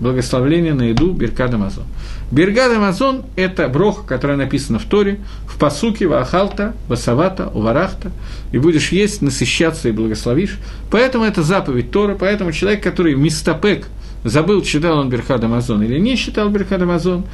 благословления 0.00 0.74
на 0.74 0.82
еду 0.82 1.12
Биркада 1.12 1.58
Мазон. 1.58 1.84
Биргада 2.30 2.78
Мазон– 2.78 3.24
это 3.36 3.68
броха, 3.68 4.06
которая 4.06 4.36
написана 4.36 4.78
в 4.78 4.84
Торе, 4.84 5.18
в 5.46 5.58
посуке, 5.58 6.06
в 6.06 6.12
Ахалта, 6.12 6.74
в 6.86 6.92
Асавата, 6.92 7.50
у 7.54 7.62
Варахта, 7.62 8.10
и 8.52 8.58
будешь 8.58 8.92
есть, 8.92 9.22
насыщаться 9.22 9.88
и 9.88 9.92
благословишь. 9.92 10.58
Поэтому 10.90 11.24
это 11.24 11.42
заповедь 11.42 11.90
Тора, 11.90 12.16
поэтому 12.18 12.52
человек, 12.52 12.82
который 12.82 13.14
мистапек, 13.14 13.86
забыл, 14.24 14.60
читал 14.60 14.98
он 14.98 15.08
Бирхада 15.08 15.48
Мазон 15.48 15.82
или 15.82 15.98
не 15.98 16.16
читал 16.18 16.50
Бирхада 16.50 16.84
Мазон, 16.84 17.24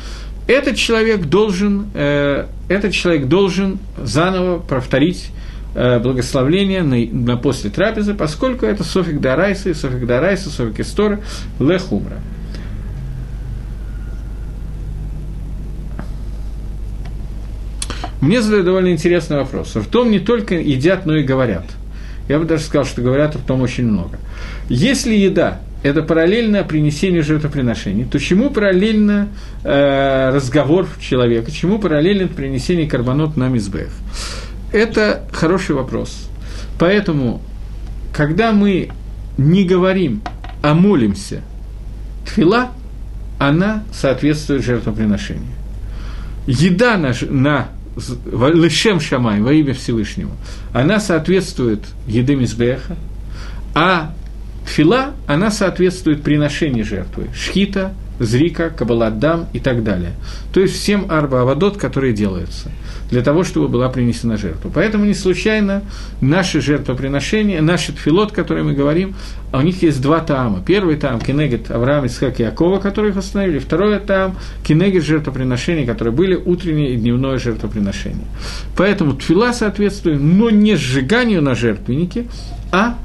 этот 0.46 0.76
человек 0.76 1.22
должен, 1.24 1.86
э, 1.94 2.46
этот 2.68 2.92
человек 2.92 3.26
должен 3.26 3.78
заново 4.00 4.58
повторить 4.58 5.30
э, 5.74 5.98
благословление 5.98 6.82
на, 6.82 6.96
на 6.96 7.36
после 7.36 7.70
трапезы, 7.70 8.14
поскольку 8.14 8.64
это 8.66 8.84
софик 8.84 9.20
дарайса, 9.20 9.74
софик 9.74 10.06
дарайса, 10.06 10.50
софик 10.50 10.80
истора, 10.80 11.20
лехумра. 11.58 12.18
Мне 18.24 18.40
задают 18.40 18.64
довольно 18.64 18.88
интересный 18.88 19.36
вопрос. 19.36 19.74
В 19.74 19.86
том 19.86 20.10
не 20.10 20.18
только 20.18 20.54
едят, 20.54 21.04
но 21.04 21.14
и 21.14 21.22
говорят. 21.22 21.66
Я 22.26 22.38
бы 22.38 22.46
даже 22.46 22.64
сказал, 22.64 22.86
что 22.86 23.02
говорят 23.02 23.34
в 23.34 23.44
том 23.44 23.60
очень 23.60 23.84
много. 23.84 24.18
Если 24.70 25.14
еда– 25.14 25.60
это 25.82 26.02
параллельно 26.02 26.64
принесению 26.64 27.22
жертвоприношений, 27.22 28.06
то 28.06 28.18
чему 28.18 28.48
параллельно 28.48 29.28
э, 29.62 30.30
разговор 30.34 30.88
человека, 30.98 31.52
чему 31.52 31.78
параллельно 31.78 32.28
принесение 32.28 32.88
карбонот 32.88 33.36
на 33.36 33.48
мизбех? 33.48 33.90
Это 34.72 35.24
хороший 35.30 35.74
вопрос. 35.74 36.30
Поэтому, 36.78 37.42
когда 38.14 38.52
мы 38.52 38.88
не 39.36 39.64
говорим, 39.64 40.22
а 40.62 40.72
молимся, 40.72 41.42
тфила, 42.24 42.70
она 43.38 43.84
соответствует 43.92 44.64
жертвоприношению. 44.64 45.52
Еда 46.46 46.96
на, 46.96 47.12
на 47.28 47.68
Лешем 47.96 49.00
Шамай, 49.00 49.40
во 49.40 49.52
имя 49.52 49.74
Всевышнего, 49.74 50.30
она 50.72 51.00
соответствует 51.00 51.80
еды 52.06 52.34
Мизбеха, 52.34 52.96
а 53.74 54.12
фила, 54.66 55.12
она 55.26 55.50
соответствует 55.50 56.22
приношению 56.22 56.84
жертвы, 56.84 57.28
шхита, 57.34 57.94
зрика, 58.18 58.70
кабаладдам 58.70 59.46
и 59.52 59.60
так 59.60 59.84
далее. 59.84 60.12
То 60.52 60.60
есть 60.60 60.74
всем 60.74 61.10
арба 61.10 61.42
авадот, 61.42 61.76
которые 61.76 62.12
делаются– 62.12 62.70
для 63.14 63.22
того, 63.22 63.44
чтобы 63.44 63.68
была 63.68 63.88
принесена 63.88 64.36
жертва. 64.36 64.72
Поэтому 64.74 65.04
не 65.04 65.14
случайно 65.14 65.82
наши 66.20 66.60
жертвоприношения, 66.60 67.62
наши 67.62 67.92
тфилот, 67.92 68.32
которые 68.32 68.64
мы 68.64 68.72
говорим, 68.72 69.14
а 69.52 69.58
у 69.58 69.62
них 69.62 69.82
есть 69.82 70.02
два 70.02 70.18
таама. 70.18 70.64
Первый 70.66 70.96
таам– 70.96 71.20
Кенегет 71.26 71.70
Авраам, 71.70 72.06
Исхак 72.06 72.40
и 72.40 72.42
Якова, 72.42 72.80
которые 72.80 73.12
их 73.12 73.16
остановили. 73.16 73.60
Второй 73.60 74.00
таам– 74.00 74.36
Кенегет 74.64 75.04
жертвоприношений, 75.04 75.86
которые 75.86 76.12
были 76.12 76.34
утреннее 76.34 76.94
и 76.94 76.96
дневное 76.96 77.38
жертвоприношение. 77.38 78.26
Поэтому 78.76 79.14
тфила 79.14 79.52
соответствует, 79.52 80.20
но 80.20 80.50
не 80.50 80.74
сжиганию 80.74 81.40
на 81.40 81.54
жертвеннике, 81.54 82.26
а 82.72 82.98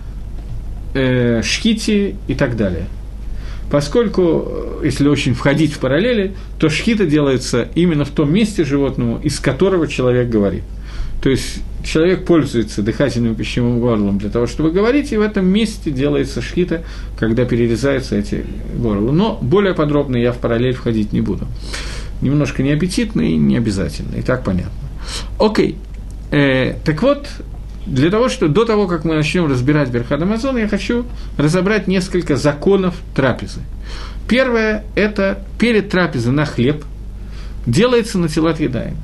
э, 0.96 1.44
шките 1.44 2.16
и 2.28 2.34
так 2.34 2.58
далее– 2.58 2.86
поскольку, 3.72 4.46
э, 4.82 4.86
если 4.86 5.08
очень 5.08 5.34
входить 5.34 5.74
в 5.74 5.80
параллели, 5.80 6.36
то 6.60 6.70
шхита 6.70 7.06
делается 7.06 7.68
именно 7.76 8.06
в 8.06 8.10
том 8.10 8.34
месте 8.34 8.64
животному, 8.64 9.20
из 9.24 9.40
которого 9.40 9.88
человек 9.88 10.30
говорит. 10.30 10.64
То 11.22 11.30
есть 11.30 11.62
человек 11.84 12.26
пользуется 12.26 12.82
дыхательным 12.82 13.36
пищевым 13.36 13.80
горлом 13.80 14.18
для 14.18 14.30
того, 14.30 14.48
чтобы 14.48 14.72
говорить, 14.72 15.12
и 15.12 15.18
в 15.18 15.22
этом 15.22 15.46
месте 15.46 15.92
делается 15.92 16.42
шхита, 16.42 16.84
когда 17.18 17.46
перерезаются 17.46 18.16
эти 18.16 18.46
горла. 18.76 19.12
Но 19.12 19.38
более 19.42 19.74
подробно 19.74 20.18
я 20.18 20.32
в 20.32 20.38
параллель 20.38 20.74
входить 20.74 21.12
не 21.12 21.22
буду. 21.22 21.48
Немножко 22.22 22.64
неаппетитно 22.64 23.22
и 23.22 23.36
не 23.36 23.58
обязательно, 23.58 24.16
и 24.18 24.22
так 24.22 24.44
понятно. 24.44 24.72
Окей. 25.40 25.76
Э, 26.32 26.76
так 26.86 27.02
вот, 27.02 27.28
для 27.90 28.12
того, 28.12 28.30
что 28.30 28.48
до 28.48 28.66
того, 28.66 28.88
как 28.88 29.04
мы 29.04 29.16
начнем 29.16 29.48
разбирать 29.48 29.90
Берхад 29.90 30.22
Амазон, 30.22 30.58
я 30.58 30.68
хочу 30.68 31.06
разобрать 31.38 31.88
несколько 31.88 32.36
законов 32.36 32.96
трапезы. 33.16 33.62
Первое– 34.28 34.84
это 34.96 35.40
перед 35.58 35.90
трапезой 35.90 36.32
на 36.32 36.46
хлеб 36.46 36.84
делается 37.66 38.20
на 38.20 38.30
телат 38.30 38.60
едаем. 38.60 38.96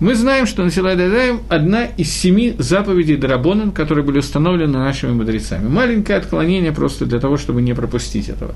Мы 0.00 0.16
знаем, 0.16 0.46
что 0.46 0.64
Насилат 0.64 0.98
Ядаем– 0.98 1.42
одна 1.48 1.84
из 1.84 2.10
семи 2.10 2.56
заповедей 2.58 3.16
Дарабонан, 3.16 3.70
которые 3.70 4.04
были 4.04 4.18
установлены 4.18 4.76
нашими 4.76 5.12
мудрецами. 5.12 5.68
Маленькое 5.68 6.18
отклонение 6.18 6.72
просто 6.72 7.06
для 7.06 7.20
того, 7.20 7.36
чтобы 7.36 7.62
не 7.62 7.72
пропустить 7.72 8.28
этого. 8.28 8.52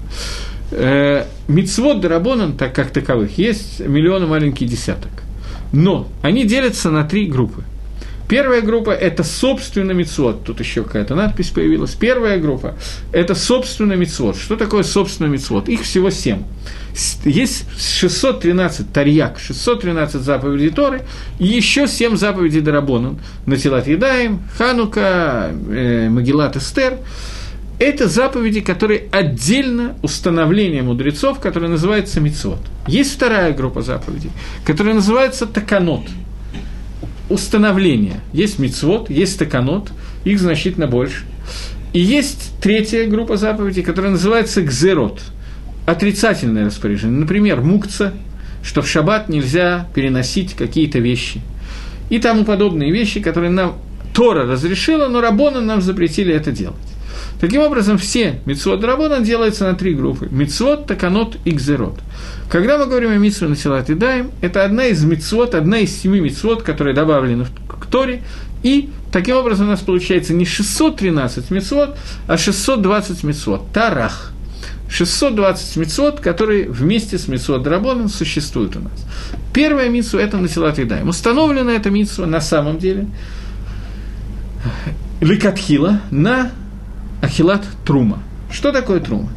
Э, 0.72 1.24
Мицвод 1.47 2.01
Дарабонан, 2.01 2.57
так 2.57 2.74
как 2.74 2.91
таковых, 2.91 3.39
есть 3.39 3.79
миллионы 3.79 4.27
маленький 4.27 4.66
десяток. 4.66 5.12
Но 5.72 6.09
они 6.20 6.45
делятся 6.47 6.91
на 6.91 7.05
три 7.05 7.27
группы– 7.27 7.62
Первая 8.29 8.61
группа– 8.61 8.91
это 8.91 9.22
собственно 9.22 9.93
мицвод. 9.93 10.43
Тут 10.45 10.59
еще 10.59 10.83
какая-то 10.83 11.14
надпись 11.14 11.51
появилась. 11.51 11.95
Первая 11.95 12.39
группа– 12.39 12.74
это 13.12 13.37
собственно 13.37 13.93
мицвод. 13.93 14.37
Что 14.37 14.57
такое 14.57 14.83
собственно 14.83 15.29
мицвод? 15.29 15.68
Их 15.68 15.83
всего 15.83 16.11
семь. 16.11 16.43
Есть 17.24 17.66
613 17.79 18.93
тарьяк, 18.93 19.39
613 19.39 20.20
заповедей 20.22 20.70
Торы, 20.70 21.03
и 21.39 21.47
еще 21.47 21.87
7 21.87 22.16
заповедей 22.16 22.62
Дарабонан. 22.62 23.18
Натилат 23.47 23.87
Едаем, 23.87 24.41
Ханука, 24.59 25.53
э, 25.68 26.09
Магилат 26.09 26.57
Эстер. 26.57 26.99
Это 27.79 28.09
заповеди, 28.09 28.61
которые 28.61 29.05
отдельно 29.12 29.97
установление 30.03 30.83
мудрецов, 30.83 31.39
которое 31.39 31.68
называется 31.68 32.20
мицвод. 32.20 32.59
Есть 32.89 33.14
вторая 33.14 33.53
группа 33.53 33.83
заповедей, 33.83 34.31
которая 34.64 34.95
называется 34.95 35.47
таканот– 35.47 36.03
установления. 37.29 38.20
Есть 38.33 38.59
мицвод, 38.59 39.11
есть 39.11 39.39
таканот, 39.39 39.91
их 40.24 40.39
значительно 40.39 40.87
больше. 40.87 41.24
И 41.93 42.01
есть 42.01 42.53
третья 42.61 43.07
группа 43.07 43.37
заповедей, 43.37 43.83
которая 43.83 44.12
называется 44.12 44.62
гзерот, 44.62 45.20
отрицательное 45.87 46.66
распоряжение. 46.66 47.18
Например, 47.18 47.61
мукца, 47.61 48.12
что 48.62 48.83
в 48.83 48.89
шаббат 48.89 49.29
нельзя 49.29 49.89
переносить 49.95 50.55
какие-то 50.55 50.99
вещи. 50.99 51.41
И 52.11 52.18
тому 52.18 52.45
подобные 52.45 52.93
вещи, 52.93 53.20
которые 53.20 53.51
нам 53.51 53.79
Тора 54.14 54.47
разрешила, 54.47 55.09
но 55.09 55.20
Рабона 55.20 55.61
нам 55.61 55.81
запретили 55.81 56.35
это 56.35 56.51
делать. 56.53 56.77
Таким 57.41 57.61
образом, 57.62 57.99
все 57.99 58.41
митцвот 58.47 58.82
Рабона 58.82 59.20
делаются 59.20 59.64
на 59.64 59.74
три 59.74 59.95
группы. 59.95 60.28
Митцвот, 60.30 60.87
Таканот 60.87 61.37
и 61.45 61.51
Гзерот. 61.51 61.99
Когда 62.51 62.78
мы 62.78 62.87
говорим 62.87 63.11
о 63.11 63.16
митцве 63.16 63.49
Насилат 63.49 63.91
и 63.91 63.95
Даем, 63.95 64.30
это 64.41 64.64
одна 64.64 64.87
из 64.87 65.05
митцвот, 65.05 65.55
одна 65.55 65.78
из 65.80 65.95
семи 65.95 66.20
митцвот, 66.20 66.62
которые 66.62 66.95
добавлены 66.95 67.45
в 67.45 67.51
Торе, 67.91 68.22
и 68.62 68.91
таким 69.12 69.37
образом 69.37 69.66
у 69.66 69.70
нас 69.70 69.80
получается 69.80 70.32
не 70.32 70.45
613 70.45 71.51
митцвот, 71.51 71.99
а 72.26 72.37
620 72.37 73.22
митцвот. 73.24 73.72
Тарах. 73.72 74.32
620 74.89 75.76
митцвот, 75.76 76.20
которые 76.20 76.68
вместе 76.68 77.18
с 77.18 77.28
митцвот 77.28 77.62
Драбоном 77.62 78.09
существуют 78.09 78.76
у 78.76 78.80
нас. 78.80 79.05
Первая 79.53 79.89
митцва– 79.89 80.20
это 80.22 80.39
Насилат 80.39 80.78
и 80.78 80.84
Даем. 80.84 81.09
Установлена 81.09 81.72
эта 81.72 81.91
митцва 81.91 82.26
на 82.26 82.41
самом 82.41 82.78
деле 82.78 83.07
Ликатхила 85.20 86.01
на 86.11 86.53
Ахилат 87.27 87.64
Трума. 87.85 88.22
Что 88.53 88.70
такое 88.70 89.01
трума? 89.01 89.29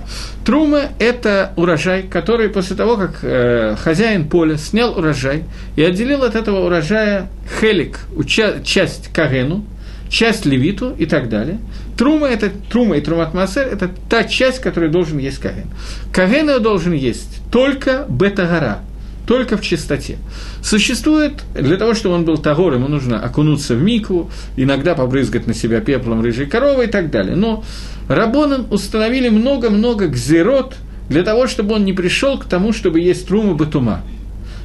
Трума– 0.46 0.84
это 1.00 1.54
урожай, 1.56 2.04
который 2.04 2.50
после 2.50 2.76
того, 2.76 2.96
как 2.96 3.20
э, 3.24 3.76
хозяин 3.82 4.30
поля 4.30 4.58
снял 4.58 4.96
урожай 4.96 5.46
и 5.76 5.82
отделил 5.82 6.24
от 6.24 6.36
этого 6.36 6.68
урожая 6.68 7.28
хелик, 7.60 8.02
уча, 8.16 8.62
часть 8.64 9.12
кагену, 9.12 9.66
часть 10.08 10.46
левиту 10.46 10.94
и 10.96 11.08
так 11.08 11.30
далее. 11.30 11.58
Трума– 11.98 12.28
это 12.30 12.52
трума 12.70 12.98
и 12.98 13.02
трумат 13.02 13.34
масер– 13.34 13.68
это 13.72 13.90
та 14.08 14.24
часть, 14.26 14.62
которую 14.62 14.92
должен 14.92 15.18
есть 15.18 15.40
каген. 15.40 15.66
Каген 16.14 16.62
должен 16.62 16.94
есть 16.94 17.42
только 17.52 18.06
бетагара, 18.08 18.82
только 19.30 19.57
в 19.57 19.61
чистоте. 19.61 20.17
Существует, 20.63 21.43
для 21.53 21.77
того, 21.77 21.93
чтобы 21.93 22.15
он 22.15 22.25
был 22.25 22.39
тагор, 22.39 22.73
ему 22.73 22.88
нужно 22.88 23.23
окунуться 23.23 23.75
в 23.75 23.84
мику, 23.84 24.32
иногда 24.57 24.95
побрызгать 24.95 25.45
на 25.45 25.53
себя 25.53 25.82
пеплом 25.82 26.23
рыжей 26.23 26.47
коровы 26.47 26.86
и 26.86 26.88
так 26.88 27.11
далее. 27.11 27.36
Но 27.36 27.63
Рабонан 28.07 28.65
установили 28.71 29.30
много-много 29.30 30.07
гзерот 30.07 30.77
для 31.09 31.21
того, 31.21 31.45
чтобы 31.45 31.75
он 31.75 31.86
не 31.86 31.93
пришел 31.93 32.39
к 32.39 32.45
тому, 32.45 32.73
чтобы 32.73 33.01
есть 33.01 33.27
трума 33.27 33.53
батума. 33.53 34.01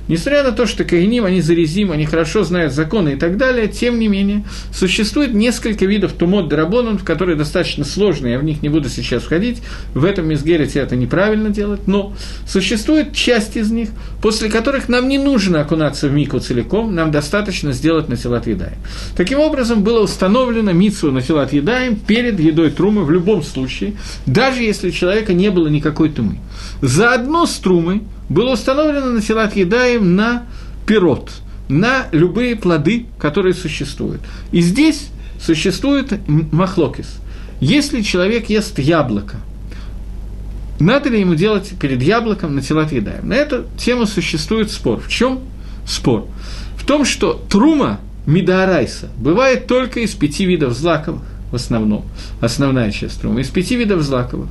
Несмотря 0.06 0.42
на 0.42 0.52
то, 0.52 0.66
что 0.66 0.84
Каиним, 0.84 1.24
они 1.24 1.40
зарезим, 1.40 1.90
они 1.90 2.04
хорошо 2.04 2.44
знают 2.44 2.72
законы 2.72 3.14
и 3.14 3.16
так 3.16 3.36
далее, 3.38 3.68
тем 3.68 3.98
не 3.98 4.08
менее, 4.08 4.44
существует 4.72 5.32
несколько 5.32 5.86
видов 5.86 6.12
тумот 6.12 6.48
драбонов, 6.48 7.04
которые 7.04 7.36
достаточно 7.36 7.84
сложные, 7.84 8.34
я 8.34 8.38
в 8.38 8.44
них 8.44 8.62
не 8.62 8.68
буду 8.68 8.88
сейчас 8.88 9.22
входить, 9.22 9.62
в 9.94 10.04
этом 10.04 10.28
мизгерете 10.28 10.80
это 10.80 10.94
неправильно 10.96 11.48
делать, 11.48 11.86
но 11.86 12.12
существует 12.46 13.14
часть 13.14 13.56
из 13.56 13.70
них, 13.70 13.90
после 14.20 14.50
которых 14.50 14.88
нам 14.88 15.08
не 15.08 15.18
нужно 15.18 15.60
окунаться 15.60 16.08
в 16.08 16.12
мику 16.12 16.38
целиком, 16.38 16.94
нам 16.94 17.10
достаточно 17.10 17.72
сделать 17.72 18.08
на 18.08 18.16
телат 18.16 18.46
едаем. 18.46 18.76
Таким 19.16 19.40
образом, 19.40 19.82
было 19.82 20.02
установлено 20.02 20.72
митсу 20.72 21.10
на 21.12 21.22
телат 21.22 21.52
едаем 21.52 21.96
перед 21.96 22.38
едой 22.40 22.70
трумы 22.70 23.04
в 23.04 23.10
любом 23.10 23.42
случае, 23.42 23.94
даже 24.26 24.62
если 24.62 24.88
у 24.88 24.92
человека 24.92 25.32
не 25.32 25.50
было 25.50 25.68
никакой 25.68 26.10
тумы. 26.10 26.38
Заодно 26.82 27.46
с 27.46 27.54
трумой 27.56 28.02
было 28.28 28.52
установлено 28.52 29.10
на 29.10 29.22
Силат 29.22 29.56
Едаем 29.56 30.16
на 30.16 30.46
пирот, 30.86 31.30
на 31.68 32.06
любые 32.12 32.56
плоды, 32.56 33.06
которые 33.18 33.54
существуют. 33.54 34.20
И 34.52 34.60
здесь 34.60 35.08
существует 35.40 36.12
махлокис. 36.28 37.16
Если 37.60 38.02
человек 38.02 38.48
ест 38.48 38.78
яблоко, 38.78 39.36
надо 40.80 41.08
ли 41.08 41.20
ему 41.20 41.34
делать 41.34 41.72
перед 41.80 42.02
яблоком 42.02 42.54
на 42.54 42.62
Силат 42.62 42.92
Едаем? 42.92 43.28
На 43.28 43.34
эту 43.34 43.64
тему 43.78 44.06
существует 44.06 44.70
спор. 44.70 45.00
В 45.00 45.08
чем 45.08 45.40
спор? 45.86 46.26
В 46.76 46.84
том, 46.84 47.04
что 47.04 47.34
трума 47.48 48.00
Мидарайса 48.26 49.08
бывает 49.16 49.66
только 49.66 50.00
из 50.00 50.14
пяти 50.14 50.44
видов 50.44 50.72
злаковых 50.74 51.22
в 51.54 51.56
основном, 51.56 52.04
основная 52.40 52.90
часть 52.90 53.20
трума, 53.20 53.40
из 53.40 53.48
пяти 53.48 53.76
видов 53.76 54.02
злаковых. 54.02 54.48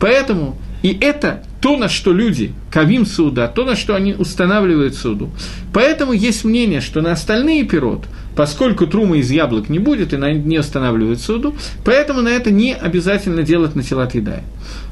Поэтому 0.00 0.56
и 0.86 0.96
это 1.00 1.42
то, 1.60 1.76
на 1.76 1.88
что 1.88 2.12
люди, 2.12 2.52
кавим 2.70 3.06
суда, 3.06 3.48
то, 3.48 3.64
на 3.64 3.74
что 3.74 3.96
они 3.96 4.14
устанавливают 4.14 4.94
суду. 4.94 5.30
Поэтому 5.72 6.12
есть 6.12 6.44
мнение, 6.44 6.80
что 6.80 7.00
на 7.00 7.10
остальные 7.10 7.64
пирот, 7.64 8.04
поскольку 8.36 8.86
трума 8.86 9.16
из 9.16 9.28
яблок 9.28 9.68
не 9.68 9.80
будет 9.80 10.12
и 10.12 10.16
на 10.16 10.32
не 10.32 10.60
устанавливают 10.60 11.20
суду, 11.20 11.56
поэтому 11.84 12.20
на 12.20 12.28
это 12.28 12.52
не 12.52 12.72
обязательно 12.72 13.42
делать 13.42 13.74
на 13.74 13.82
телат 13.82 14.14
едая. 14.14 14.44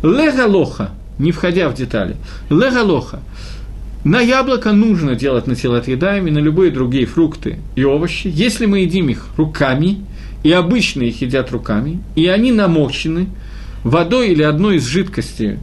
Легалоха, 0.02 0.90
не 1.20 1.30
входя 1.30 1.68
в 1.68 1.74
детали, 1.74 2.16
легалоха, 2.50 3.20
на 4.02 4.18
яблоко 4.18 4.72
нужно 4.72 5.14
делать 5.14 5.46
на 5.46 5.52
едаем 5.52 6.26
и 6.26 6.32
на 6.32 6.40
любые 6.40 6.72
другие 6.72 7.06
фрукты 7.06 7.60
и 7.76 7.84
овощи, 7.84 8.28
если 8.34 8.66
мы 8.66 8.80
едим 8.80 9.10
их 9.10 9.28
руками, 9.36 10.04
и 10.42 10.50
обычно 10.50 11.02
их 11.02 11.22
едят 11.22 11.52
руками, 11.52 12.00
и 12.16 12.26
они 12.26 12.50
намочены 12.50 13.28
водой 13.84 14.30
или 14.30 14.42
одной 14.42 14.78
из 14.78 14.86
жидкостей, 14.86 15.58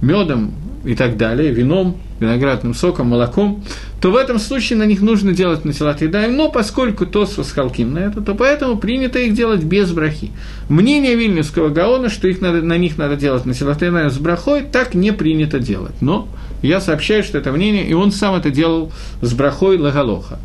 медом 0.00 0.52
и 0.84 0.94
так 0.94 1.16
далее, 1.16 1.50
вином, 1.52 1.96
виноградным 2.20 2.74
соком, 2.74 3.08
молоком, 3.08 3.64
то 4.00 4.10
в 4.10 4.16
этом 4.16 4.38
случае 4.38 4.78
на 4.78 4.84
них 4.84 5.02
нужно 5.02 5.32
делать 5.32 5.64
натилат 5.64 6.00
едаем, 6.00 6.36
но 6.36 6.50
поскольку 6.50 7.06
Тос 7.06 7.36
восхалким 7.36 7.92
на 7.92 7.98
это, 7.98 8.20
то 8.20 8.34
поэтому 8.34 8.76
принято 8.78 9.18
их 9.18 9.34
делать 9.34 9.64
без 9.64 9.90
брахи. 9.90 10.30
Мнение 10.68 11.14
Вильнюсского 11.16 11.70
Гаона, 11.70 12.08
что 12.08 12.28
их 12.28 12.40
надо, 12.40 12.62
на 12.62 12.76
них 12.76 12.98
надо 12.98 13.16
делать 13.16 13.46
натилат 13.46 13.82
едаем 13.82 14.10
с 14.10 14.18
брахой, 14.18 14.62
так 14.62 14.94
не 14.94 15.12
принято 15.12 15.58
делать. 15.58 16.00
Но 16.00 16.28
я 16.62 16.80
сообщаю, 16.80 17.22
что 17.22 17.38
это 17.38 17.52
мнение, 17.52 17.86
и 17.86 17.92
он 17.92 18.12
сам 18.12 18.34
это 18.34 18.50
делал 18.50 18.92
с 19.20 19.32
брахой 19.34 19.78
лагалоха. 19.78 20.38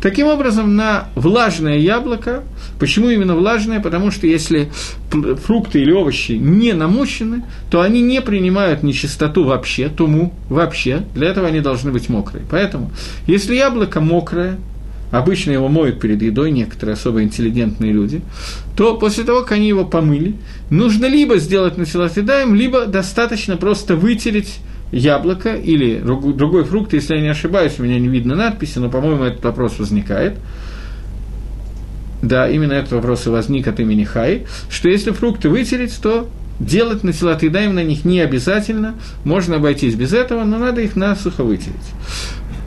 Таким 0.00 0.26
образом, 0.26 0.76
на 0.76 1.08
влажное 1.14 1.78
яблоко, 1.78 2.42
почему 2.78 3.10
именно 3.10 3.34
влажное? 3.34 3.80
Потому 3.80 4.10
что 4.10 4.26
если 4.26 4.70
фрукты 5.10 5.80
или 5.80 5.92
овощи 5.92 6.32
не 6.32 6.72
намочены, 6.72 7.44
то 7.70 7.80
они 7.80 8.00
не 8.00 8.20
принимают 8.20 8.82
нечистоту 8.82 9.44
вообще, 9.44 9.88
туму 9.88 10.34
вообще, 10.48 11.04
для 11.14 11.28
этого 11.28 11.48
они 11.48 11.60
должны 11.60 11.90
быть 11.90 12.08
мокрые. 12.08 12.44
Поэтому, 12.50 12.90
если 13.26 13.54
яблоко 13.54 14.00
мокрое, 14.00 14.58
обычно 15.10 15.52
его 15.52 15.68
моют 15.68 16.00
перед 16.00 16.22
едой 16.22 16.50
некоторые 16.50 16.94
особо 16.94 17.22
интеллигентные 17.22 17.92
люди, 17.92 18.20
то 18.76 18.96
после 18.96 19.24
того, 19.24 19.40
как 19.42 19.52
они 19.52 19.68
его 19.68 19.84
помыли, 19.84 20.34
нужно 20.70 21.06
либо 21.06 21.38
сделать 21.38 21.78
насилатидаем, 21.78 22.54
либо 22.54 22.86
достаточно 22.86 23.56
просто 23.56 23.96
вытереть 23.96 24.58
яблоко 24.90 25.54
или 25.54 25.98
другой 25.98 26.64
фрукт, 26.64 26.92
если 26.92 27.16
я 27.16 27.20
не 27.20 27.28
ошибаюсь, 27.28 27.78
у 27.78 27.82
меня 27.82 27.98
не 27.98 28.08
видно 28.08 28.34
надписи, 28.34 28.78
но, 28.78 28.90
по-моему, 28.90 29.24
этот 29.24 29.44
вопрос 29.44 29.78
возникает. 29.78 30.38
Да, 32.22 32.48
именно 32.48 32.72
этот 32.72 32.92
вопрос 32.92 33.26
и 33.26 33.30
возник 33.30 33.68
от 33.68 33.78
имени 33.78 34.04
Хай, 34.04 34.46
что 34.70 34.88
если 34.88 35.12
фрукты 35.12 35.48
вытереть, 35.48 35.96
то 36.02 36.28
делать 36.58 37.04
на 37.04 37.12
тела 37.12 37.38
на 37.38 37.84
них 37.84 38.04
не 38.04 38.20
обязательно, 38.20 38.94
можно 39.24 39.56
обойтись 39.56 39.94
без 39.94 40.12
этого, 40.12 40.44
но 40.44 40.58
надо 40.58 40.80
их 40.80 40.96
насухо 40.96 41.44
вытереть. 41.44 41.76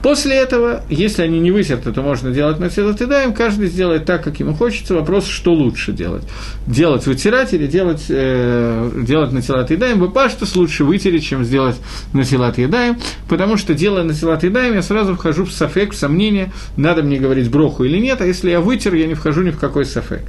После 0.02 0.34
этого, 0.34 0.82
если 0.88 1.22
они 1.22 1.38
не 1.38 1.52
вытерты, 1.52 1.92
то 1.92 2.02
можно 2.02 2.32
делать 2.32 2.58
на 2.58 2.64
Едаем, 2.64 3.32
каждый 3.32 3.68
сделает 3.68 4.04
так, 4.04 4.24
как 4.24 4.40
ему 4.40 4.52
хочется. 4.54 4.94
Вопрос, 4.94 5.26
что 5.26 5.52
лучше 5.52 5.92
делать. 5.92 6.24
Делать 6.66 7.06
вытирать 7.06 7.54
или 7.54 7.66
делать, 7.68 8.06
э, 8.08 8.90
делать 9.06 9.32
на 9.32 9.38
Едаем. 9.38 10.00
Бапаштус 10.00 10.56
лучше 10.56 10.84
вытереть, 10.84 11.24
чем 11.24 11.44
сделать 11.44 11.76
на 12.12 12.22
Едаем, 12.22 12.98
потому 13.28 13.56
что, 13.56 13.74
делая 13.74 14.02
на 14.02 14.12
Едаем, 14.12 14.74
я 14.74 14.82
сразу 14.82 15.14
вхожу 15.14 15.44
в 15.44 15.52
сафек, 15.52 15.92
в 15.92 15.96
сомнение, 15.96 16.52
надо 16.76 17.02
мне 17.02 17.18
говорить 17.18 17.48
броху 17.48 17.84
или 17.84 17.98
нет, 17.98 18.20
а 18.20 18.26
если 18.26 18.50
я 18.50 18.60
вытер, 18.60 18.94
я 18.94 19.06
не 19.06 19.14
вхожу 19.14 19.42
ни 19.42 19.50
в 19.50 19.58
какой 19.58 19.84
сафек. 19.84 20.22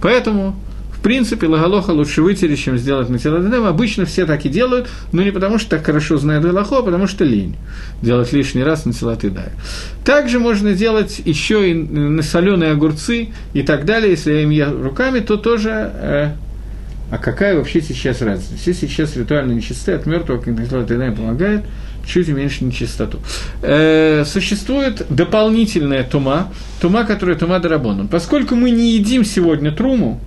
Поэтому 0.00 0.56
в 1.00 1.02
принципе, 1.02 1.46
лагалоха 1.46 1.92
лучше 1.92 2.20
вытереть, 2.20 2.60
чем 2.60 2.76
сделать 2.76 3.08
на 3.08 3.18
телодедем. 3.18 3.64
Обычно 3.64 4.04
все 4.04 4.26
так 4.26 4.44
и 4.44 4.50
делают, 4.50 4.90
но 5.12 5.22
не 5.22 5.30
потому, 5.30 5.58
что 5.58 5.70
так 5.70 5.86
хорошо 5.86 6.18
знают 6.18 6.44
галаху, 6.44 6.74
а 6.74 6.82
потому 6.82 7.06
что 7.06 7.24
лень 7.24 7.56
делать 8.02 8.34
лишний 8.34 8.62
раз 8.62 8.84
на 8.84 8.92
телодедем. 8.92 9.44
Также 10.04 10.38
можно 10.38 10.74
делать 10.74 11.22
еще 11.24 11.70
и 11.70 11.74
на 11.74 12.22
соленые 12.22 12.72
огурцы 12.72 13.30
и 13.54 13.62
так 13.62 13.86
далее. 13.86 14.10
Если 14.10 14.30
я 14.30 14.42
им 14.42 14.50
ем 14.50 14.82
руками, 14.82 15.20
то 15.20 15.38
тоже 15.38 15.70
э, 15.70 16.32
а 17.10 17.16
какая 17.16 17.56
вообще 17.56 17.80
сейчас 17.80 18.20
разница? 18.20 18.54
Все 18.58 18.74
сейчас 18.74 19.16
ритуально 19.16 19.52
нечисты, 19.52 19.92
от 19.92 20.04
мертвого, 20.04 20.44
телодедем 20.44 21.16
помогает, 21.16 21.62
чуть 22.06 22.28
уменьшить 22.28 22.60
нечистоту. 22.60 23.20
Э, 23.62 24.24
существует 24.26 25.06
дополнительная 25.08 26.04
тума, 26.04 26.52
тума, 26.82 27.04
которая 27.04 27.36
тума 27.36 27.58
дарабоном. 27.58 28.06
Поскольку 28.06 28.54
мы 28.54 28.70
не 28.70 28.92
едим 28.92 29.24
сегодня 29.24 29.72
труму, 29.72 30.20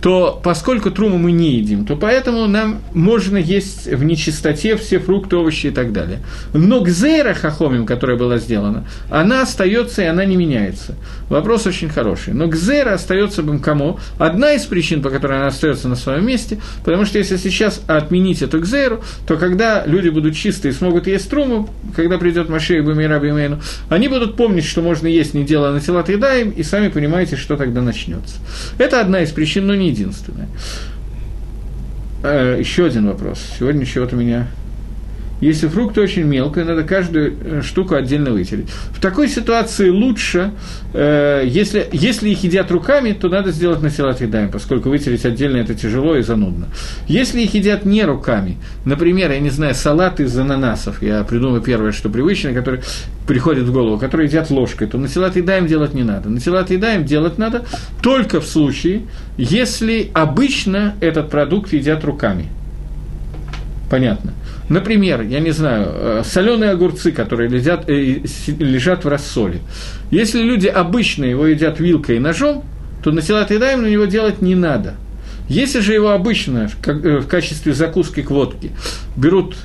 то 0.00 0.40
поскольку 0.42 0.90
труму 0.90 1.18
мы 1.18 1.32
не 1.32 1.56
едим, 1.56 1.84
то 1.84 1.96
поэтому 1.96 2.46
нам 2.46 2.80
можно 2.92 3.36
есть 3.36 3.86
в 3.86 4.04
нечистоте 4.04 4.76
все 4.76 4.98
фрукты, 4.98 5.36
овощи 5.36 5.66
и 5.66 5.70
так 5.70 5.92
далее. 5.92 6.20
Но 6.52 6.80
гзейра 6.80 7.34
хахомим, 7.34 7.86
которая 7.86 8.16
была 8.16 8.38
сделана, 8.38 8.86
она 9.10 9.42
остается 9.42 10.02
и 10.02 10.06
она 10.06 10.24
не 10.24 10.36
меняется. 10.36 10.94
Вопрос 11.28 11.66
очень 11.66 11.88
хороший. 11.88 12.32
Но 12.34 12.46
гзейра 12.46 12.94
остается 12.94 13.42
бамкамо. 13.42 13.98
Одна 14.18 14.52
из 14.52 14.64
причин, 14.64 15.02
по 15.02 15.10
которой 15.10 15.38
она 15.38 15.48
остается 15.48 15.88
на 15.88 15.96
своем 15.96 16.26
месте, 16.26 16.60
потому 16.84 17.04
что 17.04 17.18
если 17.18 17.36
сейчас 17.36 17.82
отменить 17.86 18.42
эту 18.42 18.60
гзейру, 18.60 19.02
то 19.26 19.36
когда 19.36 19.84
люди 19.86 20.08
будут 20.08 20.36
чистые 20.36 20.72
и 20.72 20.74
смогут 20.74 21.06
есть 21.06 21.28
труму, 21.28 21.68
когда 21.96 22.18
придет 22.18 22.48
Машея 22.48 22.82
Бумира 22.82 23.18
Бимейну, 23.18 23.60
они 23.88 24.08
будут 24.08 24.36
помнить, 24.36 24.64
что 24.64 24.82
можно 24.82 25.06
есть 25.06 25.34
не 25.34 25.44
делая 25.44 25.72
на 25.72 25.80
тела 25.80 26.04
едаем, 26.06 26.50
и 26.50 26.62
сами 26.62 26.88
понимаете, 26.88 27.36
что 27.36 27.56
тогда 27.56 27.82
начнется. 27.82 28.36
Это 28.78 29.00
одна 29.00 29.22
из 29.22 29.30
причин, 29.30 29.66
но 29.66 29.74
не 29.74 29.87
единственное. 29.88 30.48
Э, 32.22 32.56
еще 32.58 32.86
один 32.86 33.06
вопрос. 33.06 33.40
Сегодня 33.58 33.84
у 34.12 34.16
меня 34.16 34.48
если 35.40 35.68
фрукт 35.68 35.96
очень 35.98 36.24
мелкий, 36.24 36.62
надо 36.64 36.82
каждую 36.82 37.36
э, 37.40 37.62
штуку 37.62 37.94
отдельно 37.94 38.32
вытереть. 38.32 38.68
В 38.90 39.00
такой 39.00 39.28
ситуации 39.28 39.88
лучше, 39.88 40.52
э, 40.92 41.44
если, 41.46 41.88
если 41.92 42.30
их 42.30 42.42
едят 42.42 42.70
руками, 42.70 43.12
то 43.12 43.28
надо 43.28 43.52
сделать 43.52 43.80
на 43.80 43.90
салат 43.90 44.20
едами, 44.20 44.50
поскольку 44.50 44.88
вытереть 44.88 45.24
отдельно 45.24 45.58
это 45.58 45.74
тяжело 45.74 46.16
и 46.16 46.22
занудно. 46.22 46.66
Если 47.06 47.42
их 47.42 47.54
едят 47.54 47.84
не 47.84 48.04
руками, 48.04 48.56
например, 48.84 49.30
я 49.30 49.38
не 49.38 49.50
знаю, 49.50 49.74
салат 49.74 50.18
из 50.20 50.36
ананасов, 50.36 51.02
я 51.02 51.22
придумаю 51.22 51.62
первое, 51.62 51.92
что 51.92 52.08
привычно, 52.08 52.52
который 52.52 52.80
приходит 53.26 53.64
в 53.64 53.72
голову, 53.72 53.98
которые 53.98 54.26
едят 54.26 54.50
ложкой, 54.50 54.88
то 54.88 54.98
на 54.98 55.06
салат 55.06 55.36
едаем 55.36 55.66
делать 55.66 55.94
не 55.94 56.02
надо. 56.02 56.30
На 56.30 56.40
салат 56.40 56.70
едаем 56.70 57.04
делать 57.04 57.38
надо 57.38 57.64
только 58.02 58.40
в 58.40 58.46
случае, 58.46 59.02
если 59.36 60.10
обычно 60.14 60.94
этот 61.00 61.30
продукт 61.30 61.72
едят 61.72 62.04
руками. 62.04 62.46
Понятно. 63.90 64.32
Например, 64.68 65.22
я 65.22 65.40
не 65.40 65.50
знаю, 65.50 65.86
э, 65.88 66.22
соленые 66.24 66.72
огурцы, 66.72 67.10
которые 67.10 67.48
лежат, 67.48 67.88
э, 67.88 68.20
лежат 68.58 69.04
в 69.04 69.08
рассоле. 69.08 69.60
Если 70.10 70.42
люди 70.42 70.66
обычно 70.66 71.24
его 71.24 71.46
едят 71.46 71.80
вилкой 71.80 72.16
и 72.16 72.18
ножом, 72.18 72.64
то 73.02 73.10
на 73.10 73.22
салат 73.22 73.50
едаем 73.50 73.82
на 73.82 73.86
него 73.86 74.04
делать 74.04 74.42
не 74.42 74.54
надо. 74.54 74.94
Если 75.48 75.80
же 75.80 75.94
его 75.94 76.10
обычно 76.10 76.70
э, 76.84 77.18
в 77.18 77.26
качестве 77.26 77.72
закуски 77.72 78.22
к 78.22 78.30
водке 78.30 78.70
берут 79.16 79.56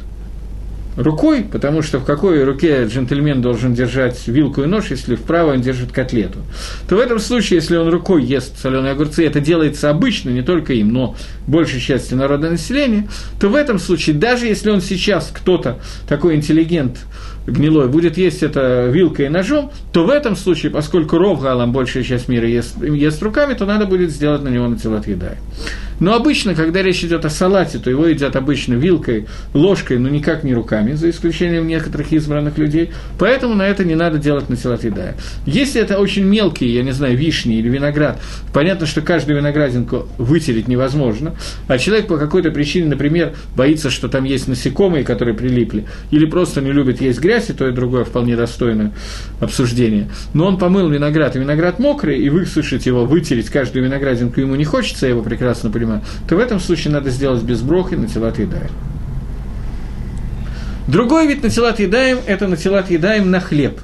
рукой, 0.95 1.43
потому 1.43 1.81
что 1.81 1.99
в 1.99 2.05
какой 2.05 2.43
руке 2.43 2.85
джентльмен 2.85 3.41
должен 3.41 3.73
держать 3.73 4.27
вилку 4.27 4.63
и 4.63 4.65
нож, 4.65 4.91
если 4.91 5.15
в 5.15 5.21
правой 5.21 5.55
он 5.55 5.61
держит 5.61 5.91
котлету, 5.91 6.39
то 6.87 6.95
в 6.95 6.99
этом 6.99 7.19
случае, 7.19 7.57
если 7.57 7.77
он 7.77 7.89
рукой 7.89 8.23
ест 8.23 8.59
соленые 8.59 8.93
огурцы, 8.93 9.25
это 9.25 9.39
делается 9.39 9.89
обычно, 9.89 10.29
не 10.29 10.41
только 10.41 10.73
им, 10.73 10.93
но 10.93 11.15
большей 11.47 11.79
части 11.79 12.13
народного 12.13 12.51
населения, 12.51 13.07
то 13.39 13.49
в 13.49 13.55
этом 13.55 13.79
случае, 13.79 14.15
даже 14.15 14.47
если 14.47 14.69
он 14.69 14.81
сейчас 14.81 15.31
кто-то, 15.33 15.79
такой 16.07 16.35
интеллигент, 16.35 16.99
гнилой, 17.47 17.87
будет 17.87 18.17
есть 18.17 18.43
это 18.43 18.89
вилкой 18.91 19.27
и 19.27 19.29
ножом, 19.29 19.71
то 19.91 20.05
в 20.05 20.09
этом 20.09 20.35
случае, 20.35 20.71
поскольку 20.71 21.17
ров 21.17 21.41
галам 21.41 21.71
большая 21.71 22.03
часть 22.03 22.27
мира 22.27 22.47
ест, 22.47 22.81
ест 22.81 23.21
руками, 23.21 23.53
то 23.53 23.65
надо 23.65 23.85
будет 23.85 24.11
сделать 24.11 24.43
на 24.43 24.49
него 24.49 24.67
на 24.67 24.77
тело 24.77 25.01
едай. 25.05 25.37
Но 25.99 26.15
обычно, 26.15 26.55
когда 26.55 26.81
речь 26.81 27.03
идет 27.03 27.23
о 27.25 27.29
салате, 27.29 27.79
то 27.79 27.89
его 27.89 28.05
едят 28.07 28.35
обычно 28.35 28.73
вилкой, 28.73 29.27
ложкой, 29.53 29.99
но 29.99 30.09
никак 30.09 30.43
не 30.43 30.53
руками, 30.53 30.93
за 30.93 31.09
исключением 31.09 31.67
некоторых 31.67 32.11
избранных 32.11 32.57
людей. 32.57 32.91
Поэтому 33.17 33.53
на 33.53 33.67
это 33.67 33.85
не 33.85 33.95
надо 33.95 34.17
делать 34.17 34.49
на 34.49 34.55
салат 34.55 34.83
едая. 34.83 35.15
Если 35.45 35.79
это 35.79 35.99
очень 35.99 36.23
мелкие, 36.23 36.73
я 36.73 36.83
не 36.83 36.91
знаю, 36.91 37.17
вишни 37.17 37.57
или 37.57 37.69
виноград, 37.69 38.19
понятно, 38.53 38.85
что 38.85 39.01
каждую 39.01 39.37
виноградинку 39.37 40.07
вытереть 40.17 40.67
невозможно, 40.67 41.35
а 41.67 41.77
человек 41.77 42.07
по 42.07 42.17
какой-то 42.17 42.51
причине, 42.51 42.87
например, 42.87 43.33
боится, 43.55 43.89
что 43.89 44.09
там 44.09 44.23
есть 44.23 44.47
насекомые, 44.47 45.03
которые 45.03 45.35
прилипли, 45.35 45.85
или 46.11 46.25
просто 46.25 46.61
не 46.61 46.71
любит 46.71 47.01
есть 47.01 47.19
грязь, 47.19 47.32
и 47.49 47.53
то 47.53 47.67
и 47.67 47.71
другое 47.71 48.03
вполне 48.03 48.35
достойно 48.35 48.93
обсуждения. 49.39 50.09
Но 50.33 50.47
он 50.47 50.57
помыл 50.57 50.89
виноград, 50.89 51.35
и 51.35 51.39
виноград 51.39 51.79
мокрый, 51.79 52.19
и 52.19 52.29
высушить 52.29 52.85
его, 52.85 53.05
вытереть 53.05 53.49
каждую 53.49 53.85
виноградинку 53.85 54.39
ему 54.39 54.55
не 54.55 54.65
хочется, 54.65 55.05
я 55.05 55.11
его 55.11 55.21
прекрасно 55.21 55.69
понимаю, 55.69 56.01
то 56.27 56.35
в 56.35 56.39
этом 56.39 56.59
случае 56.59 56.93
надо 56.93 57.09
сделать 57.09 57.43
без 57.43 57.61
брохи 57.61 57.95
на 57.95 58.07
телат 58.07 58.39
едаем. 58.39 58.71
Другой 60.87 61.27
вид 61.27 61.43
на 61.43 61.49
телат 61.49 61.79
едаем– 61.79 62.19
это 62.27 62.47
на 62.47 62.57
телат 62.57 62.91
едаем 62.91 63.31
на 63.31 63.39
хлеб. 63.39 63.79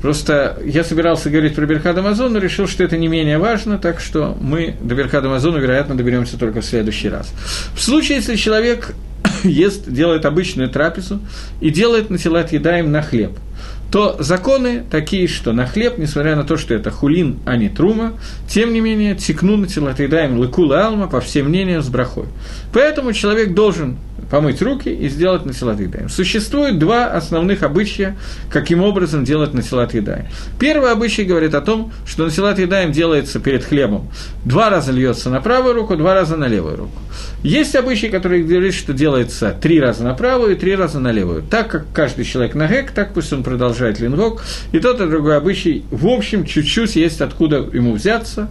Просто 0.00 0.58
я 0.64 0.84
собирался 0.84 1.30
говорить 1.30 1.54
про 1.54 1.66
Берхад 1.66 1.96
Амазон, 1.96 2.32
но 2.32 2.38
решил, 2.38 2.68
что 2.68 2.84
это 2.84 2.96
не 2.96 3.08
менее 3.08 3.38
важно, 3.38 3.78
так 3.78 4.00
что 4.00 4.36
мы 4.40 4.76
до 4.80 4.94
Берхада 4.94 5.28
Амазона, 5.28 5.58
вероятно, 5.58 5.96
доберемся 5.96 6.38
только 6.38 6.60
в 6.60 6.64
следующий 6.64 7.08
раз. 7.08 7.32
В 7.74 7.82
случае, 7.82 8.18
если 8.18 8.36
человек 8.36 8.94
ест, 9.44 9.90
делает 9.90 10.24
обычную 10.24 10.68
трапезу 10.68 11.20
и 11.60 11.70
делает 11.70 12.10
на 12.10 12.18
телат 12.18 12.52
едаем 12.52 12.90
на 12.92 13.02
хлеб– 13.02 13.32
то 13.90 14.16
законы 14.18 14.84
такие, 14.90 15.28
что 15.28 15.52
на 15.52 15.66
хлеб, 15.66 15.96
несмотря 15.98 16.34
на 16.34 16.44
то, 16.44 16.56
что 16.56 16.74
это 16.74 16.90
хулин, 16.90 17.38
а 17.46 17.56
не 17.56 17.68
трума, 17.68 18.14
тем 18.48 18.72
не 18.72 18.80
менее, 18.80 19.14
текну 19.14 19.56
на 19.56 19.68
телотридаем 19.68 20.38
лыкула 20.38 20.86
алма, 20.86 21.06
по 21.06 21.20
всем 21.20 21.46
мнениям, 21.46 21.82
с 21.82 21.88
брахой. 21.88 22.26
Поэтому 22.72 23.12
человек 23.12 23.54
должен 23.54 23.96
помыть 24.30 24.62
руки 24.62 24.88
и 24.88 25.08
сделать 25.08 25.44
насилат 25.44 25.80
едаем. 25.80 26.08
Существует 26.08 26.78
два 26.78 27.06
основных 27.06 27.62
обычая, 27.62 28.16
каким 28.50 28.82
образом 28.82 29.24
делать 29.24 29.54
насилат 29.54 29.94
едаем. 29.94 30.26
Первый 30.58 30.90
обычай 30.90 31.24
говорит 31.24 31.54
о 31.54 31.60
том, 31.60 31.92
что 32.06 32.24
насилат 32.24 32.58
едаем 32.58 32.92
делается 32.92 33.40
перед 33.40 33.64
хлебом. 33.64 34.08
Два 34.44 34.70
раза 34.70 34.92
льется 34.92 35.30
на 35.30 35.40
правую 35.40 35.74
руку, 35.74 35.96
два 35.96 36.14
раза 36.14 36.36
на 36.36 36.46
левую 36.46 36.76
руку. 36.76 36.98
Есть 37.42 37.76
обычай, 37.76 38.08
который 38.08 38.42
говорит, 38.42 38.74
что 38.74 38.92
делается 38.92 39.56
три 39.60 39.80
раза 39.80 40.02
на 40.04 40.14
правую 40.14 40.52
и 40.52 40.58
три 40.58 40.74
раза 40.74 40.98
на 40.98 41.12
левую. 41.12 41.42
Так 41.42 41.68
как 41.68 41.86
каждый 41.92 42.24
человек 42.24 42.54
на 42.54 42.66
гек, 42.66 42.90
так 42.90 43.14
пусть 43.14 43.32
он 43.32 43.42
продолжает 43.42 44.00
лингок. 44.00 44.42
И 44.72 44.78
тот 44.78 45.00
и 45.00 45.06
другой 45.06 45.36
обычай, 45.36 45.84
в 45.90 46.06
общем, 46.08 46.44
чуть-чуть 46.44 46.96
есть 46.96 47.20
откуда 47.20 47.56
ему 47.58 47.92
взяться. 47.92 48.48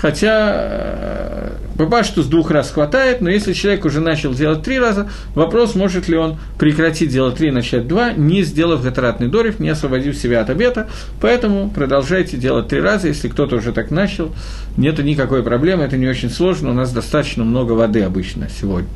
Хотя 0.00 1.52
Бабашту 1.76 2.22
с 2.22 2.26
двух 2.26 2.50
раз 2.50 2.70
хватает, 2.70 3.20
но 3.20 3.28
если 3.28 3.52
человек 3.52 3.84
уже 3.84 4.00
начал 4.00 4.32
делать 4.32 4.62
три 4.62 4.78
раза, 4.78 5.10
вопрос, 5.34 5.74
может 5.74 6.08
ли 6.08 6.16
он 6.16 6.38
прекратить 6.58 7.10
делать 7.10 7.36
три 7.36 7.48
и 7.48 7.50
начать 7.50 7.86
два, 7.86 8.12
не 8.12 8.42
сделав 8.42 8.82
гатаратный 8.82 9.28
дорив, 9.28 9.60
не 9.60 9.68
освободив 9.68 10.16
себя 10.16 10.40
от 10.40 10.50
обета. 10.50 10.88
Поэтому 11.20 11.70
продолжайте 11.70 12.36
делать 12.36 12.68
три 12.68 12.80
раза, 12.80 13.08
если 13.08 13.28
кто-то 13.28 13.56
уже 13.56 13.72
так 13.72 13.90
начал, 13.90 14.32
нет 14.76 14.98
никакой 14.98 15.42
проблемы, 15.42 15.84
это 15.84 15.96
не 15.96 16.08
очень 16.08 16.30
сложно, 16.30 16.70
у 16.70 16.74
нас 16.74 16.92
достаточно 16.92 17.44
много 17.44 17.72
воды 17.72 18.02
обычно 18.02 18.48
сегодня. 18.48 18.88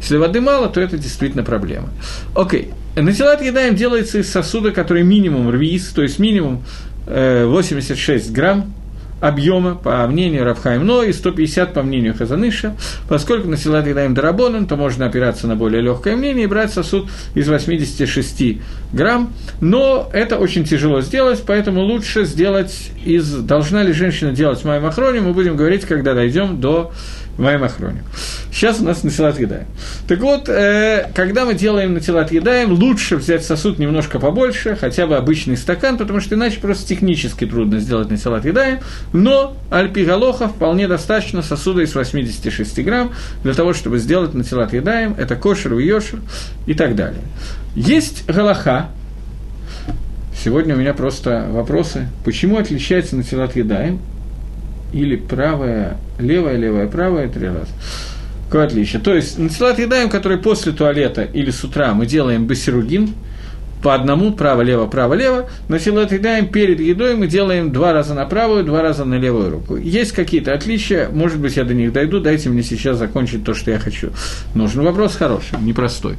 Если 0.00 0.16
воды 0.16 0.40
мало, 0.40 0.68
то 0.68 0.80
это 0.80 0.96
действительно 0.98 1.42
проблема. 1.42 1.88
Окей, 2.34 2.70
натилат 2.94 3.42
едаем 3.42 3.74
делается 3.74 4.18
из 4.18 4.30
сосуда, 4.30 4.70
который 4.70 5.02
минимум 5.02 5.50
рвиз, 5.50 5.88
то 5.88 6.02
есть 6.02 6.18
минимум 6.20 6.62
86 7.06 8.30
э, 8.30 8.32
грамм, 8.32 8.72
объема, 9.22 9.76
по 9.76 10.04
мнению 10.08 10.44
Равхайм 10.44 10.84
Но 10.84 11.04
и 11.04 11.12
150 11.12 11.72
по 11.72 11.82
мнению 11.82 12.14
Хазаныша. 12.14 12.76
Поскольку 13.08 13.48
на 13.48 13.56
Силат 13.56 13.86
Едаем 13.86 14.14
Дарабонан, 14.14 14.66
то 14.66 14.76
можно 14.76 15.06
опираться 15.06 15.46
на 15.46 15.54
более 15.54 15.80
легкое 15.80 16.16
мнение 16.16 16.44
и 16.44 16.46
брать 16.48 16.72
сосуд 16.72 17.08
из 17.34 17.48
86 17.48 18.58
грамм. 18.92 19.32
Но 19.60 20.10
это 20.12 20.38
очень 20.38 20.64
тяжело 20.64 21.00
сделать, 21.02 21.44
поэтому 21.46 21.82
лучше 21.82 22.24
сделать 22.24 22.90
из... 23.04 23.32
Должна 23.32 23.84
ли 23.84 23.92
женщина 23.92 24.32
делать 24.32 24.64
майм 24.64 24.84
охроне, 24.84 25.20
мы 25.20 25.32
будем 25.32 25.56
говорить, 25.56 25.84
когда 25.84 26.14
дойдем 26.14 26.60
до 26.60 26.92
моем 27.38 27.64
охроне. 27.64 28.02
Сейчас 28.52 28.80
у 28.80 28.84
нас 28.84 29.02
Насилат 29.02 29.38
Едаем. 29.38 29.66
Так 30.06 30.20
вот, 30.20 30.48
э, 30.48 31.10
когда 31.14 31.44
мы 31.44 31.54
делаем 31.54 31.94
Насилат 31.94 32.32
Едаем, 32.32 32.72
лучше 32.72 33.16
взять 33.16 33.44
сосуд 33.44 33.78
немножко 33.78 34.18
побольше, 34.18 34.76
хотя 34.76 35.06
бы 35.06 35.16
обычный 35.16 35.56
стакан, 35.56 35.98
потому 35.98 36.20
что 36.20 36.34
иначе 36.34 36.60
просто 36.60 36.86
технически 36.86 37.46
трудно 37.46 37.78
сделать 37.80 38.10
Насилат 38.10 38.44
Едаем, 38.44 38.80
но 39.12 39.56
альпигалоха 39.70 40.48
вполне 40.48 40.88
достаточно 40.88 41.42
сосуда 41.42 41.82
из 41.82 41.94
86 41.94 42.84
грамм 42.84 43.12
для 43.42 43.54
того, 43.54 43.72
чтобы 43.72 43.98
сделать 43.98 44.34
Насилат 44.34 44.72
Едаем, 44.72 45.14
это 45.18 45.36
кошер, 45.36 45.78
йошер 45.78 46.20
и 46.66 46.74
так 46.74 46.94
далее. 46.94 47.22
Есть 47.74 48.26
галаха, 48.26 48.90
Сегодня 50.34 50.74
у 50.74 50.78
меня 50.78 50.92
просто 50.92 51.46
вопросы. 51.50 52.08
Почему 52.24 52.58
отличается 52.58 53.14
Натилат 53.14 53.54
Едаем 53.54 54.00
или 54.92 55.16
правая, 55.16 55.98
левая, 56.18 56.56
левая, 56.56 56.86
правая 56.86 57.28
три 57.28 57.46
раза? 57.46 57.68
Какое 58.46 58.66
отличие? 58.66 59.00
То 59.00 59.14
есть 59.14 59.38
Натилат 59.38 59.78
Едаем, 59.78 60.10
который 60.10 60.38
после 60.38 60.72
туалета 60.72 61.22
или 61.22 61.50
с 61.50 61.64
утра 61.64 61.94
мы 61.94 62.06
делаем 62.06 62.46
басиругин, 62.46 63.14
по 63.82 63.94
одному, 63.94 64.32
право-лево, 64.32 64.86
право-лево, 64.86 65.48
но 65.68 65.78
силуэт 65.78 66.12
едаем 66.12 66.48
перед 66.48 66.80
едой 66.80 67.16
мы 67.16 67.26
делаем 67.26 67.72
два 67.72 67.92
раза 67.92 68.14
на 68.14 68.24
правую, 68.24 68.64
два 68.64 68.80
раза 68.80 69.04
на 69.04 69.14
левую 69.14 69.50
руку. 69.50 69.76
Есть 69.76 70.12
какие-то 70.12 70.54
отличия, 70.54 71.08
может 71.10 71.38
быть, 71.38 71.56
я 71.56 71.64
до 71.64 71.74
них 71.74 71.92
дойду, 71.92 72.20
дайте 72.20 72.48
мне 72.48 72.62
сейчас 72.62 72.98
закончить 72.98 73.44
то, 73.44 73.54
что 73.54 73.70
я 73.70 73.78
хочу. 73.78 74.10
Нужен 74.54 74.84
вопрос 74.84 75.16
хороший, 75.16 75.58
непростой. 75.60 76.14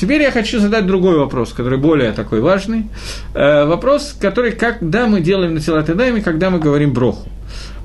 Теперь 0.00 0.22
я 0.22 0.30
хочу 0.30 0.58
задать 0.60 0.86
другой 0.86 1.18
вопрос, 1.18 1.52
который 1.52 1.78
более 1.78 2.12
такой 2.12 2.40
важный. 2.40 2.86
Э, 3.34 3.66
вопрос, 3.66 4.16
который, 4.18 4.52
когда 4.52 5.06
мы 5.06 5.20
делаем 5.20 5.52
на 5.52 5.60
тела 5.60 5.82
Тедайме, 5.82 6.22
когда 6.22 6.48
мы 6.48 6.58
говорим 6.58 6.94
броху. 6.94 7.28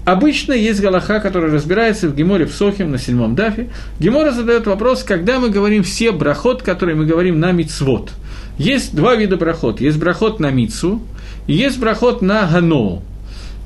Обычно 0.05 0.53
есть 0.53 0.79
Галаха, 0.79 1.19
который 1.19 1.51
разбирается 1.51 2.07
в 2.07 2.15
Геморе 2.15 2.45
в 2.45 2.53
Сохим 2.53 2.91
на 2.91 2.99
седьмом 2.99 3.35
дафе. 3.35 3.67
Гемора 3.99 4.31
задает 4.31 4.65
вопрос, 4.65 5.03
когда 5.03 5.39
мы 5.41 5.49
говорим 5.49 5.83
все 5.83 6.13
брахот, 6.13 6.61
которые 6.63 6.95
мы 6.95 7.05
говорим 7.05 7.41
на 7.41 7.51
мицвод. 7.51 8.11
Есть 8.57 8.95
два 8.95 9.15
вида 9.15 9.35
брахот. 9.35 9.81
Есть 9.81 9.97
брахот 9.97 10.39
на 10.39 10.51
мицу, 10.51 11.01
и 11.47 11.53
есть 11.53 11.77
брахот 11.79 12.21
на 12.21 12.47
ганоу, 12.47 13.01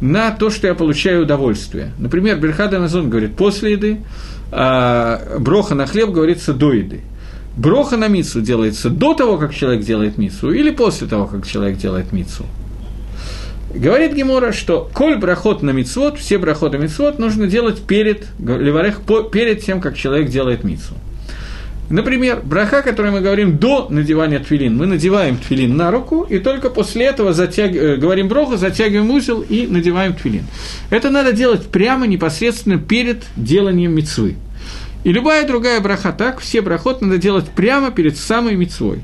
на 0.02 0.32
то, 0.32 0.50
что 0.50 0.66
я 0.66 0.74
получаю 0.74 1.22
удовольствие. 1.22 1.92
Например, 2.00 2.40
Берхада 2.40 2.80
Назон 2.80 3.12
говорит 3.12 3.36
после 3.36 3.74
еды, 3.74 4.00
а 4.52 5.38
броха 5.38 5.76
на 5.76 5.86
хлеб 5.86 6.10
говорится 6.10 6.56
до 6.56 6.74
еды. 6.74 7.02
Броха 7.58 7.98
на 7.98 8.08
мицу 8.08 8.42
делается 8.42 8.90
до 8.90 9.14
того, 9.14 9.38
как 9.38 9.54
человек 9.54 9.84
делает 9.84 10.18
мицу, 10.18 10.52
или 10.52 10.72
после 10.72 11.08
того, 11.08 11.28
как 11.28 11.46
человек 11.46 11.78
делает 11.78 12.14
мицу. 12.14 12.46
Говорит 13.74 14.14
Гемора, 14.14 14.52
что 14.52 14.90
коль 14.94 15.18
брахот 15.18 15.62
на 15.62 15.70
мицвод, 15.72 16.18
все 16.18 16.40
брахоты 16.40 16.78
мицвод 16.78 17.20
нужно 17.20 17.46
делать 17.46 17.82
перед, 17.82 18.26
леварех, 18.40 19.02
перед 19.32 19.64
тем, 19.64 19.80
как 19.80 19.96
человек 19.96 20.30
делает 20.30 20.64
мицу. 20.64 20.96
Например, 21.90 22.40
браха, 22.44 22.84
который 22.84 23.12
мы 23.12 23.22
говорим 23.22 23.58
до 23.58 23.88
надевания 23.90 24.40
твилин, 24.40 24.78
мы 24.78 24.86
надеваем 24.86 25.38
твилин 25.38 25.76
на 25.76 25.90
руку, 25.90 26.26
и 26.30 26.38
только 26.38 26.70
после 26.70 27.06
этого 27.06 27.34
затяг... 27.34 27.76
Э, 27.76 27.96
говорим 27.96 28.28
броху, 28.28 28.58
затягиваем 28.58 29.10
узел 29.10 29.42
и 29.42 29.66
надеваем 29.66 30.14
твилин. 30.14 30.46
Это 30.92 31.10
надо 31.10 31.34
делать 31.34 31.68
прямо, 31.68 32.06
непосредственно 32.06 32.78
перед 32.78 33.24
деланием 33.36 33.94
мицвы. 33.94 34.36
И 35.04 35.12
любая 35.12 35.48
другая 35.48 35.80
браха 35.80 36.12
так, 36.12 36.40
все 36.40 36.62
брахот 36.62 37.02
надо 37.02 37.18
делать 37.18 37.50
прямо 37.50 37.92
перед 37.92 38.18
самой 38.18 38.56
мецвой. 38.56 39.00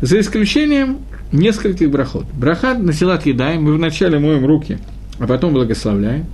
За 0.00 0.20
исключением 0.20 0.98
нескольких 1.32 1.90
брахот. 1.90 2.26
Браха 2.32 2.74
на 2.74 2.92
селат 2.92 3.26
едаем, 3.26 3.62
мы 3.62 3.74
вначале 3.74 4.18
моем 4.18 4.46
руки, 4.46 4.78
а 5.18 5.26
потом 5.26 5.52
благословляем. 5.52 6.26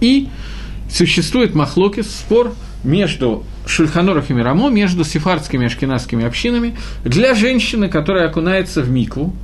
И 0.00 0.28
существует 0.90 1.54
махлокис, 1.54 2.10
спор 2.10 2.54
между 2.84 3.44
Шульханорах 3.66 4.30
и 4.30 4.34
Мирамо, 4.34 4.70
между 4.70 5.04
сефардскими 5.04 5.64
и 5.64 5.66
ашкенадскими 5.66 6.24
общинами, 6.24 6.76
для 7.04 7.34
женщины, 7.34 7.88
которая 7.88 8.28
окунается 8.28 8.82
в 8.82 8.90
микву, 8.90 9.34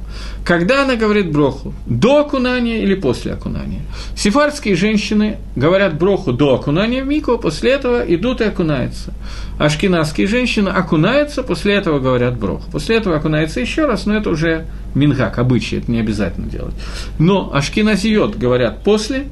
когда 0.44 0.84
она 0.84 0.96
говорит 0.96 1.30
броху, 1.30 1.74
до 1.86 2.20
окунания 2.20 2.82
или 2.82 2.94
после 2.94 3.32
окунания. 3.32 3.82
Сефардские 4.16 4.76
женщины 4.76 5.38
говорят 5.56 5.98
броху 5.98 6.32
до 6.32 6.54
окунания 6.54 7.02
в 7.02 7.06
микву, 7.06 7.38
после 7.38 7.72
этого 7.72 8.02
идут 8.02 8.40
и 8.40 8.44
окунаются. 8.44 9.14
Ашкенадские 9.58 10.26
женщины 10.26 10.68
окунаются, 10.68 11.42
после 11.42 11.74
этого 11.74 11.98
говорят 11.98 12.38
броху. 12.38 12.70
После 12.70 12.96
этого 12.96 13.16
окунается 13.16 13.60
еще 13.60 13.86
раз, 13.86 14.06
но 14.06 14.16
это 14.16 14.30
уже 14.30 14.66
мингак, 14.94 15.38
обычай, 15.38 15.78
это 15.78 15.90
не 15.90 16.00
обязательно 16.00 16.46
делать. 16.46 16.74
Но 17.18 17.50
ашкеназиот 17.54 18.36
говорят 18.36 18.82
после 18.82 19.28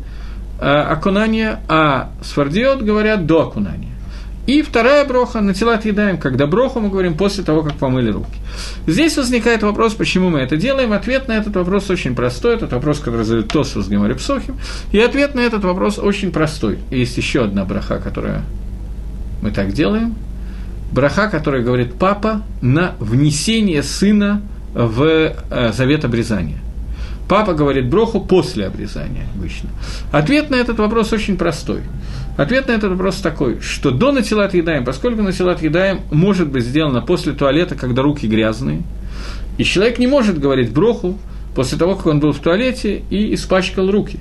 э, 0.61 0.65
окунания, 0.65 1.61
а 1.69 2.11
сфардиот 2.23 2.83
говорят 2.83 3.27
до 3.27 3.43
окунания. 3.43 3.88
И 4.49 4.63
вторая 4.63 5.05
броха 5.05 5.43
на 5.43 5.53
тела 5.53 5.75
отъедаем, 5.75 6.17
когда 6.17 6.47
броху 6.47 6.81
мы 6.81 6.89
говорим 6.89 7.19
после 7.19 7.45
того, 7.45 7.63
как 7.63 7.75
помыли 7.75 8.11
руки. 8.11 8.31
Здесь 8.87 9.15
возникает 9.19 9.63
вопрос, 9.63 9.93
почему 9.93 10.31
мы 10.31 10.39
это 10.39 10.57
делаем. 10.57 10.95
Ответ 10.95 11.29
на 11.29 11.33
этот 11.33 11.55
вопрос 11.55 11.91
очень 11.91 12.15
простой. 12.15 12.55
Этот 12.55 12.73
вопрос, 12.73 12.99
который 13.01 13.27
задает 13.27 13.49
Тосу 13.49 13.83
с 13.83 13.89
Гемори 13.91 14.15
Псохим. 14.15 14.57
И 14.91 14.99
ответ 15.01 15.35
на 15.35 15.41
этот 15.41 15.65
вопрос 15.65 15.99
очень 15.99 16.33
простой. 16.33 16.79
Есть 16.91 17.19
еще 17.19 17.45
одна 17.45 17.67
броха, 17.67 17.99
которая 17.99 18.43
мы 19.43 19.51
так 19.51 19.75
делаем. 19.75 20.15
Браха, 20.93 21.29
которая 21.29 21.63
говорит 21.63 21.99
папа 21.99 22.41
на 22.63 22.95
внесение 23.01 23.83
сына 23.83 24.41
в 24.73 25.03
э, 25.05 25.73
завет 25.75 26.07
обрезания. 26.07 26.61
Папа 27.29 27.53
говорит 27.53 27.91
броху 27.91 28.21
после 28.21 28.67
обрезания 28.67 29.27
обычно. 29.35 29.69
Ответ 30.11 30.49
на 30.49 30.55
этот 30.55 30.79
вопрос 30.79 31.13
очень 31.13 31.37
простой. 31.37 31.83
Ответ 32.39 32.69
на 32.69 32.73
этот 32.73 32.93
вопрос 32.93 33.17
такой, 33.17 33.61
что 33.61 33.91
до 33.91 34.13
натилат 34.13 34.55
едаем, 34.55 34.85
поскольку 34.85 35.23
натилат 35.23 35.61
едаем 35.61 36.03
может 36.13 36.49
быть 36.49 36.63
сделано 36.63 37.01
после 37.01 37.33
туалета, 37.33 37.75
когда 37.75 38.03
руки 38.03 38.29
грязные, 38.29 38.83
и 39.59 39.65
человек 39.65 39.99
не 39.99 40.07
может 40.07 40.39
говорить 40.39 40.71
броху 40.71 41.19
после 41.57 41.77
того, 41.77 41.97
как 41.97 42.07
он 42.07 42.21
был 42.21 42.31
в 42.31 42.39
туалете 42.39 43.03
и 43.11 43.35
испачкал 43.35 43.91
руки. 43.91 44.21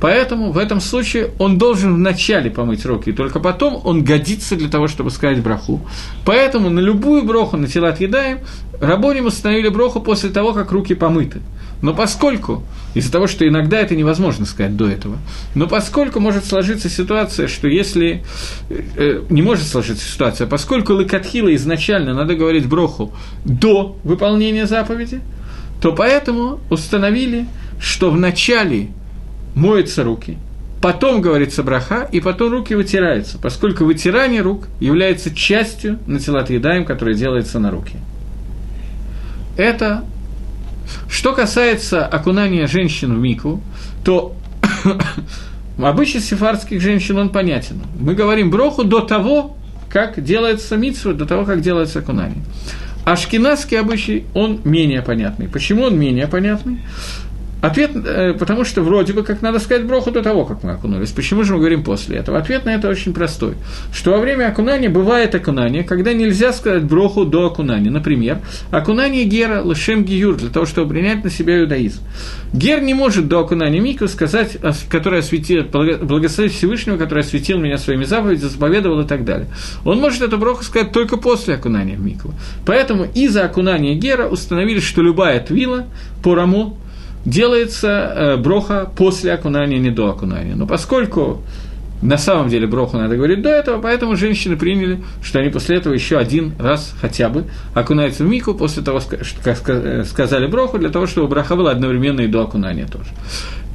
Поэтому 0.00 0.52
в 0.52 0.58
этом 0.58 0.80
случае 0.80 1.30
он 1.38 1.56
должен 1.58 1.94
вначале 1.94 2.50
помыть 2.50 2.84
руки, 2.84 3.10
и 3.10 3.12
только 3.12 3.40
потом 3.40 3.80
он 3.84 4.04
годится 4.04 4.56
для 4.56 4.68
того, 4.68 4.88
чтобы 4.88 5.10
сказать 5.10 5.40
браху. 5.40 5.80
Поэтому 6.24 6.68
на 6.68 6.80
любую 6.80 7.24
броху 7.24 7.56
на 7.56 7.66
телат 7.66 8.00
едаем, 8.00 8.40
рабоним 8.78 9.26
установили 9.26 9.68
броху 9.68 10.00
после 10.00 10.30
того, 10.30 10.52
как 10.52 10.70
руки 10.72 10.94
помыты. 10.94 11.40
Но 11.82 11.94
поскольку, 11.94 12.62
из-за 12.94 13.12
того, 13.12 13.26
что 13.26 13.46
иногда 13.46 13.78
это 13.78 13.94
невозможно 13.94 14.46
сказать 14.46 14.76
до 14.76 14.88
этого, 14.88 15.18
но 15.54 15.66
поскольку 15.66 16.20
может 16.20 16.44
сложиться 16.44 16.88
ситуация, 16.88 17.48
что 17.48 17.68
если... 17.68 18.24
Э, 18.70 19.22
не 19.28 19.42
может 19.42 19.66
сложиться 19.66 20.06
ситуация, 20.06 20.46
поскольку 20.46 20.94
лыкатхила 20.94 21.54
изначально 21.54 22.14
надо 22.14 22.34
говорить 22.34 22.66
броху 22.66 23.12
до 23.44 23.96
выполнения 24.04 24.66
заповеди, 24.66 25.20
то 25.80 25.92
поэтому 25.92 26.60
установили, 26.70 27.46
что 27.78 28.10
вначале 28.10 28.88
моются 29.56 30.04
руки, 30.04 30.38
потом 30.80 31.20
говорится 31.20 31.64
браха, 31.64 32.08
и 32.12 32.20
потом 32.20 32.52
руки 32.52 32.74
вытираются, 32.74 33.38
поскольку 33.38 33.84
вытирание 33.84 34.42
рук 34.42 34.68
является 34.78 35.34
частью 35.34 35.98
натилат 36.06 36.50
едаем, 36.50 36.84
которая 36.84 37.16
делается 37.16 37.58
на 37.58 37.72
руки. 37.72 37.96
Это 39.56 40.04
что 41.08 41.32
касается 41.32 42.06
окунания 42.06 42.66
женщин 42.66 43.14
в 43.14 43.18
мику, 43.18 43.60
то 44.04 44.36
обычай 45.82 46.20
сефардских 46.20 46.80
женщин 46.80 47.18
он 47.18 47.30
понятен. 47.30 47.80
Мы 47.98 48.14
говорим 48.14 48.50
броху 48.50 48.84
до 48.84 49.00
того, 49.00 49.56
как 49.88 50.22
делается 50.22 50.76
митсва, 50.76 51.14
до 51.14 51.26
того, 51.26 51.44
как 51.44 51.62
делается 51.62 52.00
окунание. 52.00 52.44
Ашкенадский 53.04 53.78
обычай, 53.78 54.24
он 54.34 54.60
менее 54.64 55.00
понятный. 55.00 55.48
Почему 55.48 55.84
он 55.84 55.98
менее 55.98 56.26
понятный? 56.26 56.80
Ответ, 57.66 57.90
э, 57.96 58.32
потому 58.38 58.64
что 58.64 58.80
вроде 58.82 59.12
бы 59.12 59.24
как 59.24 59.42
надо 59.42 59.58
сказать 59.58 59.84
броху 59.84 60.12
до 60.12 60.22
того, 60.22 60.44
как 60.44 60.62
мы 60.62 60.70
окунулись. 60.70 61.10
Почему 61.10 61.42
же 61.42 61.52
мы 61.52 61.58
говорим 61.58 61.82
после 61.82 62.18
этого? 62.18 62.38
Ответ 62.38 62.64
на 62.64 62.70
это 62.70 62.88
очень 62.88 63.12
простой. 63.12 63.54
Что 63.92 64.12
во 64.12 64.18
время 64.18 64.46
окунания 64.46 64.88
бывает 64.88 65.34
окунание, 65.34 65.82
когда 65.82 66.12
нельзя 66.12 66.52
сказать 66.52 66.84
броху 66.84 67.24
до 67.24 67.46
окунания. 67.46 67.90
Например, 67.90 68.38
окунание 68.70 69.24
гера 69.24 69.62
лышем 69.62 70.04
гиюр, 70.04 70.36
для 70.36 70.48
того, 70.48 70.64
чтобы 70.64 70.90
принять 70.90 71.24
на 71.24 71.30
себя 71.30 71.60
иудаизм. 71.60 72.02
Гер 72.52 72.82
не 72.82 72.94
может 72.94 73.26
до 73.26 73.40
окунания 73.40 73.80
микро 73.80 74.06
сказать, 74.06 74.58
который 74.88 75.18
осветил, 75.18 75.64
благословить 75.64 76.52
Всевышнего, 76.52 76.96
который 76.96 77.24
осветил 77.24 77.58
меня 77.58 77.78
своими 77.78 78.04
заповедями, 78.04 78.48
заповедовал 78.48 79.00
и 79.00 79.06
так 79.08 79.24
далее. 79.24 79.48
Он 79.84 79.98
может 79.98 80.22
эту 80.22 80.38
броху 80.38 80.62
сказать 80.62 80.92
только 80.92 81.16
после 81.16 81.54
окунания 81.54 81.96
в 81.96 82.00
микву. 82.00 82.32
Поэтому 82.64 83.08
из-за 83.12 83.44
окунания 83.44 83.96
гера 83.96 84.28
установили, 84.28 84.78
что 84.78 85.02
любая 85.02 85.40
твила 85.40 85.86
по 86.22 86.36
делается 87.26 87.88
э, 87.88 88.36
броха 88.38 88.90
после 88.96 89.32
окунания, 89.32 89.78
не 89.78 89.90
до 89.90 90.08
окунания. 90.08 90.54
Но 90.54 90.66
поскольку 90.66 91.42
на 92.02 92.18
самом 92.18 92.48
деле 92.48 92.66
броху 92.66 92.96
надо 92.96 93.16
говорить 93.16 93.42
до 93.42 93.48
этого, 93.48 93.80
поэтому 93.80 94.16
женщины 94.16 94.56
приняли, 94.56 95.02
что 95.22 95.40
они 95.40 95.50
после 95.50 95.76
этого 95.76 95.94
еще 95.94 96.18
один 96.18 96.52
раз 96.58 96.94
хотя 97.00 97.28
бы 97.28 97.46
окунаются 97.74 98.22
в 98.22 98.28
мику 98.28 98.54
после 98.54 98.82
того, 98.82 99.00
как 99.42 100.06
сказали 100.06 100.46
броху, 100.46 100.78
для 100.78 100.90
того, 100.90 101.06
чтобы 101.06 101.28
браха 101.28 101.56
была 101.56 101.72
одновременно 101.72 102.20
и 102.20 102.26
до 102.26 102.42
окунания 102.42 102.86
тоже. 102.86 103.08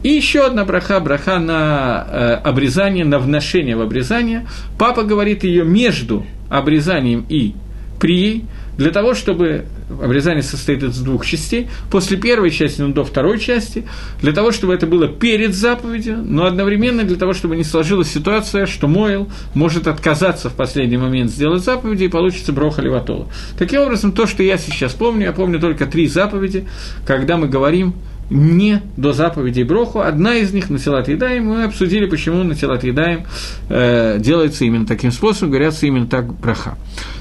И 0.04 0.10
еще 0.10 0.45
одна 0.45 0.66
браха, 0.66 0.99
браха 0.99 1.39
на 1.39 2.08
э, 2.10 2.34
обрезание, 2.43 3.06
на 3.06 3.20
вношение 3.20 3.76
в 3.76 3.82
обрезание. 3.82 4.47
Папа 4.78 5.04
говорит 5.04 5.43
ее 5.43 5.64
между 5.64 6.26
обрезанием 6.49 7.26
и 7.30 7.54
прией, 7.99 8.45
для 8.78 8.91
того, 8.91 9.13
чтобы 9.13 9.65
обрезание 10.01 10.43
состоит 10.43 10.84
из 10.84 10.99
двух 10.99 11.26
частей, 11.26 11.69
после 11.89 12.17
первой 12.17 12.51
части, 12.51 12.82
ну, 12.82 12.93
до 12.93 13.03
второй 13.03 13.39
части, 13.39 13.86
для 14.22 14.32
того, 14.32 14.51
чтобы 14.51 14.74
это 14.74 14.88
было 14.88 15.07
перед 15.07 15.53
заповедью, 15.53 16.17
но 16.17 16.45
одновременно 16.45 17.03
для 17.03 17.17
того, 17.17 17.34
чтобы 17.34 17.55
не 17.55 17.63
сложилась 17.63 18.09
ситуация, 18.09 18.65
что 18.65 18.88
Мойл 18.88 19.30
может 19.53 19.88
отказаться 19.88 20.49
в 20.49 20.53
последний 20.53 20.97
момент 20.97 21.32
сделать 21.32 21.63
заповеди, 21.63 22.05
и 22.05 22.07
получится 22.07 22.53
броха 22.53 22.82
леватола. 22.82 23.28
Таким 23.57 23.82
образом, 23.82 24.11
то, 24.11 24.28
что 24.28 24.43
я 24.43 24.57
сейчас 24.57 24.93
помню, 24.93 25.26
я 25.26 25.32
помню 25.32 25.59
только 25.59 25.86
три 25.86 26.07
заповеди, 26.07 26.65
когда 27.05 27.38
мы 27.38 27.47
говорим 27.47 27.95
не 28.32 28.82
до 28.95 29.11
заповедей 29.11 29.63
Броху. 29.63 29.99
Одна 29.99 30.36
из 30.36 30.53
них 30.53 30.69
на 30.69 30.80
Тилат 30.80 31.09
Едаем. 31.09 31.47
Мы 31.47 31.65
обсудили, 31.65 32.05
почему 32.05 32.43
на 32.43 32.55
Тилат 32.55 32.84
Едаем 32.86 33.26
э, 33.69 34.17
делается 34.19 34.63
именно 34.63 34.88
таким 34.88 35.11
способом, 35.11 35.51
говорятся 35.51 35.86
именно 35.86 36.07
так 36.07 36.34
браха. 36.34 36.78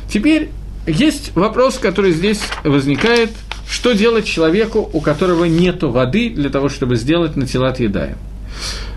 Теперь 0.08 0.50
есть 0.90 1.34
вопрос, 1.34 1.78
который 1.78 2.12
здесь 2.12 2.40
возникает, 2.64 3.30
что 3.68 3.92
делать 3.92 4.26
человеку, 4.26 4.88
у 4.92 5.00
которого 5.00 5.44
нет 5.44 5.82
воды 5.82 6.30
для 6.30 6.50
того, 6.50 6.68
чтобы 6.68 6.96
сделать 6.96 7.36
на 7.36 7.46
Тилат 7.46 7.80
Едаем. 7.80 8.18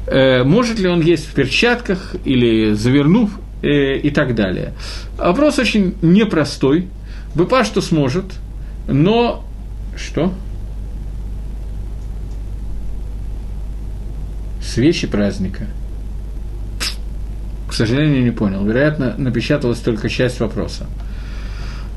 Э, 0.07 0.43
может 0.43 0.79
ли 0.79 0.87
он 0.87 1.01
есть 1.01 1.27
в 1.27 1.33
перчатках 1.33 2.15
или 2.25 2.73
завернув 2.73 3.31
э, 3.61 3.97
и 3.97 4.09
так 4.09 4.35
далее. 4.35 4.73
Вопрос 5.17 5.59
очень 5.59 5.95
непростой. 6.01 6.87
Быпа 7.35 7.63
что 7.63 7.81
сможет, 7.81 8.25
но... 8.87 9.45
Что? 9.95 10.33
свечи 14.73 15.07
праздника. 15.07 15.67
К 17.67 17.73
сожалению, 17.73 18.23
не 18.23 18.31
понял. 18.31 18.63
Вероятно, 18.65 19.15
напечаталась 19.17 19.79
только 19.79 20.09
часть 20.09 20.39
вопроса. 20.39 20.87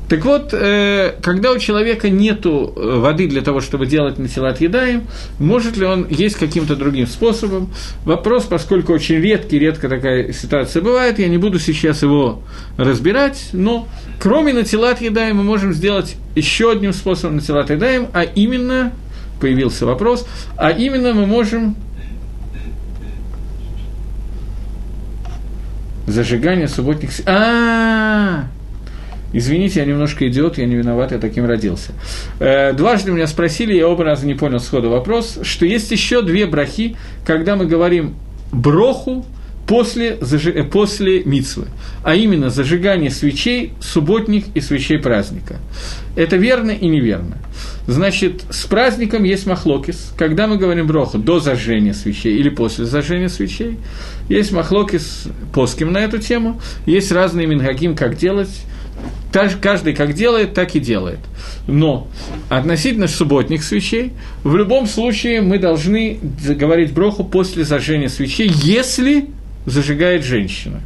Так 0.09 0.23
вот, 0.23 0.53
э, 0.53 1.15
когда 1.21 1.51
у 1.51 1.59
человека 1.59 2.09
нет 2.09 2.45
э, 2.45 2.49
воды 2.49 3.27
для 3.27 3.41
того, 3.41 3.59
чтобы 3.59 3.85
делать 3.87 4.17
насилат 4.17 4.61
едаем, 4.61 5.03
может 5.37 5.75
ли 5.75 5.85
он 5.85 6.07
есть 6.09 6.37
каким-то 6.37 6.77
другим 6.77 7.07
способом? 7.07 7.73
Вопрос, 8.05 8.45
поскольку 8.45 8.93
очень 8.93 9.15
редкий, 9.15 9.59
редко 9.59 9.89
такая 9.89 10.31
ситуация 10.31 10.81
бывает, 10.81 11.19
я 11.19 11.27
не 11.27 11.37
буду 11.37 11.59
сейчас 11.59 12.03
его 12.03 12.41
разбирать, 12.77 13.49
но 13.51 13.87
кроме 14.19 14.53
натилат 14.53 15.01
едаем 15.01 15.37
мы 15.37 15.43
можем 15.43 15.73
сделать 15.73 16.15
еще 16.35 16.71
одним 16.71 16.93
способом 16.93 17.35
натилат 17.35 17.69
едаем, 17.69 18.07
а 18.13 18.23
именно, 18.23 18.93
появился 19.41 19.85
вопрос, 19.85 20.25
а 20.55 20.71
именно 20.71 21.13
мы 21.13 21.25
можем 21.25 21.75
зажигание 26.05 26.69
субботних... 26.69 27.09
А, 27.25 27.31
-а, 27.31 28.43
-а! 28.45 28.56
Извините, 29.33 29.81
я 29.81 29.85
немножко 29.85 30.27
идиот, 30.27 30.57
я 30.57 30.65
не 30.65 30.75
виноват, 30.75 31.11
я 31.11 31.17
таким 31.17 31.45
родился. 31.45 31.91
Э, 32.39 32.73
дважды 32.73 33.11
меня 33.11 33.27
спросили, 33.27 33.73
я 33.73 33.87
оба 33.87 34.03
раза 34.03 34.25
не 34.25 34.35
понял 34.35 34.59
сходу 34.59 34.89
вопрос, 34.89 35.39
что 35.43 35.65
есть 35.65 35.91
еще 35.91 36.21
две 36.21 36.45
брахи, 36.45 36.95
когда 37.25 37.55
мы 37.55 37.65
говорим 37.65 38.15
броху 38.51 39.25
после. 39.67 40.17
Э, 40.21 40.63
после 40.63 41.23
мицвы, 41.23 41.67
а 42.03 42.15
именно 42.15 42.49
зажигание 42.49 43.11
свечей 43.11 43.73
субботних 43.81 44.45
и 44.55 44.61
свечей 44.61 44.97
праздника. 44.97 45.57
Это 46.15 46.37
верно 46.37 46.71
и 46.71 46.87
неверно. 46.87 47.37
Значит, 47.85 48.43
с 48.49 48.65
праздником 48.65 49.23
есть 49.23 49.45
махлокис. 49.45 50.13
Когда 50.17 50.47
мы 50.47 50.57
говорим 50.57 50.87
броху 50.87 51.17
до 51.17 51.39
зажжения 51.39 51.93
свечей 51.93 52.37
или 52.37 52.49
после 52.49 52.85
зажжения 52.85 53.29
свечей, 53.29 53.77
есть 54.29 54.51
махлокис 54.51 55.27
поским 55.53 55.91
на 55.91 55.99
эту 55.99 56.17
тему, 56.17 56.61
есть 56.85 57.11
разные 57.11 57.45
мингагим, 57.47 57.95
как 57.95 58.17
делать. 58.17 58.49
Каждый 59.61 59.93
как 59.93 60.13
делает, 60.13 60.53
так 60.53 60.75
и 60.75 60.79
делает. 60.79 61.19
Но 61.67 62.07
относительно 62.49 63.07
субботних 63.07 63.63
свечей, 63.63 64.13
в 64.43 64.55
любом 64.55 64.87
случае 64.87 65.41
мы 65.41 65.59
должны 65.59 66.19
говорить 66.21 66.91
броху 66.91 67.23
после 67.23 67.63
зажжения 67.63 68.09
свечей, 68.09 68.49
если 68.49 69.29
зажигает 69.65 70.23
женщина. 70.23 70.81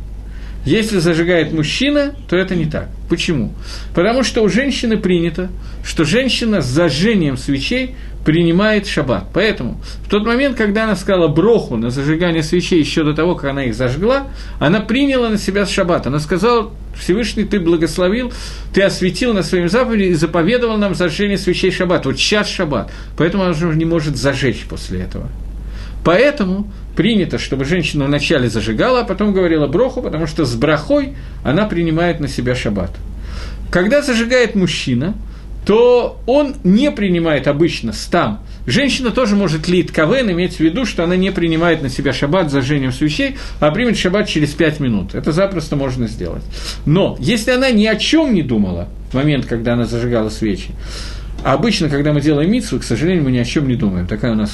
Если 0.65 0.99
зажигает 0.99 1.51
мужчина, 1.51 2.13
то 2.29 2.35
это 2.35 2.55
не 2.55 2.65
так. 2.65 2.89
Почему? 3.09 3.53
Потому 3.95 4.23
что 4.23 4.41
у 4.43 4.49
женщины 4.49 4.97
принято, 4.97 5.49
что 5.83 6.05
женщина 6.05 6.61
с 6.61 6.65
зажжением 6.65 7.35
свечей 7.35 7.95
принимает 8.23 8.85
шаббат. 8.85 9.25
Поэтому 9.33 9.81
в 10.05 10.09
тот 10.09 10.25
момент, 10.25 10.55
когда 10.55 10.83
она 10.83 10.95
сказала 10.95 11.27
броху 11.27 11.77
на 11.77 11.89
зажигание 11.89 12.43
свечей 12.43 12.79
еще 12.79 13.03
до 13.03 13.13
того, 13.13 13.35
как 13.35 13.49
она 13.49 13.65
их 13.65 13.73
зажгла, 13.73 14.27
она 14.59 14.79
приняла 14.81 15.29
на 15.29 15.37
себя 15.37 15.65
шаббат. 15.65 16.05
Она 16.05 16.19
сказала, 16.19 16.71
Всевышний, 16.95 17.45
ты 17.45 17.59
благословил, 17.59 18.31
ты 18.73 18.83
осветил 18.83 19.33
на 19.33 19.41
своем 19.41 19.69
заповеди 19.69 20.09
и 20.09 20.13
заповедовал 20.13 20.77
нам 20.77 20.93
зажжение 20.93 21.39
свечей 21.39 21.71
шаббат. 21.71 22.05
Вот 22.05 22.17
сейчас 22.17 22.47
шаббат. 22.47 22.91
Поэтому 23.17 23.43
она 23.43 23.53
уже 23.53 23.75
не 23.75 23.85
может 23.85 24.17
зажечь 24.17 24.65
после 24.69 25.01
этого. 25.01 25.29
Поэтому 26.03 26.71
принято, 26.95 27.37
чтобы 27.37 27.65
женщина 27.65 28.05
вначале 28.05 28.49
зажигала, 28.49 29.01
а 29.01 29.03
потом 29.03 29.33
говорила 29.33 29.67
броху, 29.67 30.01
потому 30.01 30.27
что 30.27 30.45
с 30.45 30.55
брахой 30.55 31.15
она 31.43 31.65
принимает 31.65 32.19
на 32.19 32.27
себя 32.27 32.55
шаббат. 32.55 32.91
Когда 33.69 34.01
зажигает 34.01 34.55
мужчина, 34.55 35.15
то 35.65 36.19
он 36.25 36.55
не 36.63 36.91
принимает 36.91 37.47
обычно 37.47 37.93
стам. 37.93 38.43
Женщина 38.65 39.11
тоже 39.11 39.35
может 39.35 39.67
лить 39.67 39.91
кавен, 39.91 40.29
иметь 40.31 40.55
в 40.55 40.59
виду, 40.59 40.85
что 40.85 41.03
она 41.03 41.15
не 41.15 41.31
принимает 41.31 41.81
на 41.81 41.89
себя 41.89 42.13
шаббат 42.13 42.49
с 42.49 42.51
зажжением 42.51 42.91
свечей, 42.91 43.37
а 43.59 43.71
примет 43.71 43.97
шаббат 43.97 44.27
через 44.27 44.49
пять 44.51 44.79
минут. 44.79 45.15
Это 45.15 45.31
запросто 45.31 45.75
можно 45.75 46.07
сделать. 46.07 46.43
Но 46.85 47.15
если 47.19 47.51
она 47.51 47.71
ни 47.71 47.85
о 47.85 47.95
чем 47.95 48.33
не 48.33 48.43
думала 48.43 48.87
в 49.11 49.15
момент, 49.15 49.45
когда 49.45 49.73
она 49.73 49.85
зажигала 49.85 50.29
свечи, 50.29 50.71
а 51.43 51.53
обычно, 51.53 51.89
когда 51.89 52.13
мы 52.13 52.21
делаем 52.21 52.51
митсву, 52.51 52.79
к 52.79 52.83
сожалению, 52.83 53.23
мы 53.23 53.31
ни 53.31 53.39
о 53.39 53.45
чем 53.45 53.67
не 53.67 53.75
думаем. 53.75 54.05
Такая 54.05 54.33
у 54.33 54.35
нас 54.35 54.51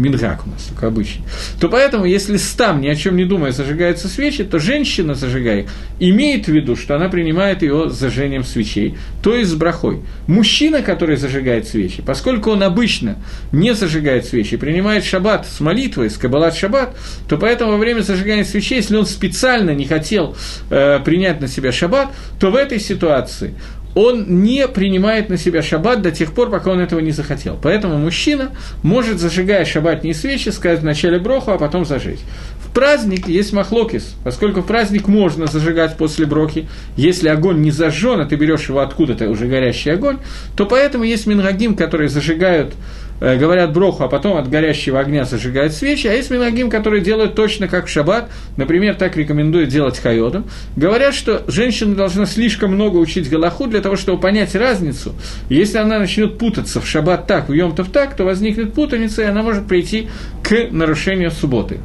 Мингак 0.00 0.46
у 0.46 0.50
нас, 0.50 0.64
только 0.64 0.86
обычный. 0.86 1.24
То 1.60 1.68
поэтому, 1.68 2.06
если 2.06 2.36
стам, 2.38 2.80
ни 2.80 2.88
о 2.88 2.94
чем 2.94 3.16
не 3.16 3.24
думая, 3.24 3.52
зажигаются 3.52 4.08
свечи, 4.08 4.44
то 4.44 4.58
женщина, 4.58 5.14
зажигая, 5.14 5.66
имеет 5.98 6.46
в 6.46 6.48
виду, 6.48 6.74
что 6.74 6.96
она 6.96 7.08
принимает 7.08 7.62
его 7.62 7.88
зажжением 7.90 8.44
свечей, 8.44 8.96
то 9.22 9.34
есть 9.34 9.50
с 9.50 9.54
брахой. 9.54 10.00
Мужчина, 10.26 10.82
который 10.82 11.16
зажигает 11.16 11.68
свечи, 11.68 12.02
поскольку 12.02 12.50
он 12.50 12.62
обычно 12.62 13.16
не 13.52 13.74
зажигает 13.74 14.24
свечи, 14.24 14.56
принимает 14.56 15.04
шаббат 15.04 15.46
с 15.46 15.60
молитвой, 15.60 16.08
с 16.08 16.16
кабалат 16.16 16.56
шаббат, 16.56 16.96
то 17.28 17.36
поэтому 17.36 17.72
во 17.72 17.76
время 17.76 18.00
зажигания 18.00 18.44
свечей, 18.44 18.76
если 18.76 18.96
он 18.96 19.04
специально 19.06 19.72
не 19.72 19.84
хотел 19.84 20.34
э, 20.70 20.98
принять 21.04 21.40
на 21.40 21.48
себя 21.48 21.72
шаббат, 21.72 22.08
то 22.38 22.50
в 22.50 22.56
этой 22.56 22.80
ситуации 22.80 23.54
он 23.94 24.42
не 24.42 24.68
принимает 24.68 25.28
на 25.28 25.36
себя 25.36 25.62
шаббат 25.62 26.02
до 26.02 26.10
тех 26.10 26.32
пор, 26.32 26.50
пока 26.50 26.70
он 26.70 26.80
этого 26.80 27.00
не 27.00 27.10
захотел. 27.10 27.58
Поэтому 27.60 27.98
мужчина 27.98 28.50
может, 28.82 29.18
зажигая 29.18 29.64
шаббатные 29.64 30.14
свечи, 30.14 30.50
сказать 30.50 30.80
вначале 30.80 31.18
броху, 31.18 31.50
а 31.50 31.58
потом 31.58 31.84
зажечь. 31.84 32.20
В 32.64 32.72
праздник 32.72 33.26
есть 33.26 33.52
махлокис, 33.52 34.14
поскольку 34.22 34.60
в 34.60 34.66
праздник 34.66 35.08
можно 35.08 35.46
зажигать 35.46 35.96
после 35.96 36.24
брохи. 36.24 36.68
Если 36.96 37.28
огонь 37.28 37.60
не 37.62 37.72
зажжен, 37.72 38.20
а 38.20 38.26
ты 38.26 38.36
берешь 38.36 38.68
его 38.68 38.78
откуда-то, 38.80 39.28
уже 39.28 39.46
горящий 39.46 39.90
огонь, 39.90 40.18
то 40.56 40.66
поэтому 40.66 41.02
есть 41.02 41.26
мингагим, 41.26 41.74
которые 41.74 42.08
зажигают 42.08 42.74
говорят 43.20 43.72
броху, 43.72 44.02
а 44.02 44.08
потом 44.08 44.36
от 44.36 44.48
горящего 44.48 44.98
огня 44.98 45.24
зажигают 45.24 45.72
свечи, 45.72 46.06
а 46.06 46.12
есть 46.12 46.30
минагим, 46.30 46.70
которые 46.70 47.02
делают 47.02 47.34
точно 47.34 47.68
как 47.68 47.86
в 47.86 47.88
шаббат, 47.88 48.30
например, 48.56 48.94
так 48.94 49.16
рекомендуют 49.16 49.68
делать 49.68 49.98
хайодом, 49.98 50.46
говорят, 50.76 51.14
что 51.14 51.42
женщина 51.46 51.94
должна 51.94 52.26
слишком 52.26 52.72
много 52.72 52.96
учить 52.96 53.28
галаху 53.28 53.66
для 53.66 53.80
того, 53.80 53.96
чтобы 53.96 54.20
понять 54.20 54.54
разницу. 54.54 55.14
Если 55.48 55.78
она 55.78 55.98
начнет 55.98 56.38
путаться 56.38 56.80
в 56.80 56.86
шаббат 56.86 57.26
так, 57.26 57.48
в 57.48 57.52
йомтов 57.52 57.90
так, 57.90 58.16
то 58.16 58.24
возникнет 58.24 58.72
путаница, 58.72 59.22
и 59.22 59.26
она 59.26 59.42
может 59.42 59.66
прийти 59.66 60.08
к 60.42 60.68
нарушению 60.70 61.30
субботы. 61.30 61.78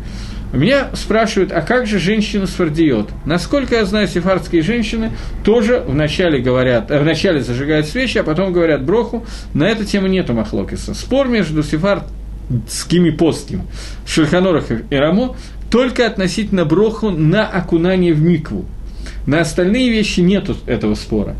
Меня 0.56 0.90
спрашивают, 0.94 1.52
а 1.52 1.62
как 1.62 1.86
же 1.86 2.00
женщина 2.00 2.48
свардиот? 2.48 3.10
Насколько 3.26 3.76
я 3.76 3.86
знаю, 3.86 4.08
сефардские 4.08 4.62
женщины 4.62 5.12
тоже 5.44 5.84
вначале 5.86 6.40
говорят, 6.40 6.90
э, 6.92 7.00
вначале 7.00 7.42
зажигают 7.42 7.88
свечи, 7.88 8.18
а 8.18 8.24
потом 8.24 8.54
говорят 8.54 8.84
броху. 8.84 9.26
На 9.54 9.66
эту 9.66 9.84
тему 9.84 10.08
нету 10.08 10.34
махлокиса. 10.34 10.94
Спор 10.94 11.28
между 11.28 11.62
сефардским 11.62 13.06
и 13.06 13.12
постским, 13.12 13.64
Шульханорах 14.08 14.72
и 14.90 14.96
Рамо, 14.96 15.36
только 15.70 16.06
относительно 16.06 16.64
броху 16.64 17.10
на 17.10 17.46
окунание 17.48 18.14
в 18.14 18.22
микву. 18.22 18.66
На 19.28 19.42
остальные 19.42 19.90
вещи 19.90 20.22
нету 20.22 20.56
этого 20.68 20.96
спора. 20.96 21.36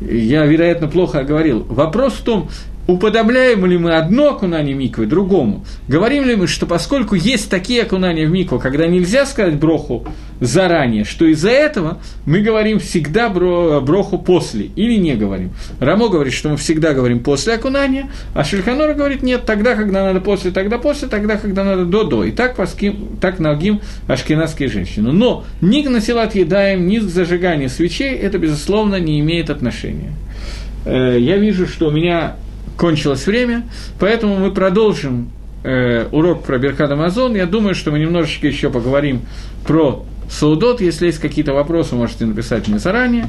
Я, 0.00 0.46
вероятно, 0.46 0.88
плохо 0.88 1.20
оговорил. 1.20 1.66
Вопрос 1.68 2.14
в 2.14 2.22
том, 2.22 2.48
уподобляем 2.86 3.66
ли 3.66 3.78
мы 3.78 3.96
одно 3.96 4.30
окунание 4.30 4.74
миквы 4.74 5.06
другому? 5.06 5.64
Говорим 5.88 6.24
ли 6.24 6.36
мы, 6.36 6.46
что 6.46 6.66
поскольку 6.66 7.14
есть 7.14 7.50
такие 7.50 7.82
окунания 7.82 8.26
в 8.26 8.30
микву, 8.30 8.58
когда 8.58 8.86
нельзя 8.86 9.26
сказать 9.26 9.56
броху 9.56 10.06
заранее, 10.40 11.04
что 11.04 11.24
из-за 11.26 11.50
этого 11.50 11.98
мы 12.26 12.40
говорим 12.40 12.78
всегда 12.78 13.28
бро, 13.28 13.80
броху 13.80 14.18
после 14.18 14.66
или 14.76 14.96
не 14.96 15.14
говорим? 15.14 15.50
Рамо 15.80 16.08
говорит, 16.08 16.32
что 16.32 16.50
мы 16.50 16.56
всегда 16.56 16.94
говорим 16.94 17.20
после 17.20 17.54
окунания, 17.54 18.10
а 18.34 18.44
Шельханора 18.44 18.94
говорит, 18.94 19.22
нет, 19.22 19.44
тогда, 19.46 19.74
когда 19.74 20.04
надо 20.04 20.20
после, 20.20 20.50
тогда 20.50 20.78
после, 20.78 21.08
тогда, 21.08 21.36
когда 21.36 21.64
надо 21.64 21.84
до-до. 21.84 22.24
И 22.24 22.30
так, 22.30 22.56
паским, 22.56 23.18
так 23.20 23.38
нагим 23.38 23.80
ашкенадские 24.06 24.68
женщины. 24.68 25.12
Но 25.12 25.44
ни 25.60 25.82
к 25.82 25.88
насилат 25.88 26.34
едаем, 26.34 26.86
ни 26.86 26.98
к 26.98 27.02
зажиганию 27.02 27.68
свечей 27.68 28.14
это, 28.14 28.38
безусловно, 28.38 28.96
не 28.96 29.20
имеет 29.20 29.50
отношения. 29.50 30.12
Э, 30.84 31.16
я 31.18 31.36
вижу, 31.36 31.66
что 31.66 31.88
у 31.88 31.90
меня 31.90 32.36
кончилось 32.76 33.26
время, 33.26 33.64
поэтому 33.98 34.36
мы 34.36 34.50
продолжим 34.52 35.30
э, 35.64 36.06
урок 36.12 36.44
про 36.44 36.58
Берхад 36.58 36.90
Амазон. 36.90 37.34
Я 37.34 37.46
думаю, 37.46 37.74
что 37.74 37.90
мы 37.90 37.98
немножечко 37.98 38.46
еще 38.46 38.70
поговорим 38.70 39.22
про 39.66 40.04
Саудот. 40.30 40.80
Если 40.80 41.06
есть 41.06 41.18
какие-то 41.18 41.52
вопросы, 41.52 41.94
можете 41.94 42.26
написать 42.26 42.68
мне 42.68 42.78
заранее. 42.78 43.28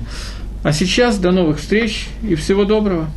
А 0.63 0.71
сейчас 0.73 1.17
до 1.17 1.31
новых 1.31 1.59
встреч 1.59 2.07
и 2.21 2.35
всего 2.35 2.65
доброго. 2.65 3.07